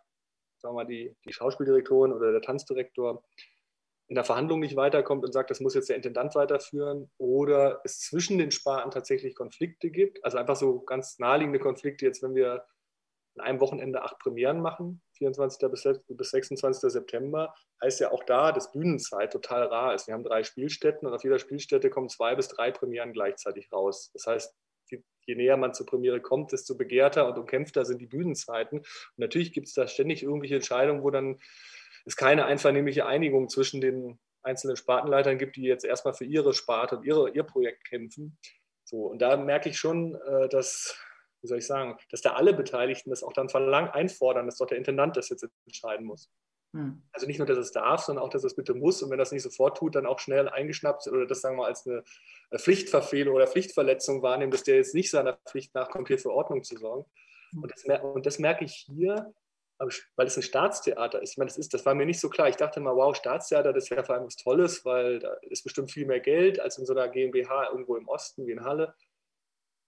[0.63, 3.25] sagen wir mal, die, die Schauspieldirektorin oder der Tanzdirektor
[4.13, 7.99] in der Verhandlung nicht weiterkommt und sagt, das muss jetzt der Intendant weiterführen oder es
[7.99, 10.23] zwischen den Sparten tatsächlich Konflikte gibt.
[10.23, 12.67] Also einfach so ganz naheliegende Konflikte, jetzt wenn wir
[13.39, 15.67] an einem Wochenende acht Premieren machen, 24.
[15.71, 16.93] bis 26.
[16.93, 20.09] September, heißt ja auch da, dass Bühnenzeit total rar ist.
[20.09, 24.11] Wir haben drei Spielstätten und auf jeder Spielstätte kommen zwei bis drei Premieren gleichzeitig raus.
[24.13, 24.55] Das heißt,
[24.91, 28.81] je näher man zur Premiere kommt, desto begehrter und umkämpfter sind die Bühnenzeiten.
[28.81, 28.87] Und
[29.17, 31.39] natürlich gibt es da ständig irgendwelche Entscheidungen, wo dann
[32.05, 36.97] es keine einvernehmliche Einigung zwischen den einzelnen Spartenleitern gibt, die jetzt erstmal für ihre Sparte
[36.97, 38.39] und ihre, ihr Projekt kämpfen.
[38.85, 40.97] So, und da merke ich schon, äh, dass,
[41.41, 44.67] wie soll ich sagen, dass da alle Beteiligten das auch dann verlangen, einfordern, dass doch
[44.67, 46.31] der Intendant das jetzt entscheiden muss.
[46.75, 47.03] Hm.
[47.13, 49.03] Also nicht nur, dass es darf, sondern auch, dass es bitte muss.
[49.03, 51.69] Und wenn das nicht sofort tut, dann auch schnell eingeschnappt oder das sagen wir mal
[51.69, 52.03] als eine
[52.57, 56.77] Pflichtverfehlung oder Pflichtverletzung wahrnehmen, dass der jetzt nicht seiner Pflicht nachkommt, hier für Ordnung zu
[56.77, 57.05] sorgen.
[57.51, 57.63] Hm.
[57.63, 59.33] Und das, und das merke ich hier
[60.16, 61.33] weil es ein Staatstheater ist.
[61.33, 62.49] Ich meine, das, ist, das war mir nicht so klar.
[62.49, 65.91] Ich dachte mal, wow, Staatstheater, das wäre vor allem was Tolles, weil da ist bestimmt
[65.91, 68.95] viel mehr Geld als in so einer GmbH irgendwo im Osten wie in Halle.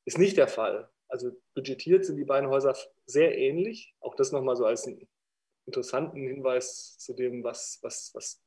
[0.04, 0.90] Ist nicht der Fall.
[1.08, 2.76] Also budgetiert sind die beiden Häuser
[3.06, 3.94] sehr ähnlich.
[4.00, 5.08] Auch das nochmal so als einen
[5.66, 8.42] interessanten Hinweis zu dem, was, was, was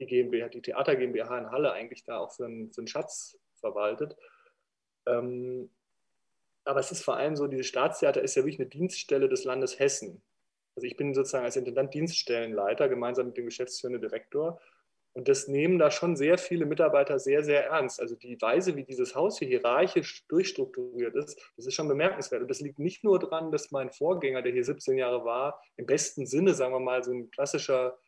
[0.00, 3.38] die GmbH, die Theater GmbH in Halle eigentlich da auch für einen, für einen Schatz
[3.60, 4.16] verwaltet.
[5.06, 5.70] Ähm,
[6.64, 9.78] aber es ist vor allem so, dieses Staatstheater ist ja wirklich eine Dienststelle des Landes
[9.78, 10.22] Hessen.
[10.78, 14.60] Also ich bin sozusagen als Intendant Dienststellenleiter gemeinsam mit dem geschäftsführenden Direktor.
[15.12, 18.00] Und das nehmen da schon sehr viele Mitarbeiter sehr, sehr ernst.
[18.00, 22.42] Also die Weise, wie dieses Haus hier hierarchisch durchstrukturiert ist, das ist schon bemerkenswert.
[22.42, 25.86] Und das liegt nicht nur daran, dass mein Vorgänger, der hier 17 Jahre war, im
[25.86, 27.98] besten Sinne, sagen wir mal, so ein klassischer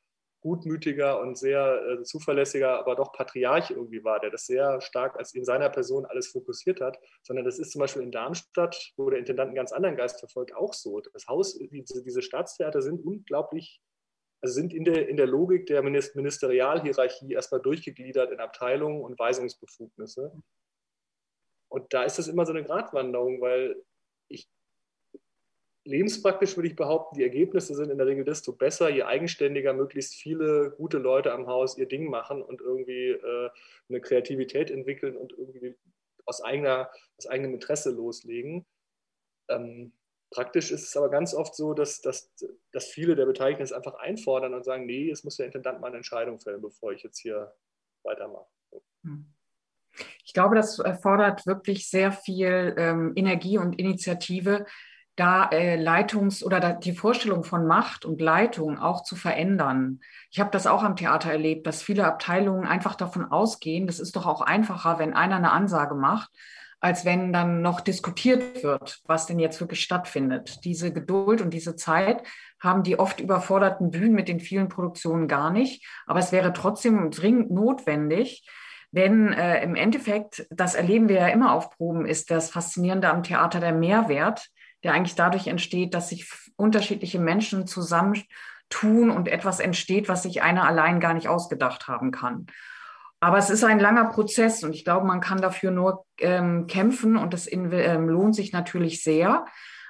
[0.40, 5.34] gutmütiger und sehr äh, zuverlässiger, aber doch Patriarch irgendwie war, der das sehr stark als
[5.34, 9.18] in seiner Person alles fokussiert hat, sondern das ist zum Beispiel in Darmstadt, wo der
[9.18, 11.00] Intendant einen ganz anderen Geist verfolgt, auch so.
[11.00, 13.82] Das Haus, diese, diese Staatstheater sind unglaublich,
[14.42, 20.32] also sind in der, in der Logik der Ministerialhierarchie erstmal durchgegliedert in Abteilungen und Weisungsbefugnisse.
[21.68, 23.76] Und da ist das immer so eine Gratwanderung, weil
[24.28, 24.48] ich
[25.90, 30.14] lebenspraktisch würde ich behaupten, die Ergebnisse sind in der Regel desto besser, je eigenständiger möglichst
[30.14, 33.50] viele gute Leute am Haus ihr Ding machen und irgendwie äh,
[33.88, 35.76] eine Kreativität entwickeln und irgendwie
[36.24, 38.64] aus, eigener, aus eigenem Interesse loslegen.
[39.48, 39.92] Ähm,
[40.30, 42.32] praktisch ist es aber ganz oft so, dass, dass,
[42.70, 45.88] dass viele der Beteiligten es einfach einfordern und sagen, nee, es muss der Intendant mal
[45.88, 47.52] eine Entscheidung fällen, bevor ich jetzt hier
[48.04, 48.46] weitermache.
[49.02, 49.26] Hm.
[50.24, 54.64] Ich glaube, das erfordert wirklich sehr viel ähm, Energie und Initiative,
[55.20, 60.00] da äh, Leitungs- oder da die Vorstellung von Macht und Leitung auch zu verändern.
[60.30, 64.16] Ich habe das auch am Theater erlebt, dass viele Abteilungen einfach davon ausgehen, das ist
[64.16, 66.30] doch auch einfacher, wenn einer eine Ansage macht,
[66.80, 70.64] als wenn dann noch diskutiert wird, was denn jetzt wirklich stattfindet.
[70.64, 72.22] Diese Geduld und diese Zeit
[72.58, 75.86] haben die oft überforderten Bühnen mit den vielen Produktionen gar nicht.
[76.06, 78.48] Aber es wäre trotzdem dringend notwendig,
[78.92, 83.22] denn äh, im Endeffekt, das erleben wir ja immer auf Proben, ist das Faszinierende am
[83.22, 84.48] Theater der Mehrwert,
[84.82, 90.64] der eigentlich dadurch entsteht, dass sich unterschiedliche Menschen zusammentun und etwas entsteht, was sich einer
[90.64, 92.46] allein gar nicht ausgedacht haben kann.
[93.20, 97.16] Aber es ist ein langer Prozess und ich glaube, man kann dafür nur ähm, kämpfen
[97.16, 99.44] und das in, ähm, lohnt sich natürlich sehr.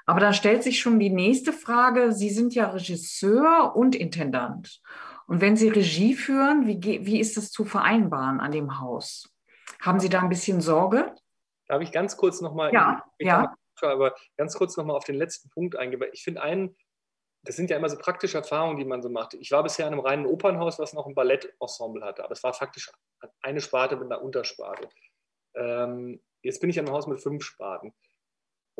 [0.04, 2.12] Aber da stellt sich schon die nächste Frage.
[2.12, 4.80] Sie sind ja Regisseur und Intendant.
[5.28, 9.32] Und wenn Sie Regie führen, wie, wie ist das zu vereinbaren an dem Haus?
[9.80, 11.14] Haben Sie da ein bisschen Sorge?
[11.68, 13.54] Darf ich ganz kurz nochmal ja, ja
[13.88, 16.76] aber ganz kurz nochmal auf den letzten Punkt eingehen, weil ich finde einen,
[17.42, 19.34] das sind ja immer so praktische Erfahrungen, die man so macht.
[19.34, 22.52] Ich war bisher in einem reinen Opernhaus, was noch ein Ballettensemble hatte, aber es war
[22.52, 22.90] faktisch
[23.42, 24.88] eine Sparte mit einer Untersparte.
[25.54, 27.94] Ähm, jetzt bin ich in einem Haus mit fünf Sparten.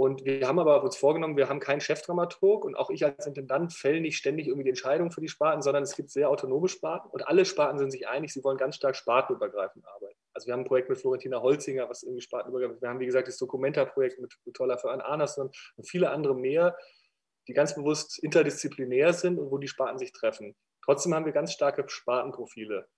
[0.00, 3.74] Und wir haben aber uns vorgenommen, wir haben keinen Chefdramaturg und auch ich als Intendant
[3.74, 7.10] fälle nicht ständig irgendwie die Entscheidung für die Sparten, sondern es gibt sehr autonome Sparten
[7.10, 10.19] und alle Sparten sind sich einig, sie wollen ganz stark spartenübergreifend arbeiten.
[10.34, 12.82] Also wir haben ein Projekt mit Florentina Holzinger, was irgendwie spartenübergreifend ist.
[12.82, 16.76] Wir haben, wie gesagt, das Documenta-Projekt mit Toller für Anderson und viele andere mehr,
[17.48, 20.54] die ganz bewusst interdisziplinär sind und wo die Sparten sich treffen.
[20.84, 22.88] Trotzdem haben wir ganz starke Spartenprofile.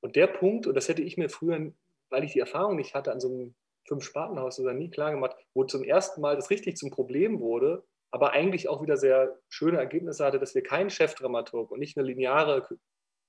[0.00, 1.72] Und der Punkt, und das hätte ich mir früher,
[2.10, 3.54] weil ich die Erfahrung nicht hatte, an so einem
[3.88, 8.32] Fünf-Spartenhaus oder nie klar gemacht, wo zum ersten Mal das richtig zum Problem wurde, aber
[8.32, 12.68] eigentlich auch wieder sehr schöne Ergebnisse hatte, dass wir keinen Chefdramaturg und nicht eine lineare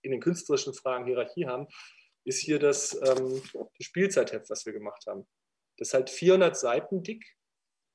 [0.02, 1.68] in den künstlerischen Fragen Hierarchie haben,
[2.26, 5.28] ist hier das, ähm, das Spielzeitheft, was wir gemacht haben.
[5.78, 7.26] Das ist halt 400 Seiten dick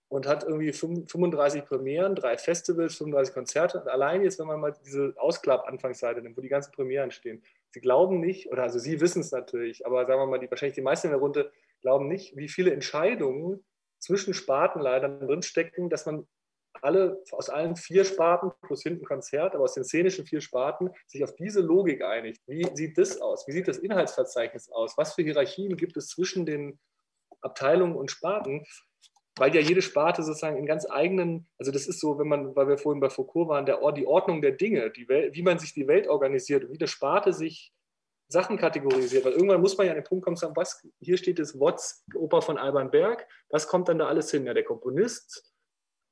[0.09, 3.81] und hat irgendwie 35 Premieren, drei Festivals, 35 Konzerte.
[3.81, 7.81] Und allein jetzt, wenn man mal diese Ausklapp-Anfangsseite nimmt, wo die ganzen Premieren stehen, Sie
[7.81, 10.83] glauben nicht, oder also Sie wissen es natürlich, aber sagen wir mal, die, wahrscheinlich die
[10.83, 11.53] meisten in der Runde
[11.83, 13.62] glauben nicht, wie viele Entscheidungen
[13.99, 16.26] zwischen Spartenleitern drinstecken, dass man
[16.82, 21.22] alle aus allen vier Sparten plus hinten Konzert, aber aus den szenischen vier Sparten sich
[21.24, 22.42] auf diese Logik einigt.
[22.46, 23.46] Wie sieht das aus?
[23.46, 24.96] Wie sieht das Inhaltsverzeichnis aus?
[24.96, 26.78] Was für Hierarchien gibt es zwischen den
[27.40, 28.64] Abteilungen und Sparten?
[29.36, 32.68] Weil ja jede Sparte sozusagen in ganz eigenen, also das ist so, wenn man, weil
[32.68, 35.74] wir vorhin bei Foucault waren, der, die Ordnung der Dinge, die Welt, wie man sich
[35.74, 37.72] die Welt organisiert und wie eine Sparte sich
[38.28, 41.38] Sachen kategorisiert, weil irgendwann muss man ja an den Punkt kommen, sagen, was, hier steht
[41.38, 44.44] das Wotz, Oper von Alban Berg, was kommt dann da alles hin?
[44.44, 45.50] Ja, der Komponist,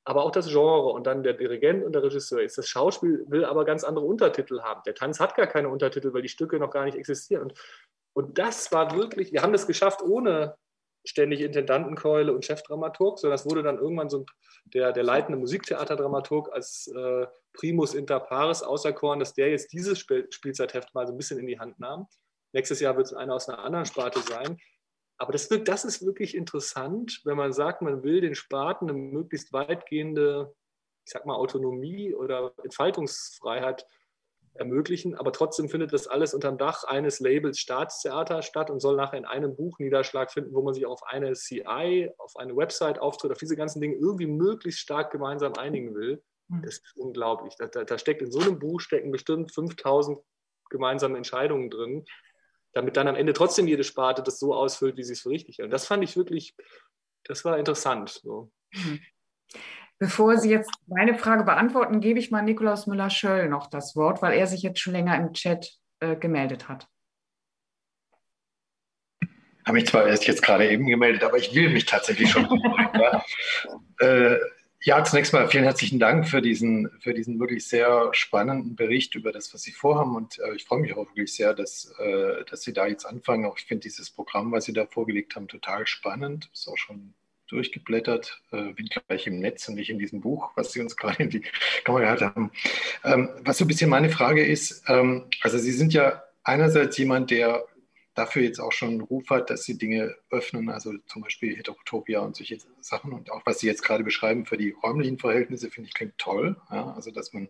[0.07, 2.41] aber auch das Genre und dann der Dirigent und der Regisseur.
[2.41, 4.81] Ist das Schauspiel will aber ganz andere Untertitel haben.
[4.85, 7.43] Der Tanz hat gar keine Untertitel, weil die Stücke noch gar nicht existieren.
[7.43, 7.53] Und,
[8.13, 10.55] und das war wirklich, wir haben das geschafft ohne
[11.03, 14.25] ständig Intendantenkeule und Chefdramaturg, sondern das wurde dann irgendwann so
[14.73, 20.27] der, der leitende Musiktheaterdramaturg als äh, Primus inter pares auserkoren, dass der jetzt dieses Spiel,
[20.29, 22.07] Spielzeitheft mal so ein bisschen in die Hand nahm.
[22.53, 24.57] Nächstes Jahr wird es einer aus einer anderen Sparte sein.
[25.17, 29.51] Aber das, das ist wirklich interessant, wenn man sagt, man will den Sparten eine möglichst
[29.51, 30.53] weitgehende
[31.07, 33.87] ich sag mal, Autonomie oder Entfaltungsfreiheit
[34.55, 38.97] ermöglichen, aber trotzdem findet das alles unter dem Dach eines Labels Staatstheater statt und soll
[38.97, 42.99] nachher in einem Buch Niederschlag finden, wo man sich auf eine CI, auf eine Website
[42.99, 46.21] auftritt, auf diese ganzen Dinge irgendwie möglichst stark gemeinsam einigen will.
[46.49, 46.61] Hm.
[46.63, 47.55] Das ist unglaublich.
[47.57, 50.19] Da, da, da steckt in so einem Buch stecken bestimmt 5000
[50.69, 52.03] gemeinsame Entscheidungen drin,
[52.77, 55.57] damit dann am Ende trotzdem jede Sparte das so ausfüllt, wie sie es für richtig
[55.57, 55.73] hält.
[55.73, 56.55] Das fand ich wirklich,
[57.23, 58.09] das war interessant.
[58.09, 58.51] So.
[59.99, 64.37] Bevor Sie jetzt meine Frage beantworten, gebe ich mal Nikolaus Müller-Schöll noch das Wort, weil
[64.37, 66.87] er sich jetzt schon länger im Chat äh, gemeldet hat.
[69.21, 69.29] Ich
[69.65, 72.45] habe mich zwar erst jetzt gerade eben gemeldet, aber ich will mich tatsächlich schon.
[72.93, 73.25] ja.
[73.99, 74.37] Äh,
[74.87, 79.33] ja, zunächst mal vielen herzlichen Dank für diesen, für diesen wirklich sehr spannenden Bericht über
[79.33, 80.15] das, was Sie vorhaben.
[80.15, 83.45] Und äh, ich freue mich auch wirklich sehr, dass, äh, dass Sie da jetzt anfangen.
[83.45, 86.49] Auch ich finde dieses Programm, was Sie da vorgelegt haben, total spannend.
[86.53, 87.13] Ist auch schon
[87.49, 91.21] durchgeblättert, äh, bin gleich im Netz und nicht in diesem Buch, was Sie uns gerade
[91.21, 91.43] in die
[91.83, 92.51] Kamera gehalten haben.
[93.03, 97.29] Ähm, was so ein bisschen meine Frage ist, ähm, also Sie sind ja einerseits jemand,
[97.29, 97.65] der
[98.17, 102.19] dafür jetzt auch schon einen Ruf hat, dass sie Dinge öffnen, also zum Beispiel Heterotopia
[102.21, 103.13] und solche Sachen.
[103.13, 106.57] Und auch was Sie jetzt gerade beschreiben für die räumlichen Verhältnisse, finde ich klingt toll.
[106.71, 107.49] Ja, also dass man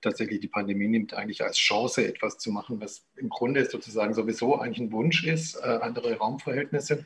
[0.00, 4.56] tatsächlich die Pandemie nimmt, eigentlich als Chance etwas zu machen, was im Grunde sozusagen sowieso
[4.56, 7.04] eigentlich ein Wunsch ist, äh, andere Raumverhältnisse.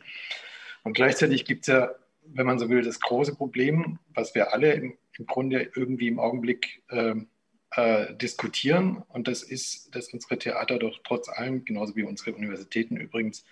[0.84, 1.94] Und gleichzeitig gibt es ja
[2.24, 6.18] wenn man so will, das große Problem, was wir alle im, im Grunde irgendwie im
[6.18, 7.14] Augenblick äh,
[7.76, 9.02] äh, diskutieren.
[9.08, 13.44] Und das ist, dass unsere Theater doch trotz allem, genauso wie unsere Universitäten übrigens,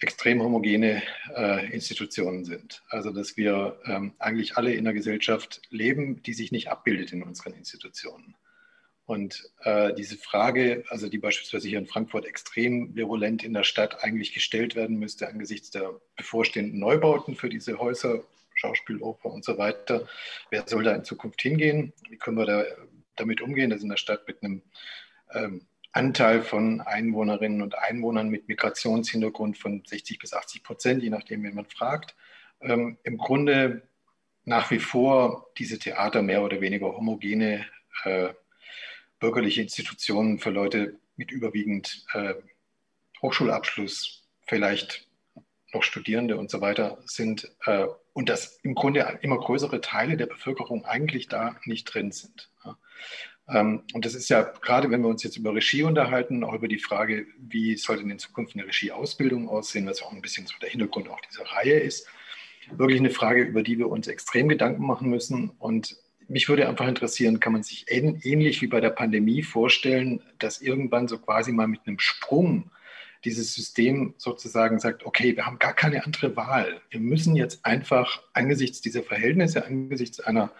[0.00, 1.02] extrem homogene
[1.34, 2.82] äh, Institutionen sind.
[2.88, 7.22] Also dass wir ähm, eigentlich alle in einer Gesellschaft leben, die sich nicht abbildet in
[7.22, 8.34] unseren Institutionen.
[9.06, 14.02] Und äh, diese Frage, also die beispielsweise hier in Frankfurt extrem virulent in der Stadt
[14.02, 18.24] eigentlich gestellt werden müsste angesichts der bevorstehenden Neubauten für diese Häuser,
[18.54, 20.08] Schauspieloper und so weiter.
[20.50, 21.92] Wer soll da in Zukunft hingehen?
[22.08, 22.64] Wie können wir da
[23.16, 24.62] damit umgehen, dass in der Stadt mit einem
[25.32, 31.44] ähm, Anteil von Einwohnerinnen und Einwohnern mit Migrationshintergrund von 60 bis 80 Prozent, je nachdem,
[31.44, 32.16] wen man fragt,
[32.60, 33.82] ähm, im Grunde
[34.44, 37.64] nach wie vor diese Theater mehr oder weniger homogene
[38.04, 38.30] äh,
[39.20, 42.34] bürgerliche Institutionen für Leute mit überwiegend äh,
[43.22, 45.08] Hochschulabschluss, vielleicht
[45.72, 50.26] noch Studierende und so weiter sind äh, und dass im Grunde immer größere Teile der
[50.26, 52.48] Bevölkerung eigentlich da nicht drin sind.
[53.48, 56.68] Ähm, und das ist ja gerade, wenn wir uns jetzt über Regie unterhalten, auch über
[56.68, 60.54] die Frage, wie soll denn in Zukunft eine Regieausbildung aussehen, was auch ein bisschen so
[60.62, 62.08] der Hintergrund auch dieser Reihe ist,
[62.70, 65.96] wirklich eine Frage, über die wir uns extrem Gedanken machen müssen und
[66.26, 71.06] mich würde einfach interessieren, kann man sich ähnlich wie bei der Pandemie vorstellen, dass irgendwann
[71.06, 72.70] so quasi mal mit einem Sprung
[73.24, 76.80] dieses System sozusagen sagt, okay, wir haben gar keine andere Wahl.
[76.90, 80.50] Wir müssen jetzt einfach angesichts dieser Verhältnisse, angesichts einer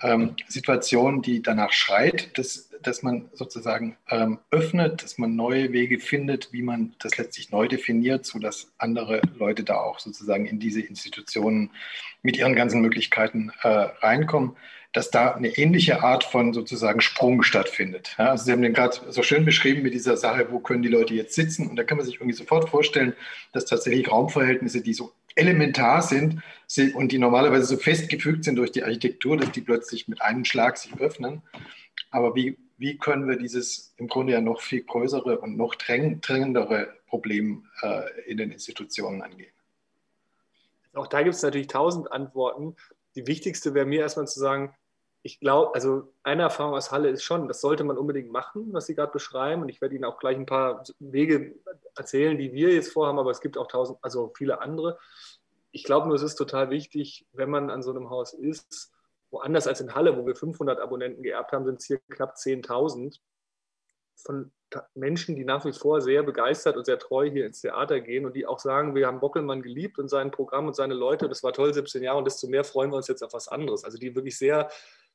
[0.00, 5.98] ähm, Situation, die danach schreit, dass, dass man sozusagen ähm, öffnet, dass man neue Wege
[5.98, 10.80] findet, wie man das letztlich neu definiert, sodass andere Leute da auch sozusagen in diese
[10.80, 11.70] Institutionen
[12.22, 14.56] mit ihren ganzen Möglichkeiten äh, reinkommen
[14.92, 18.14] dass da eine ähnliche Art von sozusagen Sprung stattfindet.
[18.18, 20.88] Ja, also Sie haben den gerade so schön beschrieben mit dieser Sache, wo können die
[20.88, 21.68] Leute jetzt sitzen?
[21.68, 23.14] Und da kann man sich irgendwie sofort vorstellen,
[23.52, 26.42] dass tatsächlich Raumverhältnisse, die so elementar sind
[26.94, 30.78] und die normalerweise so festgefügt sind durch die Architektur, dass die plötzlich mit einem Schlag
[30.78, 31.42] sich öffnen.
[32.10, 36.94] Aber wie, wie können wir dieses im Grunde ja noch viel größere und noch dringendere
[37.06, 39.52] Problem äh, in den Institutionen angehen?
[40.94, 42.74] Auch da gibt es natürlich tausend Antworten
[43.18, 44.76] die wichtigste wäre mir erstmal zu sagen,
[45.22, 48.86] ich glaube, also eine Erfahrung aus Halle ist schon, das sollte man unbedingt machen, was
[48.86, 49.62] Sie gerade beschreiben.
[49.62, 51.56] Und ich werde Ihnen auch gleich ein paar Wege
[51.96, 54.98] erzählen, die wir jetzt vorhaben, aber es gibt auch tausend, also viele andere.
[55.72, 58.92] Ich glaube nur, es ist total wichtig, wenn man an so einem Haus ist,
[59.30, 63.18] woanders als in Halle, wo wir 500 Abonnenten geerbt haben, sind es hier knapp 10.000
[64.24, 64.52] von
[64.94, 68.36] Menschen, die nach wie vor sehr begeistert und sehr treu hier ins Theater gehen und
[68.36, 71.52] die auch sagen, wir haben Bockelmann geliebt und sein Programm und seine Leute, das war
[71.52, 73.84] toll, 17 Jahre und desto mehr freuen wir uns jetzt auf was anderes.
[73.84, 74.68] Also die wirklich sehr,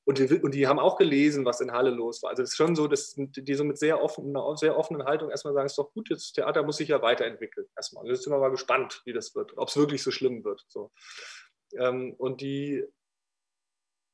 [0.06, 2.32] und die, und die haben auch gelesen, was in Halle los war.
[2.32, 5.54] Also es ist schon so, dass die so mit sehr offenen, sehr offenen Haltung erstmal
[5.54, 7.68] sagen, es ist doch gut, das Theater muss sich ja weiterentwickeln.
[7.76, 8.08] Erstmal.
[8.08, 10.66] Jetzt sind wir mal gespannt, wie das wird, ob es wirklich so schlimm wird.
[10.68, 10.92] So.
[11.78, 12.84] Ähm, und die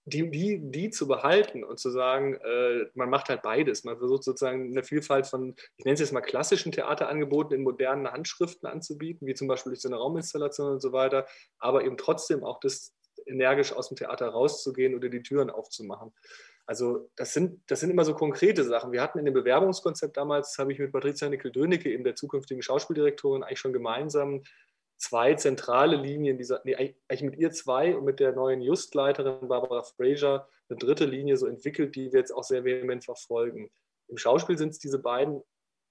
[0.10, 3.84] die, die, die zu behalten und zu sagen, äh, man macht halt beides.
[3.84, 8.12] Man versucht sozusagen eine Vielfalt von, ich nenne es jetzt mal klassischen Theaterangeboten in modernen
[8.12, 11.26] Handschriften anzubieten, wie zum Beispiel durch so eine Rauminstallation und so weiter,
[11.60, 12.94] aber eben trotzdem auch das
[13.26, 16.12] energisch aus dem Theater rauszugehen oder die Türen aufzumachen.
[16.66, 18.92] Also das sind, das sind immer so konkrete Sachen.
[18.92, 23.42] Wir hatten in dem Bewerbungskonzept damals, habe ich mit Patricia Nickel-Dönecke, eben der zukünftigen Schauspieldirektorin,
[23.42, 24.44] eigentlich schon gemeinsam
[25.00, 29.82] zwei zentrale Linien, dieser, nee, eigentlich mit ihr zwei und mit der neuen Justleiterin Barbara
[29.82, 33.72] Fraser eine dritte Linie so entwickelt, die wir jetzt auch sehr vehement verfolgen.
[34.08, 35.42] Im Schauspiel sind es diese beiden,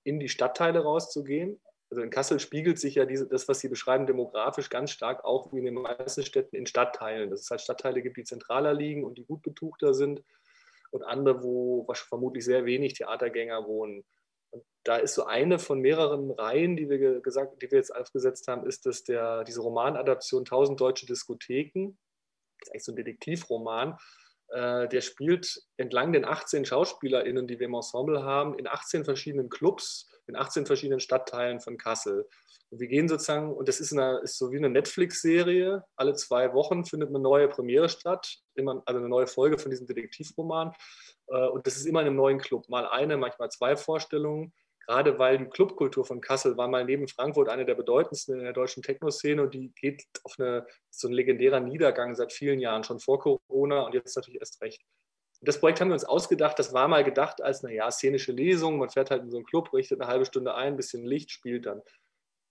[0.04, 1.60] in die Stadtteile rauszugehen.
[1.90, 5.52] Also in Kassel spiegelt sich ja diese, das, was Sie beschreiben, demografisch ganz stark auch
[5.52, 7.30] wie in den meisten Städten in Stadtteilen.
[7.30, 10.22] Dass es halt Stadtteile gibt, die zentraler liegen und die gut betuchter sind
[10.90, 14.04] und andere, wo vermutlich sehr wenig Theatergänger wohnen.
[14.88, 18.66] Da ist so eine von mehreren Reihen, die wir gesagt, die wir jetzt aufgesetzt haben,
[18.66, 21.98] ist, dass der, diese Romanadaption 1000 deutsche Diskotheken,
[22.58, 23.98] das ist eigentlich so ein Detektivroman,
[24.48, 29.50] äh, der spielt entlang den 18 SchauspielerInnen, die wir im Ensemble haben, in 18 verschiedenen
[29.50, 32.26] Clubs, in 18 verschiedenen Stadtteilen von Kassel.
[32.70, 36.54] Und wir gehen sozusagen, und das ist, eine, ist so wie eine Netflix-Serie, alle zwei
[36.54, 40.72] Wochen findet eine neue Premiere statt, immer, also eine neue Folge von diesem Detektivroman.
[41.26, 42.70] Äh, und das ist immer in einem neuen Club.
[42.70, 44.54] Mal eine, manchmal zwei Vorstellungen.
[44.88, 48.54] Gerade weil die Clubkultur von Kassel war mal neben Frankfurt eine der bedeutendsten in der
[48.54, 52.98] deutschen Techno-Szene und die geht auf eine, so ein legendärer Niedergang seit vielen Jahren, schon
[52.98, 54.80] vor Corona und jetzt natürlich erst recht.
[55.42, 58.88] Das Projekt haben wir uns ausgedacht, das war mal gedacht als, naja, szenische Lesung, man
[58.88, 61.66] fährt halt in so einen Club, richtet eine halbe Stunde ein, ein bisschen Licht, spielt
[61.66, 61.82] dann.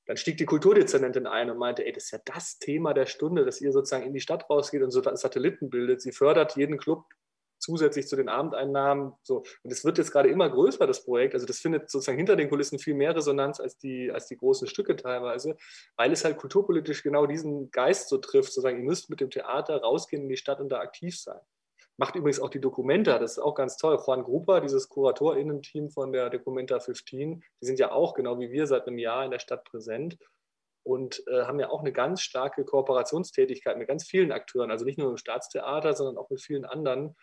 [0.05, 3.45] Dann stieg die Kulturdezernentin ein und meinte, ey, das ist ja das Thema der Stunde,
[3.45, 6.03] dass ihr sozusagen in die Stadt rausgeht und so Satelliten bildet.
[6.03, 7.03] Sie fördert jeden Club
[7.67, 9.11] zusätzlich zu den Abendeinnahmen.
[9.23, 9.43] So.
[9.63, 11.33] Und es wird jetzt gerade immer größer, das Projekt.
[11.33, 14.67] Also das findet sozusagen hinter den Kulissen viel mehr Resonanz als die, als die großen
[14.67, 15.57] Stücke teilweise,
[15.97, 19.81] weil es halt kulturpolitisch genau diesen Geist so trifft, sozusagen, ihr müsst mit dem Theater
[19.81, 21.39] rausgehen in die Stadt und da aktiv sein.
[21.97, 23.99] Macht übrigens auch die Documenta, das ist auch ganz toll.
[24.05, 28.67] Juan Grupa, dieses KuratorInnen-Team von der Documenta 15, die sind ja auch genau wie wir
[28.67, 30.17] seit einem Jahr in der Stadt präsent
[30.87, 34.97] und äh, haben ja auch eine ganz starke Kooperationstätigkeit mit ganz vielen Akteuren, also nicht
[34.97, 37.15] nur im Staatstheater, sondern auch mit vielen anderen,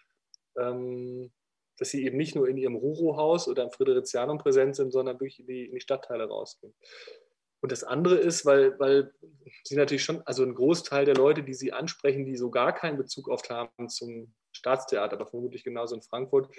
[0.54, 5.40] dass sie eben nicht nur in ihrem Ruro-Haus oder im Fridericianum präsent sind, sondern wirklich
[5.40, 6.74] in die, in die Stadtteile rausgehen.
[7.60, 9.10] Und das andere ist, weil, weil
[9.64, 12.98] sie natürlich schon, also ein Großteil der Leute, die sie ansprechen, die so gar keinen
[12.98, 16.54] Bezug oft haben zum Staatstheater, aber vermutlich genauso in Frankfurt,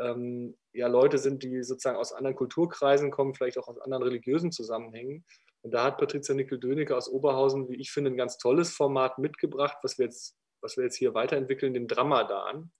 [0.00, 4.50] ähm, ja Leute sind, die sozusagen aus anderen Kulturkreisen kommen, vielleicht auch aus anderen religiösen
[4.50, 5.24] Zusammenhängen.
[5.62, 9.78] Und da hat Patricia Nickel-Dönecke aus Oberhausen, wie ich finde, ein ganz tolles Format mitgebracht,
[9.82, 12.72] was wir jetzt, was wir jetzt hier weiterentwickeln, den Dramadan.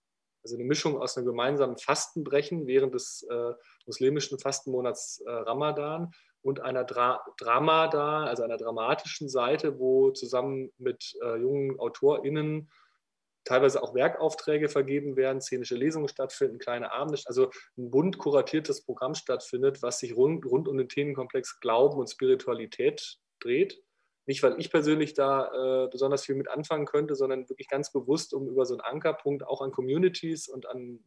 [0.43, 3.53] Also eine Mischung aus einem gemeinsamen Fastenbrechen während des äh,
[3.85, 11.15] muslimischen Fastenmonats äh, Ramadan und einer Dra Dramadan, also einer dramatischen Seite, wo zusammen mit
[11.23, 12.69] äh, jungen AutorInnen
[13.45, 19.15] teilweise auch Werkaufträge vergeben werden, szenische Lesungen stattfinden, kleine Abende, also ein bunt kuratiertes Programm
[19.15, 23.81] stattfindet, was sich rund, rund um den Themenkomplex Glauben und Spiritualität dreht.
[24.25, 28.33] Nicht, weil ich persönlich da äh, besonders viel mit anfangen könnte, sondern wirklich ganz bewusst,
[28.33, 31.03] um über so einen Ankerpunkt auch an Communities und an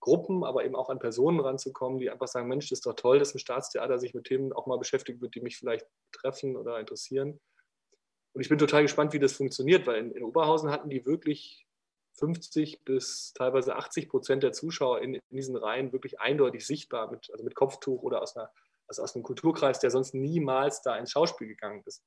[0.00, 3.18] Gruppen, aber eben auch an Personen ranzukommen, die einfach sagen, Mensch, das ist doch toll,
[3.18, 6.78] dass ein Staatstheater sich mit Themen auch mal beschäftigt wird, die mich vielleicht treffen oder
[6.78, 7.40] interessieren.
[8.34, 11.66] Und ich bin total gespannt, wie das funktioniert, weil in, in Oberhausen hatten die wirklich
[12.18, 17.30] 50 bis teilweise 80 Prozent der Zuschauer in, in, diesen Reihen wirklich eindeutig sichtbar, mit,
[17.32, 18.50] also mit Kopftuch oder aus, einer,
[18.86, 22.04] also aus einem Kulturkreis, der sonst niemals da ins Schauspiel gegangen ist.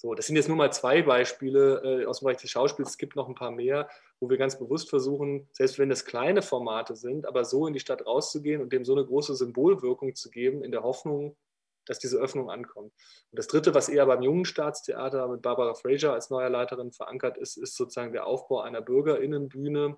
[0.00, 2.90] So, das sind jetzt nur mal zwei Beispiele äh, aus dem Bereich des Schauspiels.
[2.90, 3.88] Es gibt noch ein paar mehr,
[4.20, 7.80] wo wir ganz bewusst versuchen, selbst wenn es kleine Formate sind, aber so in die
[7.80, 11.36] Stadt rauszugehen und dem so eine große Symbolwirkung zu geben, in der Hoffnung,
[11.84, 12.92] dass diese Öffnung ankommt.
[13.32, 17.36] Und das Dritte, was eher beim jungen Staatstheater mit Barbara Fraser als neuer Leiterin verankert
[17.36, 19.96] ist, ist sozusagen der Aufbau einer Bürgerinnenbühne,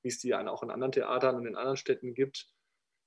[0.00, 2.48] wie es die auch in anderen Theatern und in anderen Städten gibt.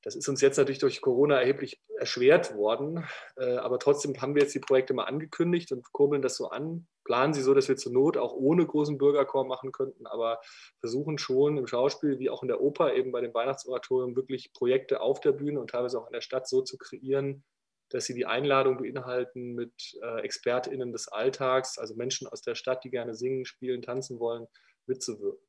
[0.03, 4.43] Das ist uns jetzt natürlich durch Corona erheblich erschwert worden, äh, aber trotzdem haben wir
[4.43, 7.77] jetzt die Projekte mal angekündigt und kurbeln das so an, planen sie so, dass wir
[7.77, 10.39] zur Not auch ohne großen Bürgerchor machen könnten, aber
[10.79, 15.01] versuchen schon im Schauspiel wie auch in der Oper eben bei dem Weihnachtsoratorium wirklich Projekte
[15.01, 17.43] auf der Bühne und teilweise auch in der Stadt so zu kreieren,
[17.89, 22.83] dass sie die Einladung beinhalten mit äh, ExpertInnen des Alltags, also Menschen aus der Stadt,
[22.83, 24.47] die gerne singen, spielen, tanzen wollen,
[24.85, 25.46] mitzuwirken.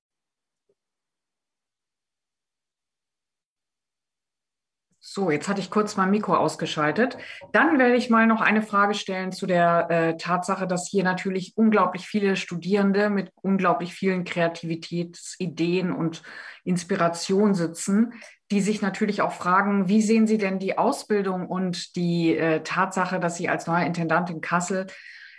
[5.11, 7.17] So, jetzt hatte ich kurz mein Mikro ausgeschaltet.
[7.53, 11.55] Dann werde ich mal noch eine Frage stellen zu der äh, Tatsache, dass hier natürlich
[11.57, 16.23] unglaublich viele Studierende mit unglaublich vielen Kreativitätsideen und
[16.63, 18.13] Inspiration sitzen,
[18.51, 23.19] die sich natürlich auch fragen, wie sehen Sie denn die Ausbildung und die äh, Tatsache,
[23.19, 24.89] dass Sie als neuer Intendant in Kassel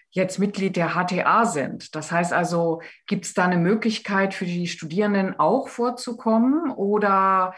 [0.10, 1.94] jetzt Mitglied der HTA sind.
[1.94, 7.54] Das heißt also, gibt es da eine Möglichkeit für die Studierenden auch vorzukommen oder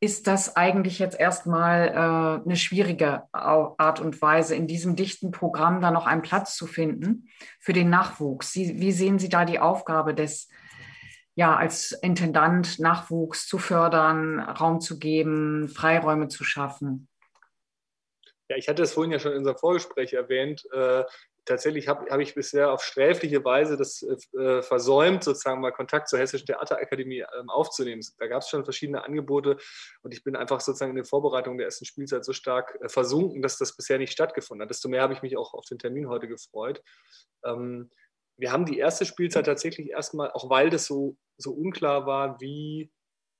[0.00, 5.80] ist das eigentlich jetzt erstmal äh, eine schwierige Art und Weise, in diesem dichten Programm
[5.80, 7.28] da noch einen Platz zu finden
[7.60, 8.52] für den Nachwuchs.
[8.52, 10.48] Sie, wie sehen Sie da die Aufgabe des,
[11.34, 17.08] ja, als Intendant Nachwuchs zu fördern, Raum zu geben, Freiräume zu schaffen?
[18.48, 20.62] Ja, ich hatte es vorhin ja schon in unserem Vorgespräch erwähnt.
[20.72, 21.04] Äh,
[21.46, 26.18] tatsächlich habe hab ich bisher auf sträfliche Weise das äh, versäumt, sozusagen mal Kontakt zur
[26.18, 28.02] Hessischen Theaterakademie ähm, aufzunehmen.
[28.18, 29.56] Da gab es schon verschiedene Angebote
[30.02, 33.40] und ich bin einfach sozusagen in den Vorbereitungen der ersten Spielzeit so stark äh, versunken,
[33.40, 34.70] dass das bisher nicht stattgefunden hat.
[34.70, 36.82] Desto mehr habe ich mich auch auf den Termin heute gefreut.
[37.44, 37.90] Ähm,
[38.36, 42.90] wir haben die erste Spielzeit tatsächlich erstmal, auch weil das so, so unklar war, wie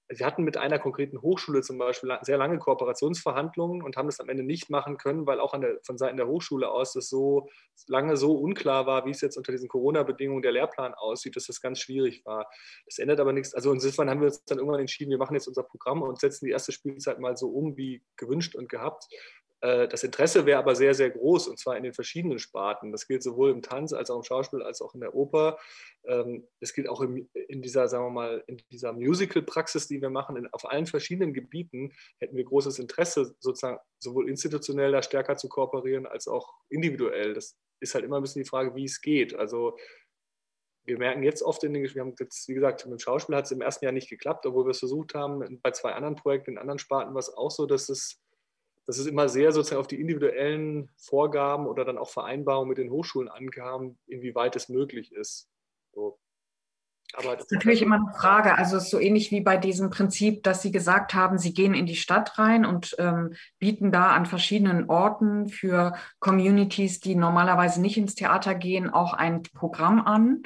[0.08, 4.28] wir hatten mit einer konkreten Hochschule zum Beispiel sehr lange Kooperationsverhandlungen und haben das am
[4.28, 7.48] Ende nicht machen können, weil auch der, von Seiten der Hochschule aus das so
[7.88, 11.60] lange so unklar war, wie es jetzt unter diesen Corona-Bedingungen der Lehrplan aussieht, dass das
[11.60, 12.48] ganz schwierig war.
[12.84, 13.54] Das ändert aber nichts.
[13.54, 16.46] Also insofern haben wir uns dann irgendwann entschieden, wir machen jetzt unser Programm und setzen
[16.46, 19.08] die erste Spielzeit mal so um wie gewünscht und gehabt.
[19.60, 22.92] Äh, das Interesse wäre aber sehr, sehr groß und zwar in den verschiedenen Sparten.
[22.92, 25.58] Das gilt sowohl im Tanz als auch im Schauspiel als auch in der Oper.
[26.04, 27.28] Ähm, das gilt auch in
[27.62, 30.48] dieser, sagen wir mal, in dieser Musical-Praxis, die wir machen.
[30.52, 36.06] Auf allen verschiedenen Gebieten hätten wir großes Interesse, sozusagen sowohl institutionell da stärker zu kooperieren
[36.06, 37.34] als auch individuell.
[37.34, 39.34] Das ist halt immer ein bisschen die Frage, wie es geht.
[39.34, 39.76] Also
[40.84, 43.46] wir merken jetzt oft in den wir haben jetzt, wie gesagt, mit dem Schauspiel hat
[43.46, 45.60] es im ersten Jahr nicht geklappt, obwohl wir es versucht haben.
[45.62, 48.22] Bei zwei anderen Projekten in anderen Sparten war es auch so, dass es
[48.86, 52.90] dass es immer sehr sozusagen auf die individuellen Vorgaben oder dann auch Vereinbarungen mit den
[52.90, 55.48] Hochschulen ankam, inwieweit es möglich ist.
[55.92, 56.18] So.
[57.14, 58.56] Aber das ist natürlich immer eine Frage.
[58.56, 61.74] Also es ist so ähnlich wie bei diesem Prinzip, dass Sie gesagt haben, Sie gehen
[61.74, 67.80] in die Stadt rein und ähm, bieten da an verschiedenen Orten für Communities, die normalerweise
[67.80, 70.42] nicht ins Theater gehen, auch ein Programm an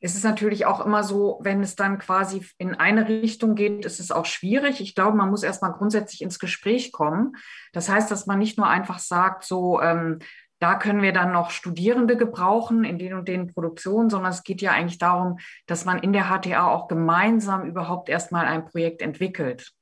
[0.00, 4.00] es ist natürlich auch immer so, wenn es dann quasi in eine Richtung geht, ist
[4.00, 4.80] es auch schwierig.
[4.80, 7.36] Ich glaube, man muss erstmal grundsätzlich ins Gespräch kommen.
[7.72, 10.20] Das heißt, dass man nicht nur einfach sagt, so, ähm,
[10.58, 14.62] da können wir dann noch Studierende gebrauchen in den und den Produktionen, sondern es geht
[14.62, 19.72] ja eigentlich darum, dass man in der HTA auch gemeinsam überhaupt erstmal ein Projekt entwickelt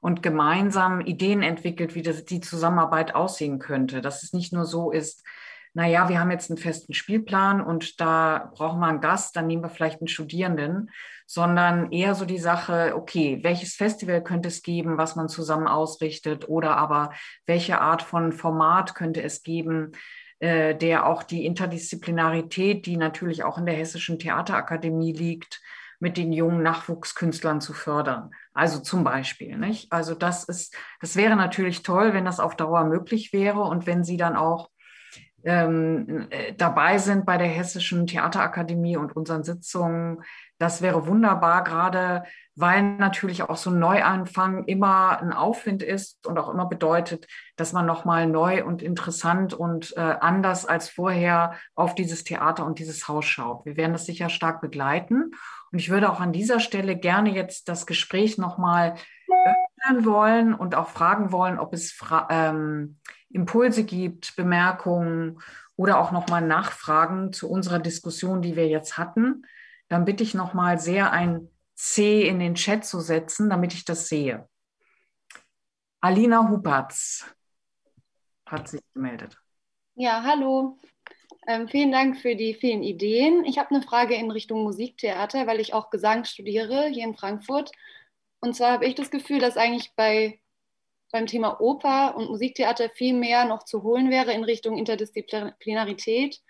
[0.00, 4.00] und gemeinsam Ideen entwickelt, wie das, die Zusammenarbeit aussehen könnte.
[4.00, 5.22] Dass es nicht nur so ist,
[5.74, 9.62] naja, wir haben jetzt einen festen Spielplan und da brauchen wir einen Gast, dann nehmen
[9.62, 10.90] wir vielleicht einen Studierenden,
[11.26, 16.48] sondern eher so die Sache, okay, welches Festival könnte es geben, was man zusammen ausrichtet
[16.48, 17.12] oder aber
[17.46, 19.92] welche Art von Format könnte es geben,
[20.40, 25.62] äh, der auch die Interdisziplinarität, die natürlich auch in der Hessischen Theaterakademie liegt,
[26.00, 28.32] mit den jungen Nachwuchskünstlern zu fördern.
[28.52, 29.92] Also zum Beispiel, nicht?
[29.92, 34.02] Also das ist, das wäre natürlich toll, wenn das auf Dauer möglich wäre und wenn
[34.02, 34.71] Sie dann auch
[35.44, 40.22] ähm, äh, dabei sind bei der Hessischen Theaterakademie und unseren Sitzungen.
[40.58, 42.24] Das wäre wunderbar, gerade
[42.54, 47.26] weil natürlich auch so ein Neuanfang immer ein Aufwind ist und auch immer bedeutet,
[47.56, 52.78] dass man nochmal neu und interessant und äh, anders als vorher auf dieses Theater und
[52.78, 53.64] dieses Haus schaut.
[53.64, 55.32] Wir werden das sicher stark begleiten.
[55.72, 58.94] Und ich würde auch an dieser Stelle gerne jetzt das Gespräch nochmal
[59.28, 62.98] öffnen wollen und auch fragen wollen, ob es Fra ähm,
[63.32, 65.40] Impulse gibt, Bemerkungen
[65.76, 69.46] oder auch nochmal Nachfragen zu unserer Diskussion, die wir jetzt hatten,
[69.88, 74.08] dann bitte ich nochmal sehr ein C in den Chat zu setzen, damit ich das
[74.08, 74.48] sehe.
[76.00, 77.26] Alina Hupatz
[78.46, 79.38] hat sich gemeldet.
[79.94, 80.78] Ja, hallo.
[81.46, 83.44] Ähm, vielen Dank für die vielen Ideen.
[83.44, 87.72] Ich habe eine Frage in Richtung Musiktheater, weil ich auch Gesang studiere hier in Frankfurt.
[88.40, 90.40] Und zwar habe ich das Gefühl, dass eigentlich bei
[91.12, 96.40] beim Thema Oper und Musiktheater viel mehr noch zu holen wäre in Richtung Interdisziplinarität.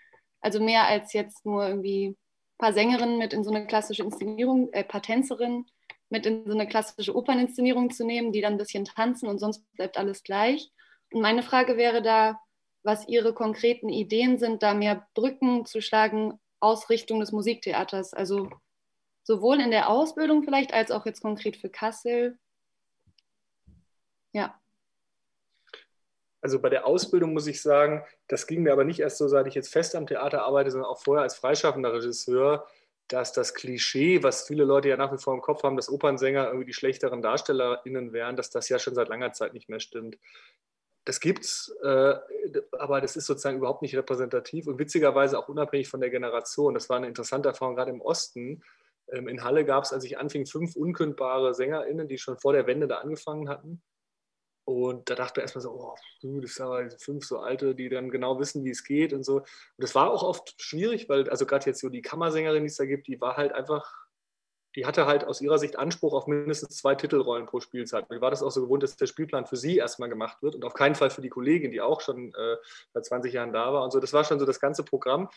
[0.41, 2.17] Also mehr als jetzt nur irgendwie ein
[2.57, 5.65] paar Sängerinnen mit in so eine klassische Inszenierung, äh, paar Tänzerinnen
[6.09, 9.69] mit in so eine klassische Operninszenierung zu nehmen, die dann ein bisschen tanzen und sonst
[9.73, 10.71] bleibt alles gleich.
[11.11, 12.39] Und meine Frage wäre da,
[12.83, 18.13] was Ihre konkreten Ideen sind, da mehr Brücken zu schlagen aus Richtung des Musiktheaters.
[18.13, 18.49] Also
[19.23, 22.37] sowohl in der Ausbildung vielleicht als auch jetzt konkret für Kassel
[24.33, 24.59] ja.
[26.41, 29.47] Also bei der Ausbildung muss ich sagen, das ging mir aber nicht erst so, seit
[29.47, 32.67] ich jetzt fest am Theater arbeite, sondern auch vorher als freischaffender Regisseur,
[33.07, 36.47] dass das Klischee, was viele Leute ja nach wie vor im Kopf haben, dass Opernsänger
[36.47, 40.17] irgendwie die schlechteren DarstellerInnen wären, dass das ja schon seit langer Zeit nicht mehr stimmt.
[41.05, 42.15] Das gibt's, äh,
[42.77, 46.73] aber das ist sozusagen überhaupt nicht repräsentativ und witzigerweise auch unabhängig von der Generation.
[46.73, 48.63] Das war eine interessante Erfahrung gerade im Osten.
[49.11, 52.67] Ähm, in Halle gab es, als ich anfing, fünf unkündbare SängerInnen, die schon vor der
[52.67, 53.81] Wende da angefangen hatten.
[54.65, 55.95] Und da dachte man erstmal so, oh,
[56.41, 59.37] das sind aber fünf so alte, die dann genau wissen, wie es geht und so.
[59.37, 59.47] Und
[59.77, 62.85] das war auch oft schwierig, weil, also gerade jetzt so die Kammersängerin, die es da
[62.85, 64.07] gibt, die war halt einfach,
[64.75, 68.05] die hatte halt aus ihrer Sicht Anspruch auf mindestens zwei Titelrollen pro Spielzeit.
[68.09, 70.63] Die war das auch so gewohnt, dass der Spielplan für sie erstmal gemacht wird und
[70.63, 72.55] auf keinen Fall für die Kollegin, die auch schon äh,
[72.93, 73.99] seit 20 Jahren da war und so.
[73.99, 75.29] Das war schon so das ganze Programm.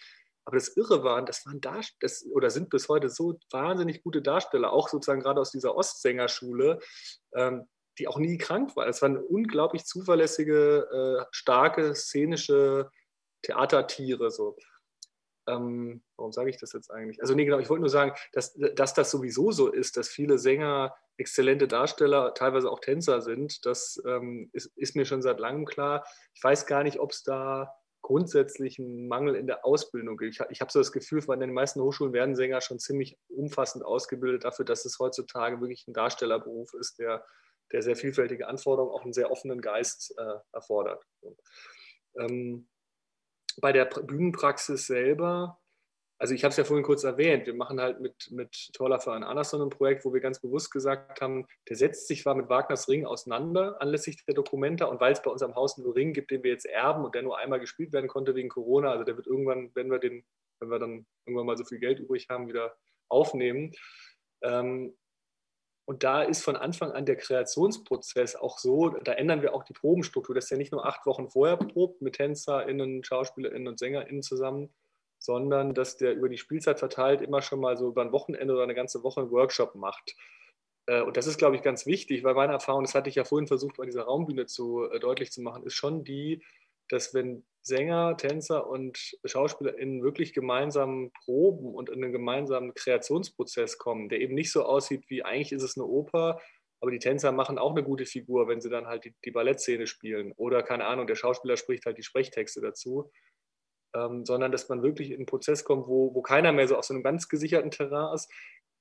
[0.45, 4.23] Aber das Irre war, das waren Darst das, oder sind bis heute so wahnsinnig gute
[4.23, 6.79] Darsteller, auch sozusagen gerade aus dieser Ostsängerschule.
[7.35, 7.67] Ähm,
[7.99, 8.87] die auch nie krank war.
[8.87, 12.91] Es waren unglaublich zuverlässige, äh, starke, szenische
[13.43, 14.31] Theatertiere.
[14.31, 14.57] So.
[15.49, 17.21] ähm, warum sage ich das jetzt eigentlich?
[17.21, 20.39] Also nee, genau, ich wollte nur sagen, dass, dass das sowieso so ist, dass viele
[20.39, 23.65] Sänger exzellente Darsteller, teilweise auch Tänzer sind.
[23.65, 26.05] Das ähm, ist, ist, mir schon seit langem klar.
[26.35, 27.73] Ich weiß gar nicht, ob es da
[28.03, 30.35] grundsätzlich einen Mangel in der Ausbildung gibt.
[30.35, 33.85] Ich, ich habe so das Gefühl, von den meisten Hochschulen werden Sänger schon ziemlich umfassend
[33.85, 37.25] ausgebildet dafür, dass es heutzutage wirklich ein Darstellerberuf ist, der,
[37.73, 41.05] der sehr vielfältige Anforderungen, auch einen sehr offenen Geist äh, erfordert.
[42.19, 42.69] Ähm,
[43.61, 45.59] bei der Bühnenpraxis selber,
[46.19, 49.23] also ich habe es ja vorhin kurz erwähnt, wir machen halt mit, mit Toller Verein
[49.23, 52.89] Anderson ein Projekt, wo wir ganz bewusst gesagt haben, der setzt sich zwar mit Wagners
[52.89, 56.31] Ring auseinander anlässlich der Dokumenta und weil es bei uns am Haus einen Ring gibt,
[56.31, 59.17] den wir jetzt erben und der nur einmal gespielt werden konnte wegen Corona, also der
[59.17, 60.25] wird irgendwann, wenn wir den,
[60.61, 62.75] wenn wir dann irgendwann mal so viel Geld übrig haben, wieder
[63.09, 63.73] aufnehmen.
[64.43, 64.97] Ähm,
[65.87, 69.73] und da ist von Anfang an der Kreationsprozess auch so, da ändern wir auch die
[69.73, 70.35] Probenstruktur.
[70.35, 74.75] Das ist ja nicht nur acht Wochen vorher probt mit TänzerInnen, SchauspielerInnen und SängerInnen zusammen,
[75.21, 78.65] sondern dass der über die Spielzeit verteilt immer schon mal so über ein Wochenende oder
[78.65, 80.17] eine ganze Woche einen Workshop macht.
[80.87, 83.25] Äh, und das ist, glaube ich, ganz wichtig, weil meine Erfahrung, das hatte ich ja
[83.25, 86.43] vorhin versucht, bei dieser Raumbühne zu, äh, deutlich zu machen, ist schon die,
[86.89, 94.09] dass wenn Sänger, Tänzer und SchauspielerInnen wirklich gemeinsam proben und in einen gemeinsamen Kreationsprozess kommen,
[94.09, 96.41] der eben nicht so aussieht wie eigentlich ist es eine Oper,
[96.81, 99.87] aber die Tänzer machen auch eine gute Figur, wenn sie dann halt die, die Ballettszene
[99.87, 100.33] spielen.
[100.37, 103.11] Oder keine Ahnung, der Schauspieler spricht halt die Sprechtexte dazu.
[103.95, 106.85] Ähm, sondern dass man wirklich in einen Prozess kommt, wo, wo keiner mehr so auf
[106.85, 108.31] so einem ganz gesicherten Terrain ist,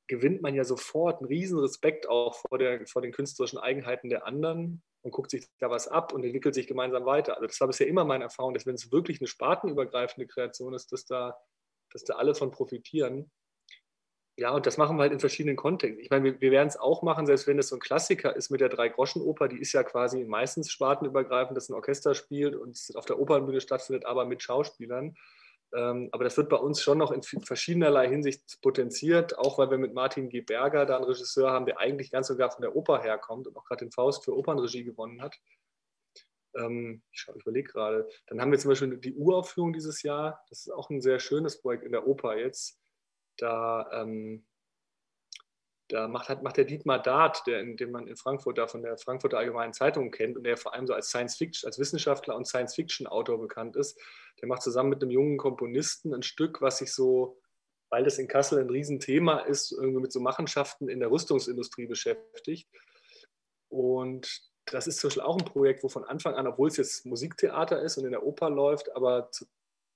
[0.08, 4.26] gewinnt man ja sofort einen riesen Respekt auch vor, der, vor den künstlerischen Eigenheiten der
[4.26, 7.36] anderen und guckt sich da was ab und entwickelt sich gemeinsam weiter.
[7.36, 10.92] Also das war bisher immer meine Erfahrung, dass wenn es wirklich eine spartenübergreifende Kreation ist,
[10.92, 11.38] dass da,
[11.92, 13.32] dass da alle von profitieren.
[14.38, 16.04] Ja, und das machen wir halt in verschiedenen Kontexten.
[16.04, 18.50] Ich meine, wir, wir werden es auch machen, selbst wenn es so ein Klassiker ist
[18.50, 22.94] mit der Drei-Groschen-Oper, die ist ja quasi meistens spartenübergreifend, dass ein Orchester spielt und es
[22.96, 25.16] auf der Opernbühne stattfindet, aber mit Schauspielern.
[25.74, 29.78] Ähm, aber das wird bei uns schon noch in verschiedenerlei Hinsicht potenziert, auch weil wir
[29.78, 30.42] mit Martin G.
[30.42, 33.66] Berger da einen Regisseur haben, der eigentlich ganz sogar von der Oper herkommt und auch
[33.66, 35.36] gerade den Faust für Opernregie gewonnen hat.
[36.56, 38.08] Ähm, ich, überlege gerade.
[38.28, 40.44] Dann haben wir zum Beispiel die Uraufführung dieses Jahr.
[40.50, 42.80] Das ist auch ein sehr schönes Projekt in der Oper jetzt.
[43.38, 44.46] Da ähm,
[45.88, 48.98] da macht, hat, macht der Dietmar Dart, der, den man in Frankfurt da von der
[48.98, 52.48] Frankfurter Allgemeinen Zeitung kennt und der vor allem so als Science Fiction, als Wissenschaftler und
[52.48, 54.00] Science Fiction Autor bekannt ist,
[54.42, 57.40] der macht zusammen mit einem jungen Komponisten ein Stück, was sich so,
[57.90, 62.68] weil das in Kassel ein Riesenthema ist, irgendwie mit so Machenschaften in der Rüstungsindustrie beschäftigt.
[63.70, 67.06] Und das ist zum Beispiel auch ein Projekt, wo von Anfang an, obwohl es jetzt
[67.06, 69.46] Musiktheater ist und in der Oper läuft, aber zu,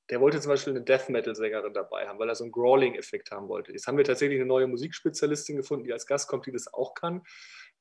[0.10, 3.48] der wollte zum Beispiel eine Death Metal-Sängerin dabei haben, weil er so einen Growling-Effekt haben
[3.48, 3.72] wollte.
[3.72, 6.96] Jetzt haben wir tatsächlich eine neue Musikspezialistin gefunden, die als Gast kommt, die das auch
[6.96, 7.22] kann,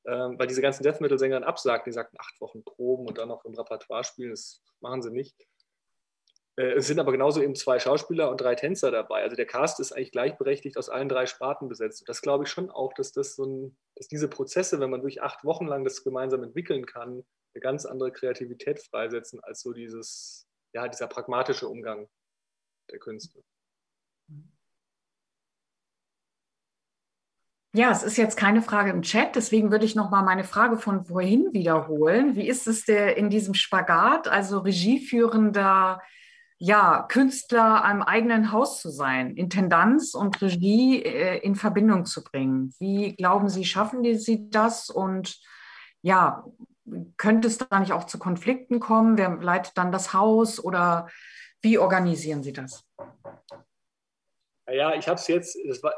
[0.05, 1.89] ähm, weil diese ganzen Death Metal-Sängerinnen absagten.
[1.89, 5.47] Die sagten, acht Wochen Proben und dann noch im Repertoire spielen, das machen sie nicht.
[6.55, 9.23] Äh, es sind aber genauso eben zwei Schauspieler und drei Tänzer dabei.
[9.23, 12.01] Also der Cast ist eigentlich gleichberechtigt aus allen drei Sparten besetzt.
[12.01, 15.01] Und das glaube ich schon auch, dass, das so ein, dass diese Prozesse, wenn man
[15.01, 17.23] durch acht Wochen lang das gemeinsam entwickeln kann,
[17.55, 22.07] eine ganz andere Kreativität freisetzen als so dieses, ja, dieser pragmatische Umgang
[22.91, 23.43] der Künste.
[27.73, 30.77] Ja, es ist jetzt keine Frage im Chat, deswegen würde ich noch mal meine Frage
[30.77, 32.35] von vorhin wiederholen.
[32.35, 36.01] Wie ist es der in diesem Spagat, also regieführender
[36.57, 42.73] ja, Künstler am eigenen Haus zu sein, Intendanz und Regie äh, in Verbindung zu bringen?
[42.79, 44.89] Wie glauben Sie, schaffen Sie das?
[44.89, 45.39] Und
[46.01, 46.43] ja,
[47.17, 49.17] könnte es da nicht auch zu Konflikten kommen?
[49.17, 51.07] Wer leitet dann das Haus oder
[51.61, 52.85] wie organisieren Sie das?
[54.69, 55.93] Ja, ich habe es jetzt, war,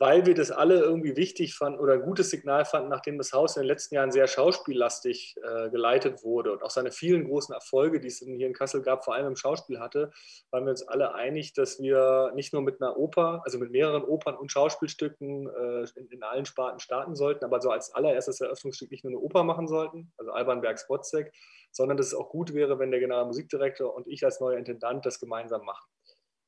[0.00, 3.56] weil wir das alle irgendwie wichtig fanden oder ein gutes Signal fanden, nachdem das Haus
[3.56, 8.00] in den letzten Jahren sehr schauspiellastig äh, geleitet wurde und auch seine vielen großen Erfolge,
[8.00, 10.10] die es hier in Kassel gab, vor allem im Schauspiel hatte,
[10.50, 14.02] waren wir uns alle einig, dass wir nicht nur mit einer Oper, also mit mehreren
[14.02, 18.90] Opern und Schauspielstücken äh, in, in, allen Sparten starten sollten, aber so als allererstes Eröffnungsstück
[18.90, 21.30] nicht nur eine Oper machen sollten, also Alban Bergs Wozzeck,
[21.72, 25.20] sondern dass es auch gut wäre, wenn der Generalmusikdirektor und ich als neuer Intendant das
[25.20, 25.90] gemeinsam machen.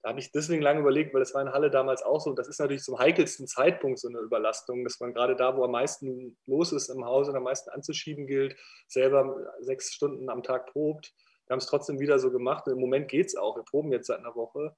[0.03, 2.31] Da habe ich deswegen lange überlegt, weil das war in Halle damals auch so.
[2.31, 5.63] Und das ist natürlich zum heikelsten Zeitpunkt so eine Überlastung, dass man gerade da, wo
[5.63, 8.57] am meisten los ist im Haus und am meisten anzuschieben gilt,
[8.89, 11.15] selber sechs Stunden am Tag probt.
[11.47, 12.67] Wir haben es trotzdem wieder so gemacht.
[12.67, 13.55] Und Im Moment geht es auch.
[13.55, 14.75] Wir proben jetzt seit einer Woche.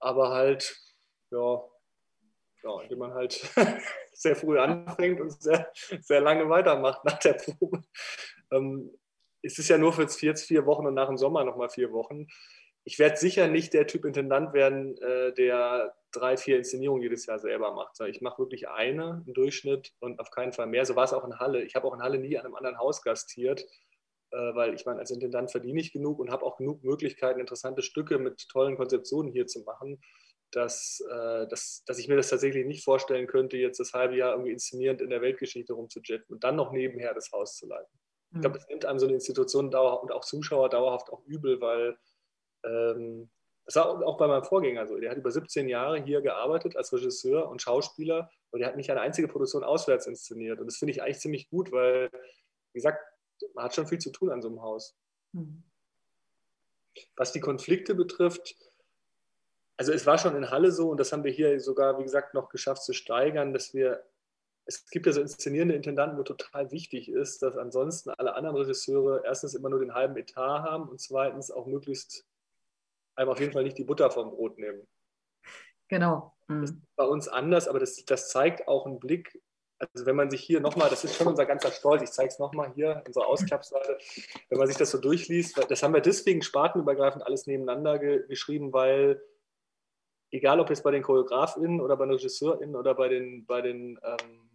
[0.00, 0.76] Aber halt,
[1.30, 1.62] ja,
[2.64, 3.34] ja indem man halt
[4.12, 5.70] sehr früh anfängt und sehr,
[6.00, 7.84] sehr lange weitermacht nach der Probe.
[8.50, 8.90] Ähm,
[9.40, 12.26] es ist ja nur für jetzt vier, Wochen und nach dem Sommer nochmal vier Wochen
[12.84, 17.38] ich werde sicher nicht der Typ Intendant werden, äh, der drei, vier Inszenierungen jedes Jahr
[17.38, 17.98] selber macht.
[18.00, 20.84] Ich mache wirklich eine im Durchschnitt und auf keinen Fall mehr.
[20.84, 21.62] So war es auch in Halle.
[21.62, 23.64] Ich habe auch in Halle nie an einem anderen Haus gastiert,
[24.30, 27.82] äh, weil ich meine, als Intendant verdiene ich genug und habe auch genug Möglichkeiten, interessante
[27.82, 30.02] Stücke mit tollen Konzeptionen hier zu machen,
[30.50, 34.32] dass, äh, dass, dass ich mir das tatsächlich nicht vorstellen könnte, jetzt das halbe Jahr
[34.32, 37.98] irgendwie inszenierend in der Weltgeschichte rumzujetten und dann noch nebenher das Haus zu leiten.
[38.34, 41.98] Ich glaube, es nimmt einem so eine Institution und auch Zuschauer dauerhaft auch übel, weil
[42.64, 43.30] ähm,
[43.64, 44.98] das war auch bei meinem Vorgänger so.
[44.98, 48.90] Der hat über 17 Jahre hier gearbeitet als Regisseur und Schauspieler und der hat nicht
[48.90, 50.60] eine einzige Produktion auswärts inszeniert.
[50.60, 52.10] Und das finde ich eigentlich ziemlich gut, weil,
[52.72, 52.98] wie gesagt,
[53.54, 54.96] man hat schon viel zu tun an so einem Haus.
[55.32, 55.62] Mhm.
[57.16, 58.56] Was die Konflikte betrifft,
[59.76, 62.34] also es war schon in Halle so und das haben wir hier sogar, wie gesagt,
[62.34, 64.04] noch geschafft zu steigern, dass wir,
[64.66, 69.22] es gibt ja so inszenierende Intendanten, wo total wichtig ist, dass ansonsten alle anderen Regisseure
[69.24, 72.26] erstens immer nur den halben Etat haben und zweitens auch möglichst
[73.16, 74.86] einem auf jeden Fall nicht die Butter vom Brot nehmen.
[75.88, 76.34] Genau.
[76.48, 76.60] Mhm.
[76.62, 79.40] Das ist bei uns anders, aber das, das zeigt auch einen Blick.
[79.78, 82.38] Also wenn man sich hier nochmal, das ist schon unser ganzer Stolz, ich zeige es
[82.38, 83.98] nochmal hier, unsere Ausklappseite,
[84.48, 88.72] wenn man sich das so durchliest, das haben wir deswegen spartenübergreifend alles nebeneinander ge geschrieben,
[88.72, 89.20] weil
[90.30, 93.98] egal ob jetzt bei den ChoreografInnen oder bei den RegisseurInnen oder bei den, bei den
[94.04, 94.52] ähm,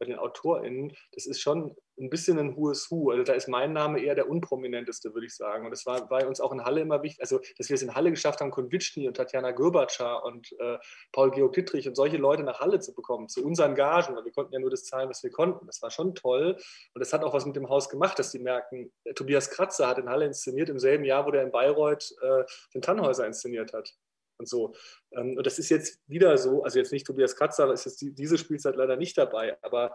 [0.00, 3.10] bei den AutorInnen, das ist schon ein bisschen ein hohes Hu.
[3.10, 5.64] Also da ist mein Name eher der unprominenteste, würde ich sagen.
[5.66, 7.94] Und das war bei uns auch in Halle immer wichtig, also dass wir es in
[7.94, 10.78] Halle geschafft haben, Konvitschny und Tatjana Görbatscher und äh,
[11.12, 14.16] Paul Georg Dittrich und solche Leute nach Halle zu bekommen, zu unseren Gagen.
[14.16, 15.66] Weil wir konnten ja nur das zahlen, was wir konnten.
[15.66, 16.56] Das war schon toll.
[16.94, 19.86] Und das hat auch was mit dem Haus gemacht, dass die merken, äh, Tobias Kratzer
[19.86, 22.44] hat in Halle inszeniert im selben Jahr, wo der in Bayreuth äh,
[22.74, 23.94] den Tannhäuser inszeniert hat
[24.40, 24.74] und so.
[25.12, 28.38] Ähm, und das ist jetzt wieder so, also jetzt nicht Tobias Kratzer, ist jetzt diese
[28.38, 29.94] Spielzeit leider nicht dabei, aber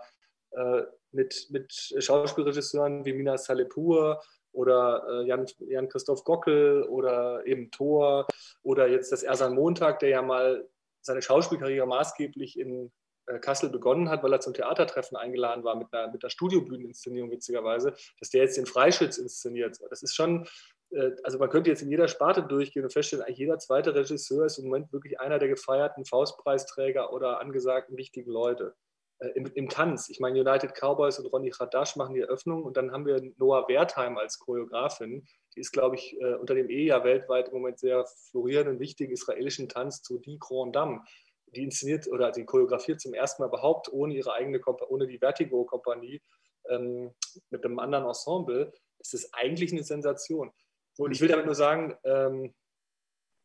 [1.12, 4.22] mit, mit Schauspielregisseuren wie Mina Salepur
[4.52, 5.90] oder äh, Jan,
[6.24, 8.28] Gockel oder eben Thor
[8.64, 10.68] oder jetzt das Ersan Montag, der ja mal
[11.02, 12.92] seine Schauspielkarriere maßgeblich in
[13.28, 17.32] äh, Kassel begonnen hat, weil er zum Theatertreffen eingeladen war mit einer, mit einer Studiobühneninszenierung,
[17.32, 19.78] witzigerweise, dass der jetzt den Freischütz inszeniert.
[19.90, 20.48] Das ist schon
[20.92, 24.58] äh, also man könnte jetzt in jeder Sparte durchgehen und feststellen, jeder zweite Regisseur ist
[24.58, 28.76] im Moment wirklich einer der gefeierten Faustpreisträger oder angesagten wichtigen Leute.
[29.20, 32.78] Äh, Im, Im, Tanz, ich meine, United Cowboys und Ronny Khadash machen die Eröffnung und
[32.78, 35.26] dann haben wir Noah Wertheim als Choreografin.
[35.56, 39.14] Die ist, glaube ich, äh, unter dem E ja weltweit im Moment sehr florierenden, wichtigen
[39.14, 41.02] israelischen Tanz zu Die Grand Dame.
[41.48, 44.60] Die inszeniert oder die choreografiert zum ersten Mal überhaupt ohne ihre eigene,
[44.90, 46.22] ohne die Vertigo-Kompanie
[46.70, 47.14] ähm,
[47.50, 48.74] mit einem anderen Ensemble.
[48.98, 50.52] Das ist eigentlich eine Sensation.
[50.98, 52.54] Und ich will damit nur sagen, ähm,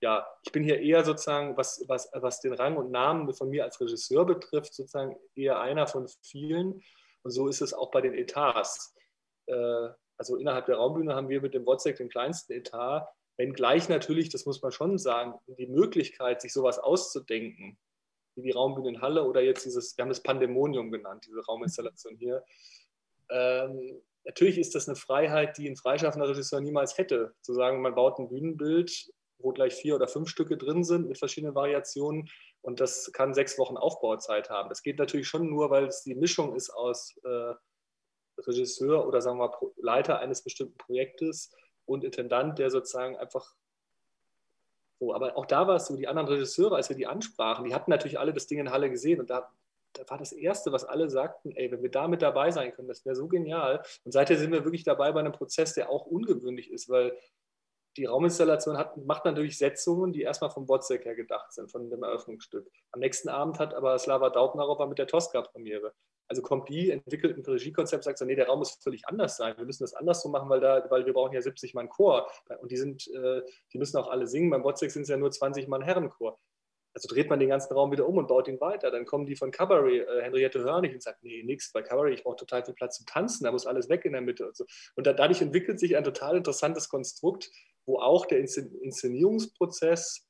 [0.00, 3.64] ja, ich bin hier eher sozusagen, was, was, was den Rang und Namen von mir
[3.64, 6.82] als Regisseur betrifft, sozusagen eher einer von vielen.
[7.22, 8.94] Und so ist es auch bei den Etats.
[9.46, 14.28] Äh, also innerhalb der Raumbühne haben wir mit dem WhatsApp den kleinsten Etat, wenngleich natürlich,
[14.28, 17.78] das muss man schon sagen, die Möglichkeit, sich sowas auszudenken,
[18.34, 22.16] wie die Raumbühne in Halle oder jetzt dieses, wir haben das Pandemonium genannt, diese Rauminstallation
[22.16, 22.44] hier,
[23.30, 27.34] ähm, natürlich ist das eine Freiheit, die ein freischaffender Regisseur niemals hätte.
[27.40, 29.10] Zu sagen, man baut ein Bühnenbild,
[29.42, 32.28] wo gleich vier oder fünf Stücke drin sind mit verschiedenen Variationen
[32.62, 34.68] und das kann sechs Wochen Aufbauzeit haben.
[34.68, 37.54] Das geht natürlich schon nur, weil es die Mischung ist aus äh,
[38.38, 41.54] Regisseur oder sagen wir mal Leiter eines bestimmten Projektes
[41.84, 43.54] und Intendant, der sozusagen einfach
[44.98, 47.74] so, aber auch da war es so, die anderen Regisseure, als wir die ansprachen, die
[47.74, 49.50] hatten natürlich alle das Ding in Halle gesehen und da
[49.92, 52.88] da war das Erste, was alle sagten, ey, wenn wir da mit dabei sein können,
[52.88, 53.82] das wäre so genial.
[54.04, 57.16] Und seither sind wir wirklich dabei bei einem Prozess, der auch ungewöhnlich ist, weil
[57.96, 62.02] die Rauminstallation hat, macht natürlich Setzungen, die erstmal vom Wozzeck her gedacht sind, von dem
[62.02, 62.70] Eröffnungsstück.
[62.92, 65.92] Am nächsten Abend hat aber Slava Daubnarova mit der Tosca-Premiere.
[66.28, 69.56] Also kommt die, entwickelt ein Regiekonzept, sagt so, nee, der Raum muss völlig anders sein.
[69.56, 72.30] Wir müssen das anders so machen, weil, da, weil wir brauchen ja 70 Mann Chor.
[72.60, 73.42] Und die, sind, äh,
[73.72, 74.50] die müssen auch alle singen.
[74.50, 76.38] Beim Wozzeck sind es ja nur 20 Mann Herrenchor
[76.94, 78.90] also dreht man den ganzen Raum wieder um und baut ihn weiter.
[78.90, 82.24] Dann kommen die von Cabaret, äh, Henriette Hörnig, und sagt, nee, nix, bei Cabaret, ich
[82.24, 84.64] brauche total viel Platz zum Tanzen, da muss alles weg in der Mitte und so.
[84.96, 87.50] Und da, dadurch entwickelt sich ein total interessantes Konstrukt,
[87.90, 90.28] wo auch der Inszenierungsprozess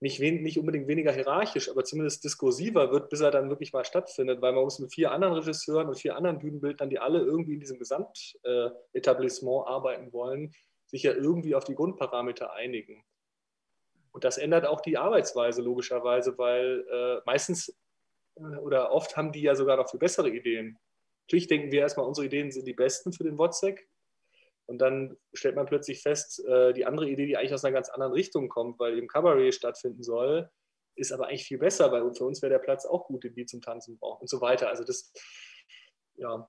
[0.00, 4.42] nicht, nicht unbedingt weniger hierarchisch, aber zumindest diskursiver wird, bis er dann wirklich mal stattfindet,
[4.42, 7.60] weil man muss mit vier anderen Regisseuren und vier anderen Bühnenbildnern, die alle irgendwie in
[7.60, 10.52] diesem Gesamtetablissement äh, arbeiten wollen,
[10.86, 13.04] sich ja irgendwie auf die Grundparameter einigen.
[14.10, 17.68] Und das ändert auch die Arbeitsweise logischerweise, weil äh, meistens
[18.34, 20.80] äh, oder oft haben die ja sogar noch viel bessere Ideen.
[21.26, 23.78] Natürlich denken wir erstmal, unsere Ideen sind die besten für den WhatsApp.
[24.72, 27.90] Und dann stellt man plötzlich fest, äh, die andere Idee, die eigentlich aus einer ganz
[27.90, 30.48] anderen Richtung kommt, weil eben Cabaret stattfinden soll,
[30.94, 33.44] ist aber eigentlich viel besser, weil für uns wäre der Platz auch gut, den die
[33.44, 34.70] zum Tanzen brauchen und so weiter.
[34.70, 35.12] Also das,
[36.14, 36.48] ja,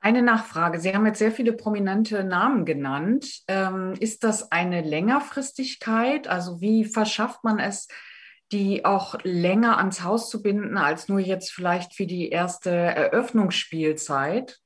[0.00, 0.80] eine Nachfrage.
[0.80, 3.42] Sie haben jetzt sehr viele prominente Namen genannt.
[3.46, 6.28] Ähm, ist das eine Längerfristigkeit?
[6.28, 7.88] Also wie verschafft man es,
[8.52, 14.61] die auch länger ans Haus zu binden, als nur jetzt vielleicht für die erste Eröffnungsspielzeit?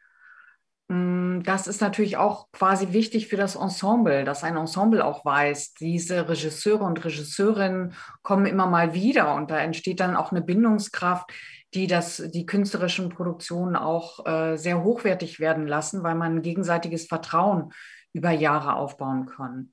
[0.88, 5.74] Mm, das ist natürlich auch quasi wichtig für das Ensemble, dass ein Ensemble auch weiß,
[5.74, 11.30] diese Regisseure und Regisseurinnen kommen immer mal wieder und da entsteht dann auch eine Bindungskraft,
[11.74, 17.72] die das, die künstlerischen Produktionen auch äh, sehr hochwertig werden lassen, weil man gegenseitiges Vertrauen
[18.12, 19.72] über Jahre aufbauen kann.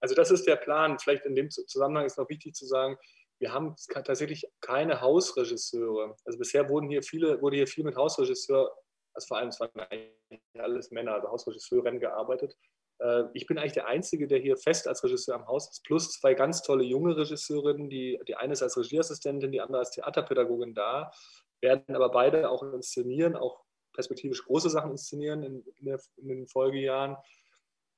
[0.00, 0.98] Also das ist der Plan.
[0.98, 2.96] Vielleicht in dem Zusammenhang ist noch wichtig zu sagen,
[3.38, 6.16] wir haben tatsächlich keine Hausregisseure.
[6.24, 8.74] Also bisher wurden hier viele, wurde hier viel mit Hausregisseur
[9.14, 12.56] also vor allem es waren eigentlich alles Männer, also Hausregisseurinnen gearbeitet.
[12.98, 16.12] Äh, ich bin eigentlich der Einzige, der hier fest als Regisseur am Haus ist, plus
[16.12, 20.74] zwei ganz tolle junge Regisseurinnen, die, die eine ist als Regieassistentin, die andere als Theaterpädagogin
[20.74, 21.12] da,
[21.60, 23.64] werden aber beide auch inszenieren, auch
[23.94, 27.16] perspektivisch große Sachen inszenieren in, in, der, in den Folgejahren.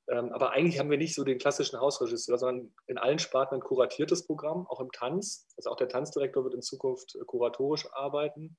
[0.08, 3.60] Ähm, aber eigentlich haben wir nicht so den klassischen Hausregisseur, sondern in allen Sparten ein
[3.60, 5.48] kuratiertes Programm, auch im Tanz.
[5.56, 8.56] Also auch der Tanzdirektor wird in Zukunft kuratorisch arbeiten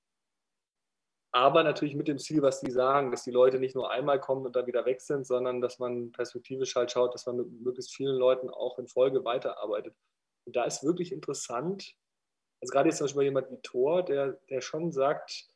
[1.38, 4.44] aber natürlich mit dem Ziel, was die sagen, dass die Leute nicht nur einmal kommen
[4.48, 7.94] und dann wieder weg sind, sondern dass man perspektivisch halt schaut, dass man mit möglichst
[7.94, 9.94] vielen Leuten auch in Folge weiterarbeitet.
[10.46, 11.96] Und da ist wirklich interessant,
[12.60, 15.48] also gerade jetzt zum Beispiel jemand wie Thor, der, der schon sagt,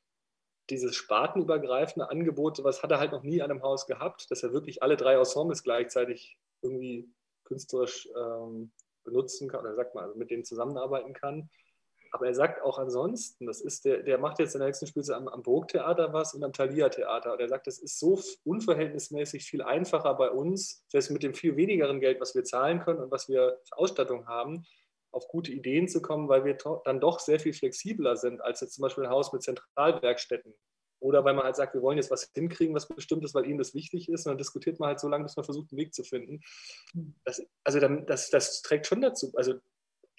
[0.69, 4.53] dieses spartenübergreifende Angebot, sowas hat er halt noch nie an einem Haus gehabt, dass er
[4.53, 7.11] wirklich alle drei Ensembles gleichzeitig irgendwie
[7.43, 8.71] künstlerisch ähm,
[9.03, 11.49] benutzen kann, oder sagt man, also mit denen zusammenarbeiten kann.
[12.11, 15.15] Aber er sagt auch ansonsten, das ist der, der macht jetzt in der nächsten Spielzeit
[15.15, 17.33] am, am Burgtheater was und am Thalia-Theater.
[17.33, 21.55] Und er sagt, das ist so unverhältnismäßig viel einfacher bei uns, selbst mit dem viel
[21.55, 24.65] wenigeren Geld, was wir zahlen können und was wir für Ausstattung haben,
[25.11, 28.73] auf gute Ideen zu kommen, weil wir dann doch sehr viel flexibler sind als jetzt
[28.73, 30.53] zum Beispiel ein Haus mit Zentralwerkstätten.
[30.99, 33.57] Oder weil man halt sagt, wir wollen jetzt was hinkriegen, was bestimmt ist, weil ihnen
[33.57, 34.25] das wichtig ist.
[34.25, 36.41] Und dann diskutiert man halt so lange, bis man versucht, einen Weg zu finden.
[37.25, 39.31] Das, also das, das trägt schon dazu.
[39.33, 39.55] Also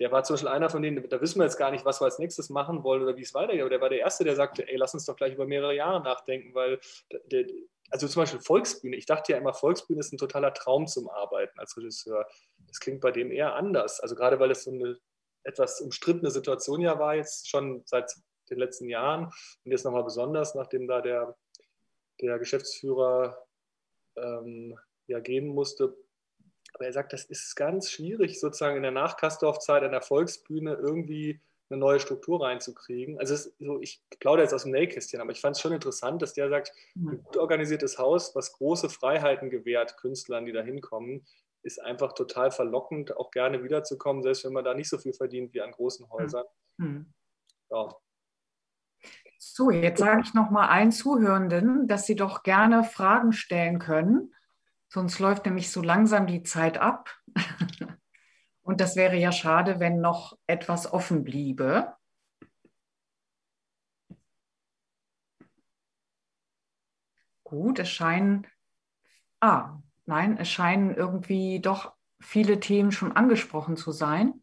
[0.03, 2.07] der war zum Beispiel einer von denen, da wissen wir jetzt gar nicht, was wir
[2.07, 3.61] als nächstes machen wollen oder wie es weitergeht.
[3.61, 6.03] Aber der war der Erste, der sagte, ey, lass uns doch gleich über mehrere Jahre
[6.03, 6.81] nachdenken, weil,
[7.27, 7.47] der,
[7.89, 11.57] also zum Beispiel Volksbühne, ich dachte ja immer, Volksbühne ist ein totaler Traum zum Arbeiten
[11.61, 12.27] als Regisseur.
[12.67, 14.01] Das klingt bei dem eher anders.
[14.01, 14.99] Also gerade weil es so eine
[15.45, 18.13] etwas umstrittene Situation ja war, jetzt schon seit
[18.51, 21.37] den letzten Jahren und jetzt nochmal besonders, nachdem da der,
[22.21, 23.39] der Geschäftsführer
[24.17, 24.77] ähm,
[25.07, 25.97] ja gehen musste,
[26.75, 31.41] aber er sagt, das ist ganz schwierig, sozusagen in der Nachkastorf-Zeit an der Volksbühne irgendwie
[31.71, 33.19] eine neue Struktur reinzukriegen.
[33.19, 36.35] Also so, ich plaudere jetzt aus dem Nähkästchen, aber ich fand es schon interessant, dass
[36.35, 37.09] der sagt, mhm.
[37.09, 41.27] ein gut organisiertes Haus, was große Freiheiten gewährt Künstlern, die da hinkommen,
[41.63, 45.55] ist einfach total verlockend, auch gerne wiederzukommen, selbst wenn man da nicht so viel verdient
[45.55, 46.45] wie an großen Häusern.
[46.77, 47.13] Mhm.
[47.71, 47.95] Ja.
[49.39, 54.33] So, jetzt sage ich noch mal allen Zuhörenden, dass sie doch gerne Fragen stellen können.
[54.93, 57.17] Sonst läuft nämlich so langsam die Zeit ab.
[58.61, 61.97] Und das wäre ja schade, wenn noch etwas offen bliebe.
[67.43, 68.47] Gut, es scheinen,
[69.41, 74.43] ah, nein, es scheinen irgendwie doch viele Themen schon angesprochen zu sein.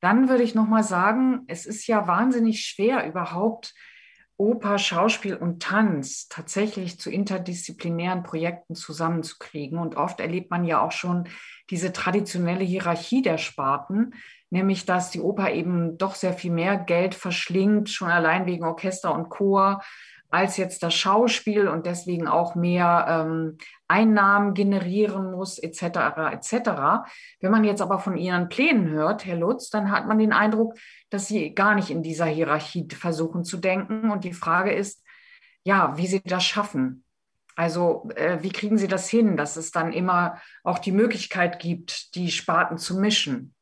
[0.00, 3.74] Dann würde ich noch mal sagen, es ist ja wahnsinnig schwer überhaupt
[4.40, 9.78] Oper, Schauspiel und Tanz tatsächlich zu interdisziplinären Projekten zusammenzukriegen.
[9.78, 11.28] Und oft erlebt man ja auch schon
[11.68, 14.14] diese traditionelle Hierarchie der Sparten,
[14.48, 19.14] nämlich dass die Oper eben doch sehr viel mehr Geld verschlingt, schon allein wegen Orchester
[19.14, 19.82] und Chor,
[20.30, 23.58] als jetzt das Schauspiel und deswegen auch mehr ähm,
[23.88, 25.82] Einnahmen generieren muss, etc.
[26.32, 26.52] etc.
[27.40, 30.74] Wenn man jetzt aber von Ihren Plänen hört, Herr Lutz, dann hat man den Eindruck,
[31.10, 34.10] dass Sie gar nicht in dieser Hierarchie versuchen zu denken.
[34.10, 35.04] Und die Frage ist,
[35.64, 37.04] ja, wie Sie das schaffen.
[37.56, 42.14] Also äh, wie kriegen Sie das hin, dass es dann immer auch die Möglichkeit gibt,
[42.14, 43.54] die Sparten zu mischen?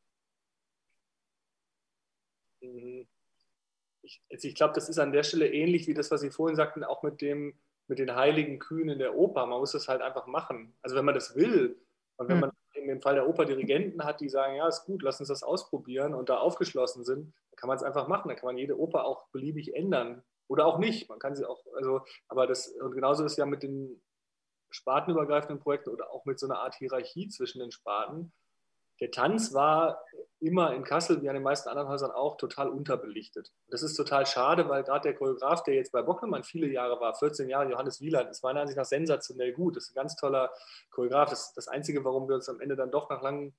[4.08, 6.56] Ich, also ich glaube, das ist an der Stelle ähnlich wie das, was Sie vorhin
[6.56, 9.46] sagten, auch mit, dem, mit den heiligen Kühen in der Oper.
[9.46, 10.74] Man muss das halt einfach machen.
[10.82, 11.78] Also wenn man das will
[12.16, 12.40] und wenn hm.
[12.40, 15.28] man in dem Fall der Oper Dirigenten hat, die sagen, ja, ist gut, lass uns
[15.28, 18.28] das ausprobieren und da aufgeschlossen sind, dann kann man es einfach machen.
[18.28, 20.22] Dann kann man jede Oper auch beliebig ändern.
[20.48, 21.08] Oder auch nicht.
[21.10, 24.00] Man kann sie auch, also, aber das, und genauso ist ja mit den
[24.70, 28.32] spartenübergreifenden Projekten oder auch mit so einer Art Hierarchie zwischen den Sparten
[29.00, 30.04] der Tanz war
[30.40, 33.52] immer in Kassel, wie an den meisten anderen Häusern auch, total unterbelichtet.
[33.68, 37.14] Das ist total schade, weil gerade der Choreograf, der jetzt bei Bockelmann viele Jahre war,
[37.14, 39.76] 14 Jahre, Johannes Wieland, ist meiner Ansicht nach sensationell gut.
[39.76, 40.52] Das ist ein ganz toller
[40.90, 41.30] Choreograf.
[41.30, 43.52] Das, das Einzige, warum wir uns am Ende dann doch nach langem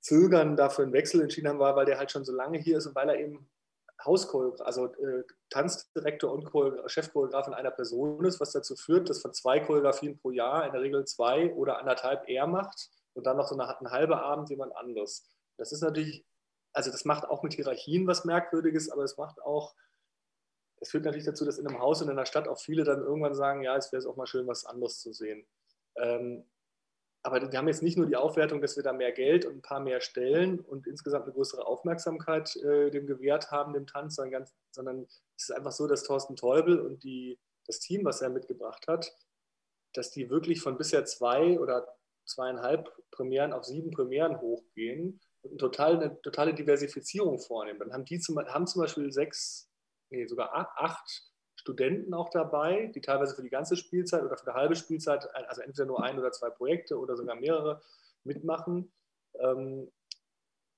[0.00, 2.86] Zögern dafür einen Wechsel entschieden haben, war, weil der halt schon so lange hier ist
[2.86, 3.50] und weil er eben
[4.04, 6.50] Hauschoreograf, also äh, Tanzdirektor und
[6.90, 10.72] Chefchoreograf in einer Person ist, was dazu führt, dass von zwei Choreografien pro Jahr in
[10.72, 12.90] der Regel zwei oder anderthalb er macht
[13.20, 15.28] und dann noch so eine, ein halber Abend jemand anderes.
[15.58, 16.26] Das ist natürlich,
[16.72, 19.74] also das macht auch mit Hierarchien was Merkwürdiges, aber es macht auch
[20.80, 23.02] das führt natürlich dazu, dass in einem Haus und in einer Stadt auch viele dann
[23.02, 25.46] irgendwann sagen, ja, es wäre es auch mal schön, was anderes zu sehen.
[25.96, 26.46] Ähm,
[27.22, 29.62] aber wir haben jetzt nicht nur die Aufwertung, dass wir da mehr Geld und ein
[29.62, 34.32] paar mehr Stellen und insgesamt eine größere Aufmerksamkeit äh, dem gewährt haben, dem Tanz, sondern,
[34.32, 35.02] ganz, sondern
[35.36, 39.14] es ist einfach so, dass Thorsten Teubel und die, das Team, was er mitgebracht hat,
[39.92, 41.94] dass die wirklich von bisher zwei oder
[42.30, 47.78] zweieinhalb Premieren auf sieben Premieren hochgehen und eine totale, eine totale Diversifizierung vornehmen.
[47.78, 49.70] Dann haben die zum, haben zum Beispiel sechs,
[50.10, 54.54] nee, sogar acht Studenten auch dabei, die teilweise für die ganze Spielzeit oder für eine
[54.56, 57.82] halbe Spielzeit, also entweder nur ein oder zwei Projekte oder sogar mehrere
[58.24, 58.92] mitmachen.
[59.38, 59.90] Ähm,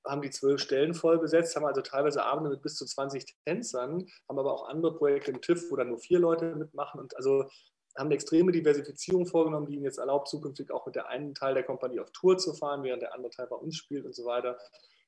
[0.05, 4.07] haben die zwölf Stellen voll besetzt, haben also teilweise Abende mit bis zu 20 Tänzern,
[4.29, 7.49] haben aber auch andere Projekte im TÜV, wo dann nur vier Leute mitmachen und also
[7.97, 11.55] haben eine extreme Diversifizierung vorgenommen, die ihnen jetzt erlaubt, zukünftig auch mit der einen Teil
[11.55, 14.25] der Kompanie auf Tour zu fahren, während der andere Teil bei uns spielt und so
[14.25, 14.59] weiter.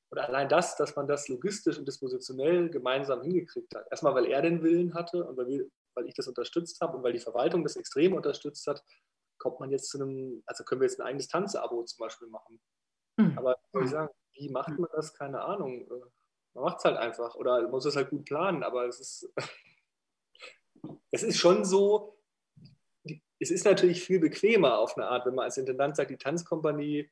[0.09, 4.41] Und allein das, dass man das logistisch und dispositionell gemeinsam hingekriegt hat, erstmal weil er
[4.41, 7.63] den Willen hatte und weil, wir, weil ich das unterstützt habe und weil die Verwaltung
[7.63, 8.83] das extrem unterstützt hat,
[9.37, 12.59] kommt man jetzt zu einem, also können wir jetzt ein eigenes Tanzabo zum Beispiel machen.
[13.17, 13.37] Mhm.
[13.37, 15.13] Aber soll ich sagen, wie macht man das?
[15.13, 15.87] Keine Ahnung.
[16.53, 19.33] Man macht es halt einfach oder man muss es halt gut planen, aber es ist,
[21.11, 22.14] es ist schon so,
[23.39, 27.09] es ist natürlich viel bequemer auf eine Art, wenn man als Intendant sagt, die Tanzkompanie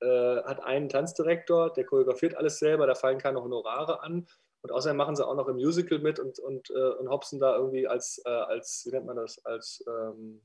[0.00, 4.26] äh, hat einen Tanzdirektor, der choreografiert alles selber, da fallen keine Honorare an.
[4.62, 7.56] Und außerdem machen sie auch noch im Musical mit und, und, äh, und hopsen da
[7.56, 10.42] irgendwie als, äh, als, wie nennt man das, als ähm,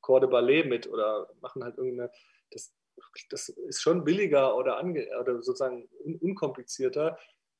[0.00, 2.10] Corps de Ballet mit oder machen halt irgendeine,
[2.52, 2.72] das,
[3.30, 7.18] das ist schon billiger oder, ange, oder sozusagen un unkomplizierter,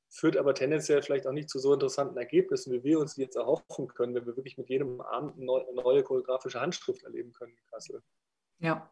[0.09, 3.37] führt aber tendenziell vielleicht auch nicht zu so interessanten Ergebnissen, wie wir uns die jetzt
[3.37, 7.67] erhoffen können, wenn wir wirklich mit jedem Abend eine neue choreografische Handschrift erleben können in
[7.71, 8.03] Kassel.
[8.59, 8.91] Ja,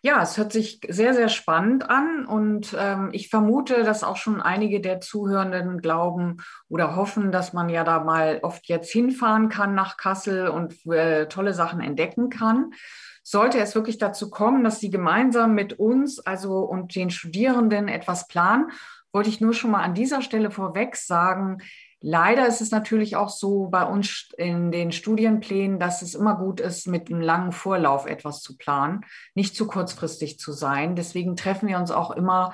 [0.00, 4.40] ja, es hört sich sehr, sehr spannend an und ähm, ich vermute, dass auch schon
[4.40, 6.36] einige der Zuhörenden glauben
[6.68, 11.26] oder hoffen, dass man ja da mal oft jetzt hinfahren kann nach Kassel und äh,
[11.28, 12.72] tolle Sachen entdecken kann.
[13.24, 18.28] Sollte es wirklich dazu kommen, dass Sie gemeinsam mit uns, also und den Studierenden etwas
[18.28, 18.70] planen,
[19.12, 21.58] wollte ich nur schon mal an dieser Stelle vorweg sagen,
[22.08, 26.60] Leider ist es natürlich auch so bei uns in den Studienplänen, dass es immer gut
[26.60, 29.04] ist, mit einem langen Vorlauf etwas zu planen,
[29.34, 30.94] nicht zu kurzfristig zu sein.
[30.94, 32.52] Deswegen treffen wir uns auch immer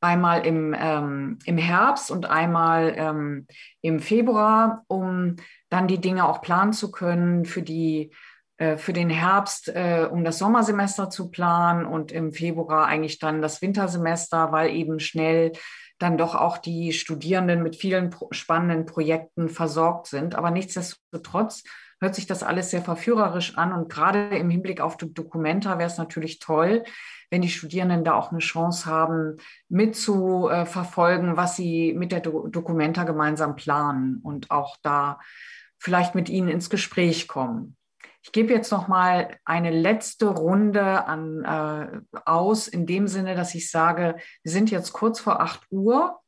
[0.00, 3.46] einmal im, ähm, im Herbst und einmal ähm,
[3.80, 5.36] im Februar, um
[5.70, 8.12] dann die Dinge auch planen zu können für die
[8.58, 13.40] äh, für den Herbst, äh, um das Sommersemester zu planen und im Februar eigentlich dann
[13.40, 15.52] das Wintersemester, weil eben schnell
[16.02, 20.34] dann doch auch die Studierenden mit vielen spannenden Projekten versorgt sind.
[20.34, 21.62] Aber nichtsdestotrotz
[22.00, 23.72] hört sich das alles sehr verführerisch an.
[23.72, 26.84] Und gerade im Hinblick auf die Dokumenta wäre es natürlich toll,
[27.30, 29.36] wenn die Studierenden da auch eine Chance haben,
[29.68, 35.20] mitzuverfolgen, was sie mit der Do Dokumenta gemeinsam planen und auch da
[35.78, 37.76] vielleicht mit ihnen ins Gespräch kommen.
[38.22, 43.54] Ich gebe jetzt noch mal eine letzte Runde an, äh, aus, in dem Sinne, dass
[43.54, 46.20] ich sage, wir sind jetzt kurz vor 8 Uhr.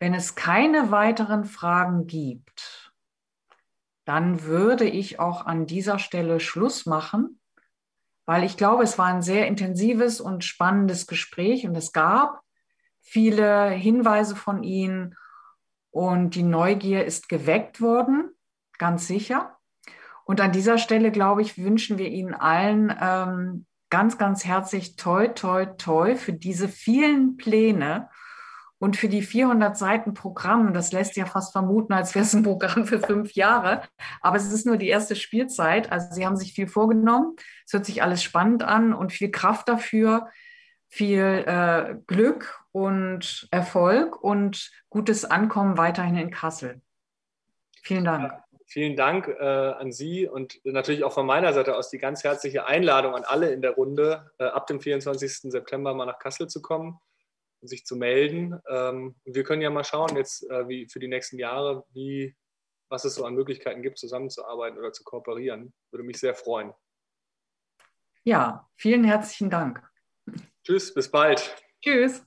[0.00, 2.92] Wenn es keine weiteren Fragen gibt,
[4.04, 7.40] dann würde ich auch an dieser Stelle Schluss machen,
[8.26, 12.40] weil ich glaube, es war ein sehr intensives und spannendes Gespräch und es gab
[13.00, 15.16] viele Hinweise von Ihnen
[15.90, 18.30] und die Neugier ist geweckt worden,
[18.78, 19.56] ganz sicher.
[20.24, 25.28] Und an dieser Stelle, glaube ich, wünschen wir Ihnen allen ähm, ganz, ganz herzlich toi,
[25.28, 28.08] toi, toi für diese vielen Pläne
[28.78, 30.74] und für die 400 Seiten Programm.
[30.74, 33.82] Das lässt ja fast vermuten, als wäre es ein Programm für fünf Jahre.
[34.20, 35.92] Aber es ist nur die erste Spielzeit.
[35.92, 37.36] Also Sie haben sich viel vorgenommen.
[37.66, 40.28] Es hört sich alles spannend an und viel Kraft dafür,
[40.88, 46.80] viel äh, Glück und Erfolg und gutes Ankommen weiterhin in Kassel.
[47.82, 51.98] Vielen Dank vielen Dank äh, an Sie und natürlich auch von meiner Seite aus die
[51.98, 55.50] ganz herzliche Einladung an alle in der Runde, äh, ab dem 24.
[55.50, 56.98] September mal nach Kassel zu kommen
[57.60, 58.60] und sich zu melden.
[58.68, 62.34] Ähm, wir können ja mal schauen jetzt äh, wie für die nächsten Jahre, wie,
[62.88, 65.72] was es so an Möglichkeiten gibt, zusammenzuarbeiten oder zu kooperieren.
[65.90, 66.72] Würde mich sehr freuen.
[68.22, 69.82] Ja, vielen herzlichen Dank.
[70.64, 71.54] Tschüss, bis bald.
[71.82, 72.24] Tschüss.